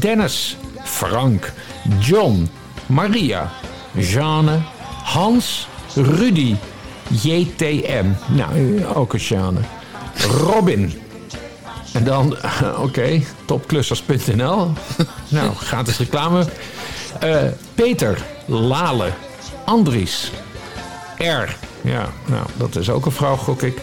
Dennis, 0.00 0.56
Frank, 0.86 1.52
John, 1.98 2.48
Maria, 2.86 3.50
Jeanne, 3.92 4.58
Hans, 5.04 5.68
Rudy, 5.94 6.56
JTM, 7.08 8.06
nou 8.26 8.84
ook 8.94 9.12
een 9.12 9.18
Jeanne, 9.18 9.60
Robin, 10.30 10.92
en 11.92 12.04
dan, 12.04 12.36
oké, 12.86 13.22
topklussers.nl. 13.44 14.72
nou, 15.28 15.54
gratis 15.54 15.98
reclame. 15.98 16.44
Eh, 17.20 17.36
Peter, 17.74 18.18
Lale, 18.44 19.10
Andries, 19.64 20.30
R, 21.18 21.56
Ja, 21.80 22.08
nou, 22.24 22.46
dat 22.56 22.76
is 22.76 22.90
ook 22.90 23.06
een 23.06 23.12
vrouw, 23.12 23.36
gok 23.36 23.62
ik. 23.62 23.82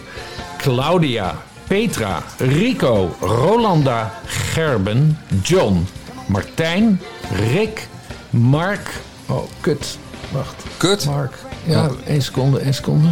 Claudia, 0.58 1.42
Petra, 1.66 2.22
Rico, 2.38 3.16
Rolanda, 3.20 4.14
Gerben, 4.26 5.18
John, 5.42 5.86
Martijn, 6.26 7.00
Rick, 7.32 7.88
Mark. 8.30 8.90
Oh, 9.28 9.42
kut. 9.60 9.98
Wacht. 10.30 10.62
Kut? 10.76 11.04
Mark. 11.04 11.38
Ja, 11.64 11.90
één 12.06 12.22
seconde, 12.22 12.58
één 12.60 12.74
seconde. 12.74 13.08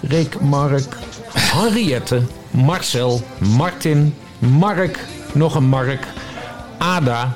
Rick, 0.00 0.40
Mark, 0.40 0.96
Henriette, 1.32 2.22
Marcel, 2.50 3.20
Martin, 3.56 4.14
Mark, 4.38 4.98
nog 5.32 5.54
een 5.54 5.64
Mark, 5.64 6.06
Ada, 6.78 7.34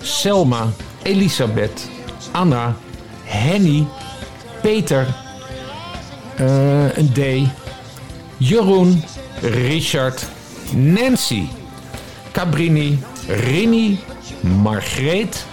Selma, 0.00 0.68
Elisabeth, 1.02 1.88
Anna, 2.32 2.76
Henny, 3.24 3.86
Peter, 4.60 5.06
eh, 6.36 6.96
een 6.96 7.12
D, 7.12 7.48
Jeroen, 8.36 9.04
Richard, 9.40 10.26
Nancy, 10.72 11.48
Cabrini, 12.32 13.02
Rini, 13.26 13.98
Margreet, 14.62 15.46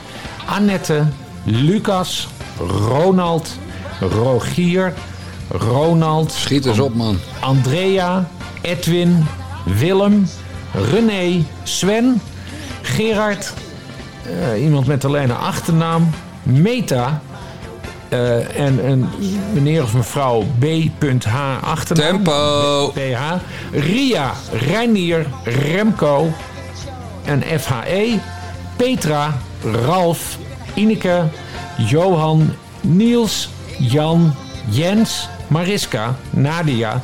Annette, 0.45 1.05
Lucas, 1.43 2.27
Ronald, 2.87 3.49
Rogier, 3.99 4.93
Ronald. 5.47 6.31
Schiet 6.31 6.65
eens 6.65 6.79
op, 6.79 6.95
man. 6.95 7.19
Andrea, 7.39 8.27
Edwin, 8.61 9.25
Willem, 9.65 10.27
René, 10.91 11.43
Sven, 11.63 12.21
Gerard, 12.81 13.53
eh, 14.23 14.63
iemand 14.63 14.87
met 14.87 15.05
alleen 15.05 15.29
een 15.29 15.35
achternaam, 15.35 16.09
Meta 16.43 17.21
eh, 18.09 18.59
en 18.59 18.89
een 18.89 19.09
meneer 19.53 19.83
of 19.83 19.93
mevrouw 19.93 20.45
B.H. 20.59 21.63
achternaam. 21.63 22.11
Tempo. 22.11 22.91
PH. 22.93 23.21
Ria, 23.71 24.31
Reinier, 24.51 25.25
Remco 25.43 26.31
en 27.25 27.43
FHE. 27.59 28.19
Petra, 28.81 29.37
Ralf, 29.63 30.37
Ineke, 30.75 31.29
Johan, 31.77 32.49
Niels, 32.81 33.49
Jan, 33.77 34.33
Jens, 34.69 35.29
Mariska, 35.49 36.15
Nadia, 36.31 37.01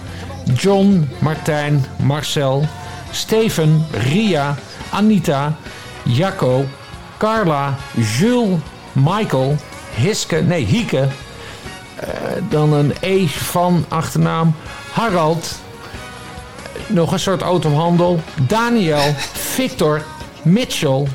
John, 0.56 1.08
Martijn, 1.20 1.86
Marcel, 2.02 2.66
Steven, 3.12 3.86
Ria, 3.92 4.56
Anita, 4.90 5.56
Jacco, 6.06 6.66
Carla, 7.20 7.76
Jules, 8.18 8.60
Michael, 8.94 9.56
Hiske, 9.96 10.42
nee, 10.42 10.66
Hieke. 10.66 11.08
Eh, 11.96 12.10
dan 12.50 12.74
een 12.74 12.94
E 13.02 13.28
van 13.28 13.86
achternaam. 13.88 14.56
Harald. 14.92 15.60
Nog 16.88 17.12
een 17.12 17.20
soort 17.20 17.42
autohandel. 17.42 18.20
Daniel, 18.48 19.14
Victor, 19.56 20.04
Mitchell, 20.42 21.08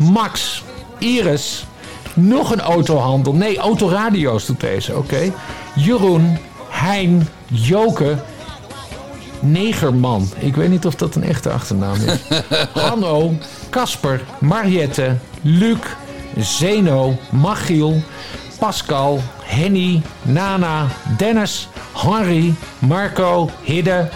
Max, 0.00 0.62
Iris. 0.98 1.64
Nog 2.14 2.52
een 2.52 2.60
autohandel. 2.60 3.32
Nee, 3.32 3.58
autoradio's 3.58 4.46
doet 4.46 4.60
deze, 4.60 4.96
oké. 4.96 5.32
Jeroen, 5.74 6.38
Hein, 6.70 7.28
Joke, 7.46 8.18
Negerman. 9.40 10.28
Ik 10.38 10.56
weet 10.56 10.68
niet 10.68 10.86
of 10.86 10.94
dat 10.94 11.14
een 11.14 11.22
echte 11.24 11.50
achternaam 11.50 11.94
is. 11.94 12.38
Hanno, 12.82 13.34
Casper, 13.70 14.20
Mariette, 14.38 15.16
Luc, 15.42 15.78
Zeno, 16.38 17.16
Machiel, 17.30 18.02
Pascal, 18.58 19.20
Henny, 19.42 20.02
Nana, 20.22 20.86
Dennis, 21.16 21.68
Henry, 21.92 22.54
Marco, 22.78 23.50
Hidde, 23.62 24.08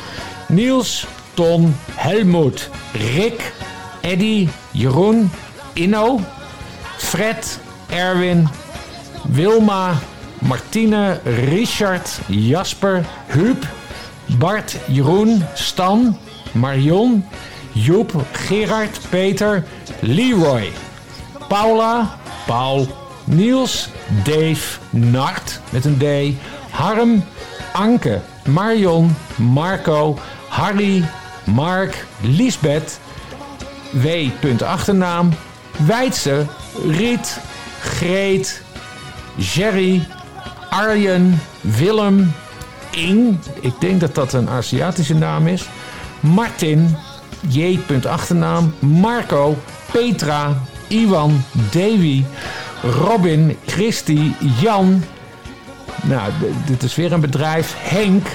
Niels, 0.48 1.06
Ton, 1.34 1.76
Helmoet, 1.94 2.70
Rick, 2.92 3.52
Eddy, 4.00 4.48
Jeroen, 4.70 5.30
Inno, 5.74 6.20
Fred, 6.98 7.44
Erwin, 7.90 8.48
Wilma, 9.36 10.00
Martine, 10.40 11.20
Richard, 11.24 12.06
Jasper, 12.28 13.04
Huub, 13.28 13.64
Bart, 14.38 14.76
Jeroen, 14.88 15.42
Stan, 15.54 16.16
Marion, 16.52 17.24
Joep, 17.72 18.12
Gerard, 18.32 18.98
Peter, 19.10 19.64
Leroy, 20.02 20.70
Paula, 21.48 22.18
Paul, 22.46 22.86
Niels, 23.24 23.88
Dave, 24.24 24.78
Nart 24.90 25.60
met 25.70 25.84
een 25.84 25.98
D, 25.98 26.36
Harm, 26.70 27.24
Anke, 27.72 28.20
Marion, 28.46 29.16
Marco, 29.36 30.18
Harry, 30.48 31.04
Mark, 31.44 32.04
Lisbeth, 32.20 33.00
W. 33.90 34.30
achternaam, 34.64 35.32
Weidse, 35.76 36.46
Riet, 36.86 37.40
Greet, 37.80 38.62
Jerry, 39.36 40.06
Arjen, 40.70 41.40
Willem, 41.60 42.32
Ing, 42.90 43.38
ik 43.60 43.72
denk 43.78 44.00
dat 44.00 44.14
dat 44.14 44.32
een 44.32 44.48
Aziatische 44.48 45.14
naam 45.14 45.46
is, 45.46 45.68
Martin, 46.20 46.96
J. 47.48 47.78
achternaam, 48.08 48.74
Marco, 48.78 49.56
Petra, 49.92 50.62
Iwan, 50.88 51.44
Davy, 51.70 52.24
Robin, 52.82 53.56
Christy, 53.66 54.32
Jan. 54.60 55.04
Nou, 56.02 56.32
dit 56.66 56.82
is 56.82 56.94
weer 56.94 57.12
een 57.12 57.20
bedrijf. 57.20 57.74
Henk, 57.78 58.26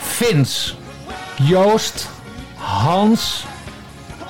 Vins, 0.00 0.76
Joost, 1.42 2.08
Hans, 2.54 3.44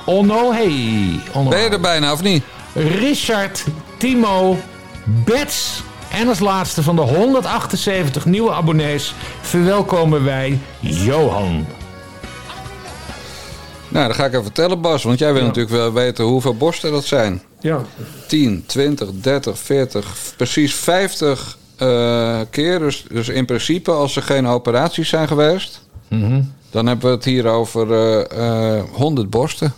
Onno, 0.05 0.53
hey. 0.53 1.21
Onno. 1.33 1.51
Ben 1.51 1.61
je 1.61 1.69
er 1.69 1.81
bijna 1.81 2.13
of 2.13 2.23
niet? 2.23 2.45
Richard, 2.75 3.65
Timo, 3.97 4.57
Bets. 5.05 5.83
En 6.11 6.29
als 6.29 6.39
laatste 6.39 6.83
van 6.83 6.97
de 6.97 7.03
178 7.03 8.25
nieuwe 8.25 8.53
abonnees 8.53 9.15
verwelkomen 9.41 10.25
wij 10.25 10.59
Johan. 10.81 11.67
Nou, 13.89 14.07
dan 14.07 14.15
ga 14.15 14.25
ik 14.25 14.31
even 14.31 14.45
vertellen, 14.45 14.81
Bas. 14.81 15.03
Want 15.03 15.19
jij 15.19 15.33
wil 15.33 15.43
natuurlijk 15.43 15.75
wel 15.75 15.93
weten 15.93 16.25
hoeveel 16.25 16.57
borsten 16.57 16.91
dat 16.93 17.05
zijn. 17.05 17.43
Ja. 17.61 17.81
10, 18.27 18.65
20, 18.67 19.09
30, 19.13 19.59
40, 19.59 20.35
precies 20.37 20.75
50 20.75 21.59
eh, 21.77 22.41
keer. 22.51 22.79
Dus, 22.79 23.05
dus 23.09 23.29
in 23.29 23.45
principe, 23.45 23.91
als 23.91 24.17
er 24.17 24.23
geen 24.23 24.47
operaties 24.47 25.09
zijn 25.09 25.29
geweest... 25.29 25.81
dan 26.71 26.87
hebben 26.87 27.07
we 27.07 27.15
het 27.15 27.25
hier 27.25 27.47
over 27.47 27.93
eh, 27.93 28.77
eh, 28.79 28.85
100 28.93 29.31
borsten. 29.31 29.75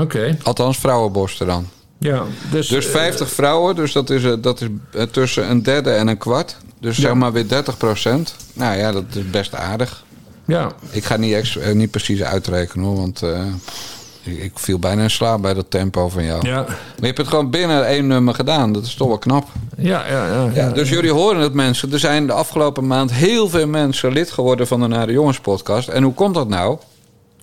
Oké. 0.00 0.36
Althans, 0.42 0.78
vrouwenborsten 0.78 1.46
dan. 1.46 1.68
Ja, 1.98 2.22
dus, 2.50 2.68
Dus 2.68 2.86
50 2.86 3.30
vrouwen, 3.30 3.74
dus 3.76 3.92
dat 3.92 4.10
is, 4.10 4.24
eh, 4.24 4.32
dat 4.40 4.60
is 4.60 4.68
eh, 4.92 5.02
tussen 5.02 5.50
een 5.50 5.62
derde 5.62 5.90
en 5.90 6.08
een 6.08 6.18
kwart. 6.18 6.56
Dus 6.80 6.98
zeg 6.98 7.14
maar 7.14 7.32
weer 7.32 7.48
30 7.48 7.76
procent. 7.76 8.34
Nou 8.52 8.78
ja, 8.78 8.92
dat 8.92 9.04
is 9.12 9.30
best 9.30 9.54
aardig. 9.54 10.04
Ja. 10.44 10.72
Ik 10.90 11.04
ga 11.04 11.16
niet, 11.16 11.34
ex- 11.34 11.56
eh, 11.56 11.74
niet 11.74 11.90
precies 11.90 12.22
uitrekenen 12.22 12.86
hoor, 12.86 12.96
want 12.96 13.22
eh, 13.22 13.40
ik, 14.22 14.38
ik 14.42 14.58
viel 14.58 14.78
bijna 14.78 15.02
in 15.02 15.10
slaap 15.10 15.42
bij 15.42 15.54
dat 15.54 15.70
tempo 15.70 16.08
van 16.08 16.24
jou. 16.24 16.46
Ja. 16.48 16.60
Maar 16.62 16.76
je 16.96 17.06
hebt 17.06 17.18
het 17.18 17.28
gewoon 17.28 17.50
binnen 17.50 17.86
één 17.86 18.06
nummer 18.06 18.34
gedaan. 18.34 18.72
Dat 18.72 18.84
is 18.84 18.94
toch 18.94 19.08
wel 19.08 19.18
knap. 19.18 19.48
Ja, 19.76 20.06
ja, 20.08 20.26
ja. 20.26 20.50
Ja, 20.54 20.70
dus 20.70 20.88
jullie 20.88 21.12
horen 21.12 21.40
het 21.40 21.52
mensen. 21.54 21.92
Er 21.92 21.98
zijn 21.98 22.26
de 22.26 22.32
afgelopen 22.32 22.86
maand 22.86 23.12
heel 23.12 23.48
veel 23.48 23.66
mensen 23.66 24.12
lid 24.12 24.30
geworden 24.30 24.66
van 24.66 24.80
de 24.80 24.86
Nare 24.86 25.12
Jongens 25.12 25.40
podcast. 25.40 25.88
En 25.88 26.02
hoe 26.02 26.14
komt 26.14 26.34
dat 26.34 26.48
nou? 26.48 26.78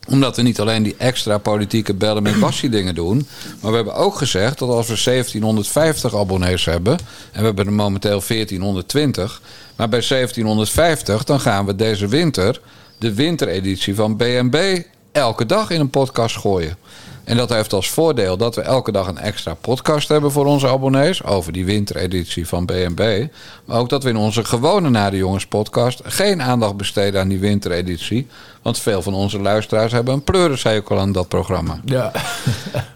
Omdat 0.05 0.35
we 0.35 0.41
niet 0.41 0.59
alleen 0.59 0.83
die 0.83 0.95
extra 0.97 1.37
politieke 1.37 1.93
bellen 1.93 2.23
met 2.23 2.39
Bassie 2.39 2.69
dingen 2.69 2.95
doen. 2.95 3.27
Maar 3.61 3.71
we 3.71 3.75
hebben 3.75 3.95
ook 3.95 4.17
gezegd 4.17 4.59
dat 4.59 4.69
als 4.69 4.87
we 4.87 5.01
1750 5.03 6.15
abonnees 6.15 6.65
hebben. 6.65 6.93
En 7.31 7.39
we 7.39 7.45
hebben 7.45 7.65
er 7.65 7.73
momenteel 7.73 8.21
1420. 8.27 9.41
Maar 9.75 9.89
bij 9.89 10.03
1750 10.07 11.23
dan 11.23 11.39
gaan 11.39 11.65
we 11.65 11.75
deze 11.75 12.07
winter 12.07 12.61
de 12.97 13.13
wintereditie 13.13 13.95
van 13.95 14.17
BNB 14.17 14.81
elke 15.11 15.45
dag 15.45 15.69
in 15.69 15.79
een 15.79 15.89
podcast 15.89 16.37
gooien. 16.37 16.77
En 17.25 17.37
dat 17.37 17.49
heeft 17.49 17.73
als 17.73 17.89
voordeel 17.89 18.37
dat 18.37 18.55
we 18.55 18.61
elke 18.61 18.91
dag 18.91 19.07
een 19.07 19.17
extra 19.17 19.53
podcast 19.53 20.07
hebben 20.07 20.31
voor 20.31 20.45
onze 20.45 20.67
abonnees 20.67 21.23
over 21.23 21.53
die 21.53 21.65
wintereditie 21.65 22.47
van 22.47 22.65
BNB. 22.65 23.27
Maar 23.65 23.77
ook 23.79 23.89
dat 23.89 24.03
we 24.03 24.09
in 24.09 24.17
onze 24.17 24.45
gewone 24.45 24.89
Na 24.89 25.09
de 25.09 25.17
Jongens 25.17 25.45
podcast 25.45 26.01
geen 26.03 26.41
aandacht 26.41 26.77
besteden 26.77 27.21
aan 27.21 27.27
die 27.27 27.39
wintereditie. 27.39 28.27
Want 28.61 28.79
veel 28.79 29.01
van 29.01 29.13
onze 29.13 29.39
luisteraars 29.39 29.91
hebben 29.91 30.13
een 30.13 30.23
pleurishekel 30.23 30.99
aan 30.99 31.11
dat 31.11 31.27
programma. 31.27 31.79
Ja. 31.85 32.11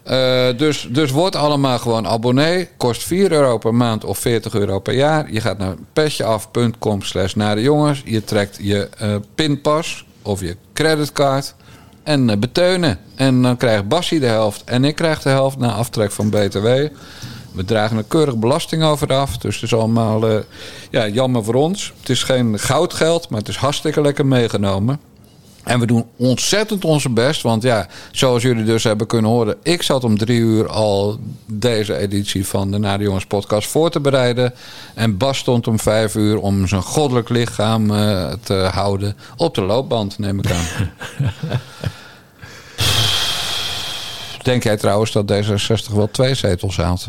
Eh, 0.03 0.47
dus, 0.57 0.87
dus 0.91 1.11
word 1.11 1.35
allemaal 1.35 1.79
gewoon 1.79 2.07
abonnee. 2.07 2.69
Kost 2.77 3.03
4 3.03 3.31
euro 3.31 3.57
per 3.57 3.75
maand 3.75 4.03
of 4.03 4.17
40 4.17 4.53
euro 4.53 4.79
per 4.79 4.93
jaar. 4.93 5.31
Je 5.31 5.41
gaat 5.41 5.57
naar 5.57 5.75
petjeaf.com 5.93 7.01
slash 7.01 7.33
naar 7.33 7.55
de 7.55 7.61
jongens. 7.61 8.01
Je 8.05 8.23
trekt 8.23 8.57
je 8.61 8.89
eh, 8.97 9.15
pinpas 9.35 10.05
of 10.21 10.41
je 10.41 10.57
creditcard. 10.73 11.55
En 12.09 12.29
eh, 12.29 12.37
beteunen. 12.37 12.99
En 13.15 13.41
dan 13.41 13.57
krijgt 13.57 13.87
Bassie 13.87 14.19
de 14.19 14.25
helft. 14.25 14.63
En 14.63 14.83
ik 14.83 14.95
krijg 14.95 15.21
de 15.21 15.29
helft 15.29 15.57
na 15.57 15.71
aftrek 15.71 16.11
van 16.11 16.29
BTW. 16.29 16.67
We 17.51 17.65
dragen 17.65 17.97
er 17.97 18.03
keurig 18.03 18.37
belasting 18.37 18.83
over 18.83 19.13
af. 19.13 19.37
Dus 19.37 19.55
het 19.55 19.63
is 19.63 19.73
allemaal 19.73 20.27
eh, 20.27 20.39
ja, 20.89 21.07
jammer 21.07 21.43
voor 21.43 21.53
ons. 21.53 21.93
Het 21.99 22.09
is 22.09 22.23
geen 22.23 22.59
goudgeld, 22.59 23.29
maar 23.29 23.39
het 23.39 23.47
is 23.47 23.55
hartstikke 23.55 24.01
lekker 24.01 24.25
meegenomen. 24.25 24.99
En 25.69 25.79
we 25.79 25.85
doen 25.85 26.05
ontzettend 26.15 26.85
onze 26.85 27.09
best. 27.09 27.41
Want 27.41 27.63
ja, 27.63 27.87
zoals 28.11 28.43
jullie 28.43 28.63
dus 28.63 28.83
hebben 28.83 29.07
kunnen 29.07 29.31
horen... 29.31 29.55
ik 29.63 29.81
zat 29.81 30.03
om 30.03 30.17
drie 30.17 30.39
uur 30.39 30.67
al 30.67 31.19
deze 31.45 31.97
editie 31.97 32.47
van 32.47 32.71
de 32.71 32.77
Na 32.77 32.97
de 32.97 33.03
Jongens 33.03 33.25
podcast 33.25 33.67
voor 33.67 33.89
te 33.89 33.99
bereiden. 33.99 34.53
En 34.93 35.17
Bas 35.17 35.37
stond 35.37 35.67
om 35.67 35.79
vijf 35.79 36.15
uur 36.15 36.39
om 36.39 36.67
zijn 36.67 36.81
goddelijk 36.81 37.29
lichaam 37.29 37.91
eh, 37.91 38.31
te 38.43 38.53
houden... 38.53 39.15
op 39.35 39.55
de 39.55 39.61
loopband, 39.61 40.19
neem 40.19 40.39
ik 40.39 40.51
aan. 40.51 40.65
Denk 44.43 44.63
jij 44.63 44.77
trouwens 44.77 45.11
dat 45.11 45.31
D66 45.31 45.93
wel 45.93 46.09
twee 46.11 46.33
zetels 46.33 46.77
haalt? 46.77 47.07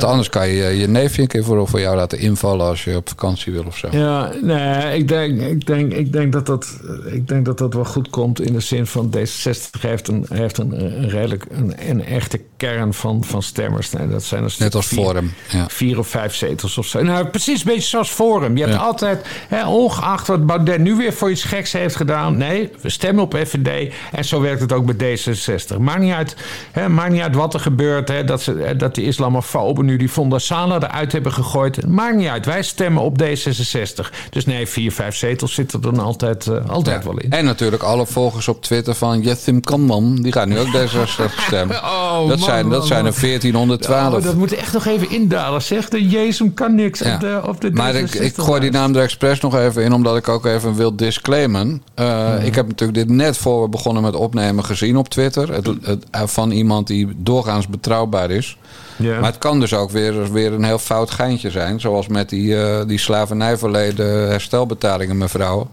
Want 0.00 0.12
anders 0.12 0.28
kan 0.28 0.48
je 0.48 0.78
je 0.78 0.88
neefje 0.88 1.22
een 1.22 1.28
keer 1.28 1.44
voor, 1.44 1.68
voor 1.68 1.80
jou 1.80 1.96
laten 1.96 2.18
invallen 2.18 2.66
als 2.66 2.84
je 2.84 2.96
op 2.96 3.08
vakantie 3.08 3.52
wil 3.52 3.64
of 3.66 3.76
zo. 3.76 3.88
Ja, 3.90 4.32
nee, 4.42 4.98
ik 4.98 5.08
denk, 5.08 5.40
ik, 5.40 5.66
denk, 5.66 5.92
ik, 5.92 6.12
denk 6.12 6.32
dat 6.32 6.46
dat, 6.46 6.80
ik 7.06 7.28
denk 7.28 7.44
dat 7.44 7.58
dat 7.58 7.74
wel 7.74 7.84
goed 7.84 8.10
komt 8.10 8.40
in 8.40 8.52
de 8.52 8.60
zin 8.60 8.86
van 8.86 9.14
D66 9.16 9.80
heeft 9.80 10.08
een, 10.08 10.26
heeft 10.32 10.58
een, 10.58 11.08
redelijk 11.08 11.44
een, 11.50 11.74
een 11.88 12.04
echte 12.04 12.40
kern 12.56 12.94
van, 12.94 13.24
van 13.24 13.42
stemmers. 13.42 13.90
Nee, 13.90 14.08
dat 14.08 14.22
zijn 14.22 14.44
er 14.44 14.54
Net 14.58 14.74
als 14.74 14.86
vier, 14.86 14.98
Forum. 15.04 15.32
Ja. 15.48 15.68
Vier 15.68 15.98
of 15.98 16.08
vijf 16.08 16.34
zetels 16.34 16.78
of 16.78 16.86
zo. 16.86 17.02
Nou, 17.02 17.26
precies 17.26 17.60
een 17.60 17.66
beetje 17.66 17.88
zoals 17.88 18.10
Forum. 18.10 18.56
Je 18.56 18.62
hebt 18.62 18.74
Ja. 18.74 18.80
altijd, 18.80 19.26
hè, 19.48 19.66
ongeacht 19.68 20.26
wat 20.26 20.46
Baudet 20.46 20.78
nu 20.78 20.94
weer 20.94 21.12
voor 21.12 21.30
iets 21.30 21.44
geks 21.44 21.72
heeft 21.72 21.96
gedaan. 21.96 22.36
Nee, 22.36 22.70
we 22.80 22.90
stemmen 22.90 23.24
op 23.24 23.34
FVD. 23.46 23.92
En 24.12 24.24
zo 24.24 24.40
werkt 24.40 24.60
het 24.60 24.72
ook 24.72 24.96
bij 24.96 25.16
D66. 25.18 25.78
Maakt 25.78 26.00
niet 26.00 26.12
uit, 26.12 26.36
hè, 26.72 26.88
maakt 26.88 27.12
niet 27.12 27.22
uit 27.22 27.34
wat 27.34 27.54
er 27.54 27.60
gebeurt. 27.60 28.08
Hè, 28.08 28.24
dat, 28.24 28.42
ze, 28.42 28.74
dat 28.76 28.94
die 28.94 29.04
islamofoben 29.04 29.84
nu 29.90 29.96
die 29.96 30.08
Fonda 30.08 30.38
Sala 30.38 30.74
eruit 30.76 31.12
hebben 31.12 31.32
gegooid. 31.32 31.86
Maakt 31.86 32.16
niet 32.16 32.28
uit. 32.28 32.46
Wij 32.46 32.62
stemmen 32.62 33.02
op 33.02 33.22
D66. 33.22 34.10
Dus 34.30 34.46
nee, 34.46 34.66
vier, 34.66 34.92
vijf 34.92 35.16
zetels 35.16 35.54
zitten 35.54 35.82
er 35.82 35.94
dan 35.94 36.04
altijd, 36.04 36.46
eh, 36.46 36.68
altijd 36.70 37.04
wel 37.04 37.18
in. 37.18 37.30
En 37.30 37.44
natuurlijk 37.44 37.82
alle 37.82 38.06
volgers 38.06 38.48
op 38.48 38.62
Twitter 38.62 38.94
van 38.94 39.20
Jethim 39.20 39.60
Kanman. 39.60 40.16
Die 40.16 40.32
gaan 40.32 40.48
nu 40.48 40.58
ook 40.58 40.66
D66 40.66 41.44
stemmen. 41.46 41.76
Oh, 42.00 42.28
dat 42.28 42.38
man, 42.38 42.48
zijn, 42.48 42.68
dat 42.68 42.78
man, 42.78 42.86
zijn 42.86 43.04
er 43.06 43.12
man. 43.12 43.20
1412. 43.20 44.14
Oh, 44.14 44.22
dat 44.22 44.34
moet 44.34 44.52
echt 44.52 44.72
nog 44.72 44.86
even 44.86 45.10
indalen, 45.10 45.62
zeg. 45.62 45.88
De 45.88 46.08
Jezus 46.08 46.48
kan 46.54 46.74
niks 46.74 46.98
Ja. 47.00 47.14
op 47.14 47.20
de, 47.20 47.40
op 47.46 47.60
de 47.60 47.70
Maar 47.70 47.94
ik, 47.94 48.14
ik 48.14 48.32
D66 48.32 48.42
gooi 48.44 48.60
die 48.60 48.70
naam 48.70 48.94
er 48.94 49.02
expres 49.02 49.40
nog 49.40 49.54
even 49.56 49.82
in, 49.82 49.92
omdat 49.92 50.16
ik 50.16 50.28
ook 50.28 50.46
even 50.46 50.74
wil 50.74 50.96
disclaimen. 50.96 51.82
Uh, 52.00 52.44
Ik 52.44 52.54
heb 52.54 52.66
natuurlijk 52.66 52.98
dit 52.98 53.08
net 53.16 53.36
voor 53.36 53.62
we 53.62 53.68
begonnen 53.68 54.02
met 54.02 54.14
opnemen 54.14 54.64
gezien 54.64 54.96
op 54.96 55.08
Twitter. 55.08 55.52
Het, 55.52 55.66
het, 55.82 56.04
eh, 56.10 56.22
van 56.26 56.50
iemand 56.50 56.86
die 56.86 57.08
doorgaans 57.16 57.66
betrouwbaar 57.66 58.30
is. 58.30 58.56
Maar 59.00 59.22
het 59.30 59.38
kan 59.38 59.60
dus 59.60 59.74
ook 59.74 59.90
weer, 59.90 60.32
weer 60.32 60.52
een 60.52 60.64
heel 60.64 60.78
fout 60.78 61.10
geintje 61.10 61.50
zijn. 61.50 61.80
Zoals 61.80 62.08
met 62.08 62.28
die, 62.28 62.62
eh 62.62 62.86
die 62.86 62.98
slavernijverleden 62.98 64.28
herstelbetalingen 64.28 65.18
mevrouw. 65.18 65.70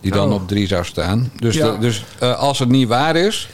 Die 0.00 0.12
dan 0.12 0.28
Oh. 0.28 0.34
op 0.34 0.48
drie 0.48 0.66
zou 0.66 0.84
staan. 0.84 1.30
Dus, 1.36 1.54
Ja. 1.54 1.70
de- 1.70 1.78
dus 1.78 2.04
eh, 2.18 2.38
als 2.38 2.58
het 2.58 2.68
niet 2.68 2.88
waar 2.88 3.16
is, 3.16 3.48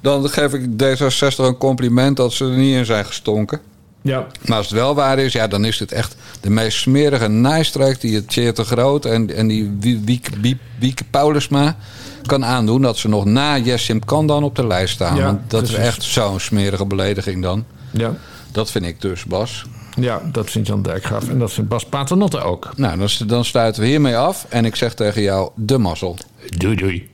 dan 0.00 0.28
geef 0.28 0.52
ik 0.52 0.66
D66 0.82 1.36
een 1.44 1.56
compliment 1.58 2.16
dat 2.16 2.32
ze 2.32 2.44
er 2.44 2.50
niet 2.56 2.74
in 2.76 2.84
zijn 2.84 3.04
gestonken. 3.04 3.60
Ja. 4.02 4.26
Maar 4.46 4.56
als 4.56 4.66
het 4.66 4.78
wel 4.78 4.94
waar 4.94 5.18
is, 5.18 5.32
ja, 5.32 5.46
dan 5.46 5.64
is 5.64 5.78
dit 5.78 5.92
echt 5.92 6.16
de 6.40 6.50
meest 6.50 6.78
smerige 6.78 7.28
naaistreek 7.28 8.00
die 8.00 8.14
het 8.14 8.28
Tjeer 8.28 8.54
te 8.54 8.64
Groot 8.64 9.04
en, 9.04 9.34
en 9.36 9.46
die 9.48 9.76
Wie- 9.80 10.00
Wieke 10.04 10.30
Wiek, 10.40 10.58
Wieke 10.78 11.04
Paulusma 11.10 11.76
kan 12.26 12.44
aandoen. 12.44 12.82
Dat 12.82 12.96
ze 12.98 13.08
nog 13.08 13.24
na 13.24 13.58
Jessim 13.58 14.04
kan 14.04 14.26
dan 14.26 14.42
op 14.44 14.56
de 14.56 14.66
lijst 14.66 14.94
staan. 14.94 15.16
Ja, 15.16 15.24
Want 15.24 15.50
dat 15.50 15.62
is 15.62 15.74
echt 15.74 16.02
zo'n 16.02 16.40
smerige 16.40 16.86
belediging 16.86 17.42
dan. 17.42 17.64
Ja. 17.90 18.12
Dat 18.56 18.70
vind 18.70 18.84
ik 18.84 19.00
dus, 19.00 19.24
Bas. 19.24 19.66
ja, 19.96 20.20
dat 20.32 20.50
vindt 20.50 20.68
Jan 20.68 20.82
Dijkgraaf. 20.82 21.28
En 21.28 21.38
dat 21.38 21.52
vindt 21.52 21.70
Bas 21.70 21.84
Paternotte 21.84 22.38
ook. 22.38 22.72
Nou, 22.76 22.98
dan, 22.98 23.08
dan 23.26 23.44
sluiten 23.44 23.82
we 23.82 23.88
hiermee 23.88 24.16
af. 24.16 24.46
En 24.48 24.64
ik 24.64 24.76
zeg 24.76 24.94
tegen 24.94 25.22
jou, 25.22 25.50
de 25.54 25.78
mazzel. 25.78 26.16
Doei 26.56 26.76
doei. 26.76 27.08